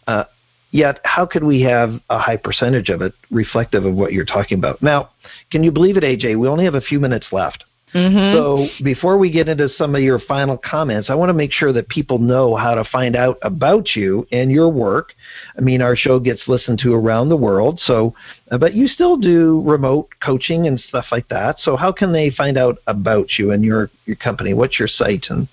Uh, 0.08 0.24
yet, 0.72 0.98
how 1.04 1.24
could 1.24 1.44
we 1.44 1.60
have 1.62 2.00
a 2.10 2.18
high 2.18 2.36
percentage 2.36 2.88
of 2.88 3.00
it 3.00 3.14
reflective 3.30 3.84
of 3.84 3.94
what 3.94 4.12
you're 4.12 4.24
talking 4.24 4.58
about? 4.58 4.82
Now, 4.82 5.10
can 5.52 5.62
you 5.62 5.70
believe 5.70 5.96
it, 5.96 6.02
AJ? 6.02 6.36
We 6.36 6.48
only 6.48 6.64
have 6.64 6.74
a 6.74 6.80
few 6.80 6.98
minutes 6.98 7.28
left. 7.30 7.64
So 7.96 8.68
before 8.84 9.16
we 9.16 9.30
get 9.30 9.48
into 9.48 9.68
some 9.70 9.94
of 9.94 10.02
your 10.02 10.18
final 10.18 10.58
comments, 10.58 11.08
I 11.08 11.14
want 11.14 11.30
to 11.30 11.34
make 11.34 11.50
sure 11.50 11.72
that 11.72 11.88
people 11.88 12.18
know 12.18 12.54
how 12.54 12.74
to 12.74 12.84
find 12.84 13.16
out 13.16 13.38
about 13.42 13.96
you 13.96 14.26
and 14.32 14.50
your 14.50 14.68
work. 14.68 15.14
I 15.56 15.62
mean, 15.62 15.80
our 15.80 15.96
show 15.96 16.18
gets 16.18 16.46
listened 16.46 16.78
to 16.80 16.92
around 16.92 17.30
the 17.30 17.36
world, 17.36 17.80
so 17.84 18.14
uh, 18.50 18.58
but 18.58 18.74
you 18.74 18.86
still 18.86 19.16
do 19.16 19.62
remote 19.64 20.08
coaching 20.22 20.66
and 20.66 20.78
stuff 20.78 21.06
like 21.10 21.28
that. 21.28 21.56
So 21.60 21.76
how 21.76 21.90
can 21.90 22.12
they 22.12 22.30
find 22.30 22.58
out 22.58 22.78
about 22.86 23.38
you 23.38 23.52
and 23.52 23.64
your 23.64 23.90
your 24.04 24.16
company? 24.16 24.52
What's 24.52 24.78
your 24.78 24.88
site 24.88 25.26
and 25.30 25.48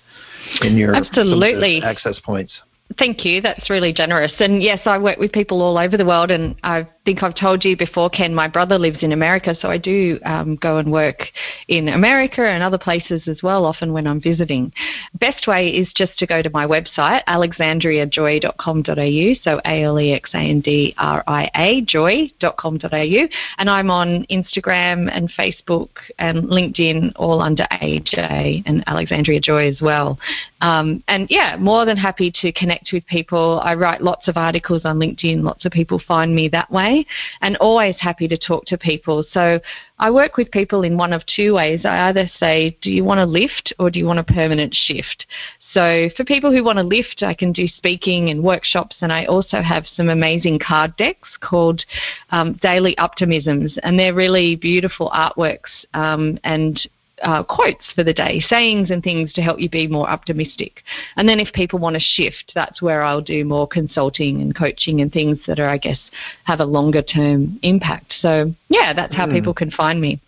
and 0.60 0.78
your 0.78 0.94
Absolutely. 0.94 1.82
access 1.82 2.18
points? 2.20 2.52
Thank 2.98 3.24
you. 3.24 3.40
That's 3.40 3.70
really 3.70 3.92
generous. 3.92 4.32
And 4.38 4.62
yes, 4.62 4.80
I 4.84 4.98
work 4.98 5.18
with 5.18 5.32
people 5.32 5.62
all 5.62 5.78
over 5.78 5.96
the 5.96 6.04
world. 6.04 6.30
And 6.30 6.54
I 6.62 6.86
think 7.04 7.22
I've 7.22 7.34
told 7.34 7.64
you 7.64 7.76
before, 7.76 8.08
Ken, 8.08 8.34
my 8.34 8.48
brother 8.48 8.78
lives 8.78 9.02
in 9.02 9.12
America. 9.12 9.54
So 9.60 9.68
I 9.68 9.76
do 9.78 10.18
um, 10.24 10.56
go 10.56 10.78
and 10.78 10.90
work 10.90 11.30
in 11.68 11.88
America 11.88 12.40
and 12.42 12.62
other 12.62 12.78
places 12.78 13.28
as 13.28 13.42
well, 13.42 13.66
often 13.66 13.92
when 13.92 14.06
I'm 14.06 14.20
visiting. 14.20 14.72
Best 15.14 15.46
way 15.46 15.68
is 15.68 15.88
just 15.94 16.18
to 16.18 16.26
go 16.26 16.42
to 16.42 16.50
my 16.50 16.66
website, 16.66 17.24
alexandriajoy.com.au. 17.26 19.34
So 19.42 19.60
A 19.66 19.82
L 19.82 19.98
E 20.00 20.12
X 20.12 20.30
A 20.34 20.38
N 20.38 20.60
D 20.60 20.94
R 20.98 21.24
I 21.26 21.50
A, 21.56 21.80
joy.com.au. 21.82 23.28
And 23.58 23.70
I'm 23.70 23.90
on 23.90 24.24
Instagram 24.30 25.10
and 25.12 25.30
Facebook 25.38 25.90
and 26.18 26.44
LinkedIn, 26.44 27.12
all 27.16 27.42
under 27.42 27.64
AJ 27.72 28.62
and 28.66 28.84
Alexandria 28.86 29.40
Joy 29.40 29.68
as 29.68 29.80
well. 29.80 30.18
Um, 30.64 31.04
and 31.08 31.30
yeah, 31.30 31.56
more 31.58 31.84
than 31.84 31.98
happy 31.98 32.32
to 32.40 32.50
connect 32.52 32.90
with 32.92 33.06
people. 33.06 33.60
I 33.62 33.74
write 33.74 34.02
lots 34.02 34.28
of 34.28 34.38
articles 34.38 34.86
on 34.86 34.98
LinkedIn. 34.98 35.42
Lots 35.42 35.66
of 35.66 35.72
people 35.72 36.00
find 36.08 36.34
me 36.34 36.48
that 36.48 36.70
way, 36.70 36.93
and 37.40 37.56
always 37.56 37.96
happy 37.98 38.28
to 38.28 38.38
talk 38.38 38.64
to 38.66 38.78
people. 38.78 39.24
So 39.32 39.60
I 39.98 40.10
work 40.10 40.36
with 40.36 40.50
people 40.50 40.82
in 40.82 40.96
one 40.96 41.12
of 41.12 41.22
two 41.26 41.54
ways. 41.54 41.80
I 41.84 42.08
either 42.08 42.30
say, 42.38 42.76
Do 42.82 42.90
you 42.90 43.04
want 43.04 43.20
a 43.20 43.26
lift 43.26 43.72
or 43.78 43.90
do 43.90 43.98
you 43.98 44.06
want 44.06 44.18
a 44.18 44.24
permanent 44.24 44.74
shift? 44.74 45.26
So 45.74 46.08
for 46.16 46.24
people 46.24 46.52
who 46.52 46.62
want 46.62 46.78
to 46.78 46.84
lift, 46.84 47.24
I 47.24 47.34
can 47.34 47.52
do 47.52 47.66
speaking 47.66 48.30
and 48.30 48.44
workshops, 48.44 48.94
and 49.00 49.12
I 49.12 49.24
also 49.24 49.60
have 49.60 49.84
some 49.96 50.08
amazing 50.08 50.60
card 50.60 50.96
decks 50.96 51.28
called 51.40 51.84
um, 52.30 52.52
Daily 52.62 52.94
Optimisms, 52.96 53.76
and 53.82 53.98
they're 53.98 54.14
really 54.14 54.54
beautiful 54.54 55.10
artworks 55.10 55.72
um, 55.92 56.38
and 56.44 56.80
uh, 57.22 57.42
quotes 57.42 57.84
for 57.94 58.04
the 58.04 58.12
day, 58.12 58.40
sayings 58.48 58.90
and 58.90 59.02
things 59.02 59.32
to 59.32 59.42
help 59.42 59.60
you 59.60 59.68
be 59.68 59.86
more 59.86 60.08
optimistic. 60.08 60.82
And 61.16 61.28
then 61.28 61.40
if 61.40 61.52
people 61.52 61.78
want 61.78 61.94
to 61.94 62.00
shift, 62.00 62.52
that's 62.54 62.82
where 62.82 63.02
I'll 63.02 63.20
do 63.20 63.44
more 63.44 63.66
consulting 63.66 64.40
and 64.40 64.54
coaching 64.54 65.00
and 65.00 65.12
things 65.12 65.38
that 65.46 65.58
are, 65.58 65.68
I 65.68 65.78
guess, 65.78 65.98
have 66.44 66.60
a 66.60 66.64
longer 66.64 67.02
term 67.02 67.58
impact. 67.62 68.14
So 68.20 68.52
yeah, 68.68 68.92
that's 68.92 69.14
how 69.14 69.26
people 69.26 69.54
can 69.54 69.70
find 69.70 70.00
me. 70.00 70.20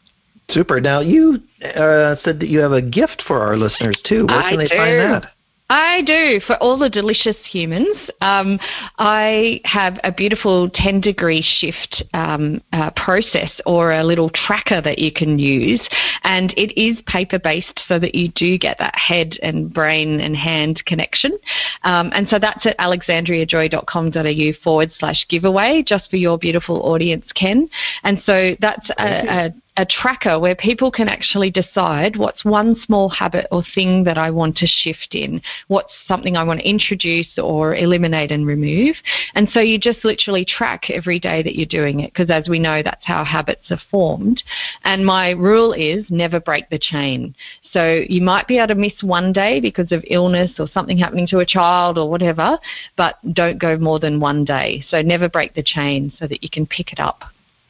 Super. 0.51 0.81
Now 0.81 1.01
you 1.01 1.43
uh, 1.65 2.17
said 2.23 2.39
that 2.41 2.49
you 2.49 2.61
have 2.61 2.73
a 2.73 2.83
gift 2.83 3.25
for 3.27 3.41
our 3.41 3.57
listeners 3.57 3.97
too. 4.05 4.27
Where 4.27 4.39
I 4.39 4.51
can 4.51 4.59
they 4.59 4.69
do. 4.69 4.77
find 4.77 5.01
that? 5.01 5.33
I 5.69 6.03
do. 6.03 6.41
For 6.47 6.55
all 6.57 6.79
the 6.79 6.89
delicious 6.89 7.37
humans, 7.45 7.97
um, 8.21 8.61
I 8.99 9.61
have 9.65 9.99
a 10.05 10.13
beautiful 10.13 10.71
10 10.71 11.01
degree 11.01 11.43
shift 11.43 12.05
um, 12.15 12.61
uh, 12.73 12.91
process 12.91 13.51
or 13.67 13.91
a 13.93 14.05
little 14.05 14.31
tracker 14.31 14.81
that 14.81 15.01
you 15.01 15.11
can 15.11 15.41
use. 15.41 15.81
And 16.23 16.53
it 16.57 16.81
is 16.81 16.99
paper 17.07 17.41
based 17.41 17.81
so 17.89 17.99
that 17.99 18.15
you 18.15 18.29
do 18.29 18.59
get 18.59 18.79
that 18.79 18.97
head 18.97 19.39
and 19.43 19.73
brain 19.73 20.21
and 20.21 20.37
hand 20.37 20.85
connection. 20.87 21.37
Um, 21.83 22.13
and 22.15 22.29
so 22.29 22.39
that's 22.39 22.65
at 22.65 22.79
alexandriajoy.com.au 22.79 24.53
forward 24.63 24.93
slash 24.99 25.27
giveaway 25.29 25.83
just 25.85 26.09
for 26.11 26.17
your 26.17 26.39
beautiful 26.39 26.81
audience, 26.83 27.27
Ken. 27.35 27.69
And 28.05 28.23
so 28.25 28.55
that's 28.61 28.89
a, 28.99 29.47
a 29.47 29.55
a 29.77 29.85
tracker 29.85 30.39
where 30.39 30.55
people 30.55 30.91
can 30.91 31.09
actually 31.09 31.51
decide 31.51 32.17
what's 32.17 32.45
one 32.45 32.77
small 32.85 33.09
habit 33.09 33.47
or 33.51 33.63
thing 33.75 34.05
that 34.05 34.17
I 34.17 34.31
want 34.31 34.57
to 34.59 34.67
shift 34.67 35.15
in, 35.15 35.43
what's 35.69 35.93
something 36.09 36.37
I 36.37 36.45
want 36.45 36.61
to 36.61 36.69
introduce 36.69 37.39
or 37.39 37.75
eliminate 37.75 38.33
and 38.33 38.47
remove. 38.47 38.97
And 39.35 39.49
so 39.51 39.61
you 39.61 39.79
just 39.79 40.05
literally 40.05 40.45
track 40.45 40.89
every 40.91 41.19
day 41.19 41.43
that 41.43 41.57
you're 41.57 41.67
doing 41.67 42.01
it 42.01 42.13
because 42.13 42.31
as 42.31 42.49
we 42.49 42.59
know, 42.59 42.83
that's 42.83 43.05
how 43.05 43.25
habits 43.25 43.71
are 43.71 43.81
formed. 43.91 44.43
And 44.85 45.05
my 45.05 45.31
rule 45.31 45.73
is 45.73 46.05
never 46.09 46.41
break 46.41 46.71
the 46.71 46.79
chain. 46.79 47.35
So 47.73 48.05
you 48.09 48.23
might 48.23 48.49
be 48.49 48.57
able 48.57 48.69
to 48.69 48.75
miss 48.75 49.03
one 49.03 49.33
day 49.33 49.61
because 49.61 49.93
of 49.93 50.03
illness 50.09 50.53
or 50.59 50.69
something 50.69 50.97
happening 50.97 51.27
to 51.29 51.41
a 51.41 51.47
child 51.47 51.99
or 51.99 52.09
whatever, 52.09 52.59
but 52.97 53.17
don't 53.35 53.59
go 53.59 53.77
more 53.77 53.99
than 53.99 54.21
one 54.21 54.45
day. 54.45 54.85
So 54.89 55.03
never 55.03 55.29
break 55.29 55.55
the 55.55 55.63
chain 55.63 56.13
so 56.19 56.27
that 56.27 56.43
you 56.43 56.49
can 56.49 56.67
pick 56.67 56.93
it 56.93 57.01
up. 57.01 57.25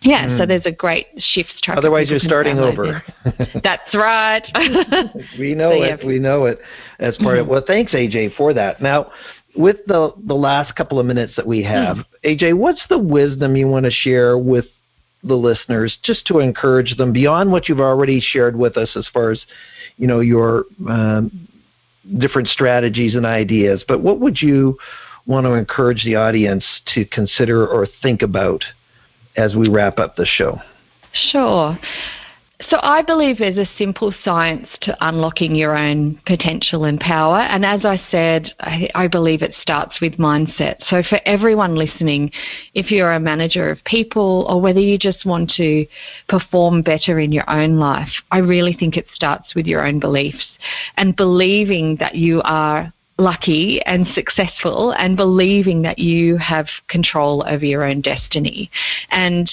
Yeah, 0.07 0.27
mm. 0.27 0.39
so 0.39 0.47
there's 0.47 0.67
a 0.67 0.73
great 0.73 1.09
shift. 1.19 1.67
Otherwise, 1.69 2.09
you're 2.09 2.21
starting 2.21 2.59
over. 2.59 3.03
That's 3.65 3.93
right. 3.93 4.43
we 5.39 5.55
know 5.55 5.73
so, 5.73 5.83
it. 5.83 6.07
We 6.07 6.21
know 6.21 6.47
it 6.47 6.61
as 7.01 7.17
part 7.17 7.39
mm. 7.39 7.41
of. 7.41 7.49
Well, 7.49 7.65
thanks, 7.67 7.93
AJ, 7.93 8.37
for 8.37 8.55
that. 8.55 8.81
Now, 8.81 9.11
with 9.57 9.79
the 9.87 10.13
the 10.25 10.35
last 10.35 10.77
couple 10.77 11.01
of 11.01 11.07
minutes 11.07 11.35
that 11.37 11.47
we 11.47 11.65
have, 11.65 11.97
mm. 11.97 12.05
AJ, 12.25 12.55
what's 12.55 12.83
the 12.89 12.99
wisdom 12.99 13.57
you 13.57 13.67
want 13.67 13.85
to 13.85 13.91
share 13.91 14.39
with 14.39 14.67
the 15.25 15.35
listeners, 15.35 15.99
just 16.05 16.25
to 16.27 16.39
encourage 16.39 16.97
them 16.97 17.13
beyond 17.13 17.51
what 17.51 17.69
you've 17.69 17.81
already 17.81 18.21
shared 18.21 18.55
with 18.55 18.77
us, 18.77 18.97
as 18.97 19.09
far 19.13 19.33
as 19.33 19.45
you 19.97 20.07
know 20.07 20.21
your 20.21 20.67
um, 20.89 21.49
different 22.19 22.47
strategies 22.47 23.17
and 23.17 23.27
ideas. 23.27 23.85
But 23.89 24.03
what 24.03 24.21
would 24.21 24.41
you 24.41 24.79
want 25.27 25.47
to 25.47 25.55
encourage 25.55 26.05
the 26.05 26.15
audience 26.15 26.65
to 26.95 27.05
consider 27.07 27.67
or 27.67 27.89
think 28.03 28.23
about 28.23 28.63
as 29.37 29.57
we 29.57 29.69
wrap 29.69 29.99
up 29.99 30.17
the 30.17 30.27
show? 30.27 30.61
Sure. 31.13 31.79
So 32.71 32.79
I 32.83 33.03
believe 33.03 33.39
there's 33.39 33.59
a 33.59 33.69
simple 33.77 34.15
science 34.25 34.69
to 34.81 34.97
unlocking 35.07 35.55
your 35.55 35.77
own 35.77 36.19
potential 36.25 36.85
and 36.85 36.99
power. 36.99 37.41
And 37.41 37.67
as 37.67 37.85
I 37.85 38.01
said, 38.11 38.55
I, 38.61 38.89
I, 38.95 39.09
believe 39.09 39.43
it 39.43 39.55
starts 39.61 40.01
with 40.01 40.15
mindset. 40.15 40.77
So 40.89 41.03
for 41.03 41.21
everyone 41.27 41.75
listening, 41.75 42.33
if 42.73 42.91
you're 42.91 43.13
a 43.13 43.21
manager 43.21 43.71
of 43.71 43.85
people 43.85 44.47
or 44.49 44.61
whether 44.61 44.81
you 44.81 44.99
just 44.99 45.27
want 45.27 45.51
to 45.59 45.87
perform 46.31 46.81
better 46.81 47.21
in 47.21 47.31
your 47.31 47.49
own 47.49 47.79
life, 47.79 48.09
I 48.31 48.39
really 48.39 48.73
think 48.73 48.97
it 48.97 49.07
starts 49.13 49.55
with 49.55 49.67
your 49.67 49.87
own 49.87 50.01
beliefs 50.01 50.47
and 50.97 51.15
believing 51.15 51.97
that 51.97 52.15
you 52.15 52.41
are 52.45 52.91
lucky 53.19 53.81
and 53.87 54.07
successful 54.09 54.93
and 54.93 55.17
believing 55.17 55.83
that 55.83 55.99
you 55.99 56.37
have 56.37 56.67
control 56.89 57.45
over 57.47 57.65
your 57.65 57.85
own 57.85 58.01
destiny. 58.01 58.71
And 59.11 59.51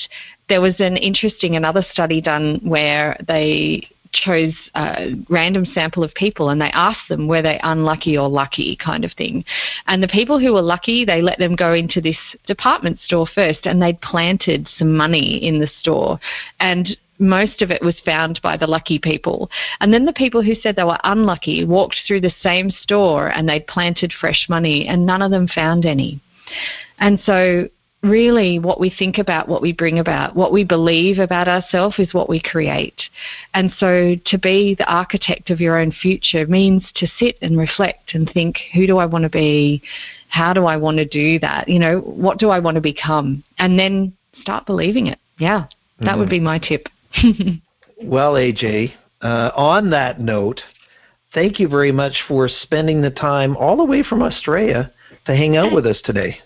there 0.49 0.61
was 0.61 0.79
an 0.79 0.97
interesting 0.97 1.55
another 1.55 1.85
study 1.91 2.21
done 2.21 2.59
where 2.63 3.17
they 3.27 3.87
chose 4.13 4.53
a 4.75 5.13
random 5.27 5.65
sample 5.65 6.03
of 6.03 6.13
people 6.13 6.49
and 6.49 6.61
they 6.61 6.69
asked 6.73 7.09
them 7.09 7.27
were 7.27 7.41
they 7.41 7.59
unlucky 7.63 8.17
or 8.17 8.29
lucky 8.29 8.75
kind 8.75 9.03
of 9.03 9.11
thing. 9.13 9.43
And 9.87 10.01
the 10.01 10.07
people 10.07 10.39
who 10.39 10.53
were 10.53 10.61
lucky, 10.61 11.03
they 11.03 11.21
let 11.21 11.39
them 11.39 11.55
go 11.55 11.73
into 11.73 11.99
this 11.99 12.17
department 12.45 12.99
store 13.01 13.27
first 13.27 13.65
and 13.65 13.81
they'd 13.81 13.99
planted 14.01 14.69
some 14.77 14.95
money 14.95 15.37
in 15.37 15.59
the 15.59 15.69
store. 15.79 16.19
And 16.59 16.95
most 17.19 17.61
of 17.61 17.71
it 17.71 17.81
was 17.81 17.95
found 18.05 18.41
by 18.41 18.57
the 18.57 18.67
lucky 18.67 18.99
people. 18.99 19.49
And 19.79 19.93
then 19.93 20.05
the 20.05 20.13
people 20.13 20.41
who 20.41 20.55
said 20.55 20.75
they 20.75 20.83
were 20.83 20.97
unlucky 21.03 21.65
walked 21.65 22.01
through 22.07 22.21
the 22.21 22.33
same 22.41 22.69
store 22.69 23.27
and 23.27 23.47
they'd 23.47 23.67
planted 23.67 24.13
fresh 24.13 24.47
money 24.49 24.87
and 24.87 25.05
none 25.05 25.21
of 25.21 25.31
them 25.31 25.47
found 25.47 25.85
any. 25.85 26.19
And 26.99 27.19
so 27.25 27.69
really 28.03 28.59
what 28.59 28.79
we 28.79 28.89
think 28.89 29.17
about, 29.17 29.47
what 29.47 29.61
we 29.61 29.71
bring 29.71 29.99
about, 29.99 30.35
what 30.35 30.51
we 30.51 30.63
believe 30.63 31.19
about 31.19 31.47
ourselves 31.47 31.97
is 31.97 32.13
what 32.13 32.29
we 32.29 32.39
create. 32.39 33.01
And 33.53 33.73
so 33.79 34.15
to 34.25 34.37
be 34.37 34.75
the 34.75 34.91
architect 34.93 35.49
of 35.49 35.61
your 35.61 35.79
own 35.79 35.91
future 35.91 36.45
means 36.45 36.83
to 36.95 37.07
sit 37.17 37.37
and 37.41 37.57
reflect 37.57 38.13
and 38.13 38.29
think, 38.29 38.57
who 38.73 38.85
do 38.85 38.97
I 38.97 39.05
want 39.05 39.23
to 39.23 39.29
be? 39.29 39.81
How 40.27 40.53
do 40.53 40.65
I 40.65 40.75
want 40.75 40.97
to 40.97 41.05
do 41.05 41.39
that? 41.39 41.69
You 41.69 41.79
know, 41.79 41.99
what 41.99 42.39
do 42.39 42.49
I 42.49 42.59
want 42.59 42.75
to 42.75 42.81
become? 42.81 43.43
And 43.57 43.79
then 43.79 44.13
start 44.41 44.65
believing 44.65 45.07
it. 45.07 45.19
Yeah, 45.37 45.65
that 45.99 46.05
mm-hmm. 46.05 46.19
would 46.19 46.29
be 46.29 46.39
my 46.39 46.59
tip. 46.59 46.89
well, 48.03 48.33
AJ, 48.33 48.93
uh, 49.21 49.51
on 49.55 49.89
that 49.91 50.19
note, 50.19 50.61
thank 51.33 51.59
you 51.59 51.67
very 51.67 51.91
much 51.91 52.23
for 52.27 52.47
spending 52.47 53.01
the 53.01 53.11
time 53.11 53.55
all 53.57 53.77
the 53.77 53.85
way 53.85 54.03
from 54.03 54.21
Australia 54.21 54.91
to 55.25 55.35
hang 55.35 55.57
out 55.57 55.73
with 55.73 55.85
us 55.85 55.99
today. 56.03 56.37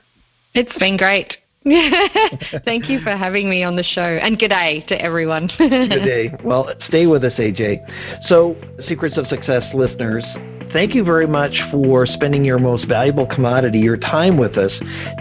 It's 0.54 0.78
been 0.78 0.98
great. 0.98 1.38
Thank 2.64 2.90
you 2.90 3.00
for 3.02 3.12
having 3.18 3.50
me 3.50 3.64
on 3.64 3.76
the 3.76 3.84
show, 3.84 4.02
and 4.02 4.40
good 4.40 4.50
day 4.50 4.86
to 4.88 5.02
everyone. 5.02 5.50
good 5.58 5.90
day. 5.90 6.34
Well, 6.42 6.72
stay 6.88 7.08
with 7.08 7.26
us, 7.26 7.34
AJ. 7.34 7.80
So, 8.28 8.56
Secrets 8.88 9.18
of 9.18 9.28
Success 9.28 9.64
listeners, 9.74 10.24
thank 10.72 10.96
you 10.96 11.04
very 11.04 11.28
much 11.28 11.62
for 11.72 12.06
spending 12.06 12.44
your 12.44 12.60
most 12.60 12.88
valuable 12.88 13.26
commodity, 13.26 13.80
your 13.80 13.98
time 13.98 14.38
with 14.38 14.58
us. 14.58 14.72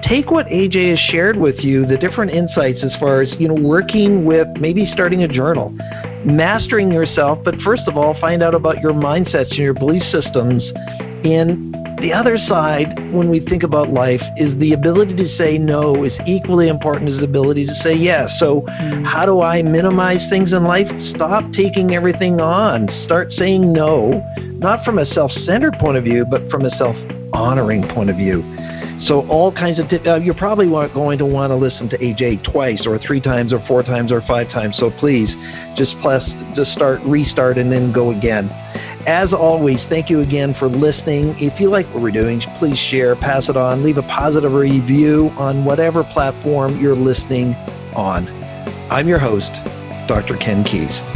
Take 0.03 0.31
what 0.31 0.47
AJ 0.47 0.91
has 0.91 0.99
shared 0.99 1.37
with 1.37 1.61
you, 1.61 1.85
the 1.85 1.97
different 1.97 2.33
insights 2.33 2.83
as 2.83 2.95
far 2.99 3.23
as, 3.23 3.33
you 3.39 3.49
know, 3.49 3.63
working 3.63 4.25
with 4.25 4.49
maybe 4.59 4.87
starting 4.93 5.23
a 5.23 5.29
journal, 5.29 5.71
mastering 6.25 6.93
yourself, 6.93 7.39
but 7.45 7.61
first 7.61 7.83
of 7.87 7.97
all, 7.97 8.19
find 8.21 8.43
out 8.43 8.55
about 8.55 8.81
your 8.81 8.93
mindsets 8.93 9.51
and 9.51 9.59
your 9.59 9.75
belief 9.75 10.03
systems 10.13 10.63
in 11.25 11.73
the 11.99 12.13
other 12.13 12.37
side, 12.37 13.13
when 13.13 13.31
we 13.31 13.41
think 13.41 13.63
about 13.63 13.91
life, 13.91 14.23
is 14.37 14.57
the 14.59 14.73
ability 14.73 15.17
to 15.17 15.37
say 15.37 15.57
no 15.57 16.05
is 16.05 16.13
equally 16.27 16.69
important 16.69 17.09
as 17.11 17.19
the 17.19 17.25
ability 17.25 17.67
to 17.67 17.75
say 17.83 17.95
yes. 17.95 18.31
So, 18.39 18.67
how 19.05 19.25
do 19.25 19.41
I 19.41 19.63
minimize 19.63 20.29
things 20.29 20.53
in 20.53 20.65
life? 20.65 20.89
Stop 21.15 21.53
taking 21.53 21.95
everything 21.95 22.41
on. 22.41 22.89
Start 23.05 23.33
saying 23.33 23.73
no, 23.73 24.23
not 24.59 24.85
from 24.85 24.99
a 24.99 25.07
self 25.07 25.33
centered 25.47 25.75
point 25.79 25.97
of 25.97 26.05
view, 26.05 26.25
but 26.25 26.51
from 26.51 26.65
a 26.67 26.77
self 26.77 26.97
honoring 27.33 27.83
point 27.83 28.11
of 28.11 28.17
view. 28.17 28.43
So 29.07 29.27
all 29.29 29.53
kinds 29.53 29.79
of. 29.79 29.91
Uh, 30.07 30.17
you're 30.17 30.35
probably 30.35 30.69
going 30.89 31.19
to 31.19 31.27
want 31.27 31.51
to 31.51 31.57
listen 31.57 31.89
to 31.91 31.99
AJ 31.99 32.43
twice 32.45 32.87
or 32.87 32.99
three 32.99 33.21
times 33.21 33.53
or 33.53 33.61
four 33.61 33.83
times 33.83 34.13
or 34.13 34.21
five 34.21 34.51
times. 34.51 34.77
So 34.77 34.91
please 34.91 35.31
just 35.77 35.97
press, 36.01 36.29
just 36.55 36.73
start, 36.73 37.01
restart, 37.03 37.57
and 37.57 37.71
then 37.71 37.93
go 37.93 38.11
again. 38.11 38.51
As 39.07 39.33
always, 39.33 39.81
thank 39.85 40.11
you 40.11 40.19
again 40.19 40.53
for 40.53 40.67
listening. 40.67 41.39
If 41.41 41.61
you 41.61 41.71
like 41.71 41.87
what 41.95 42.03
we're 42.03 42.11
doing, 42.11 42.41
please 42.59 42.77
share, 42.77 43.15
pass 43.15 43.49
it 43.49 43.57
on, 43.57 43.85
leave 43.85 43.99
a 43.99 44.03
positive 44.03 44.53
review 44.53 45.33
on 45.37 45.65
whatever 45.65 46.03
platform 46.03 46.77
you're 46.81 46.97
listening 46.97 47.55
on. 47.95 48.27
I'm 48.91 49.07
your 49.07 49.21
host, 49.21 49.53
Dr. 50.09 50.37
Ken 50.37 50.65
Keis. 50.65 51.16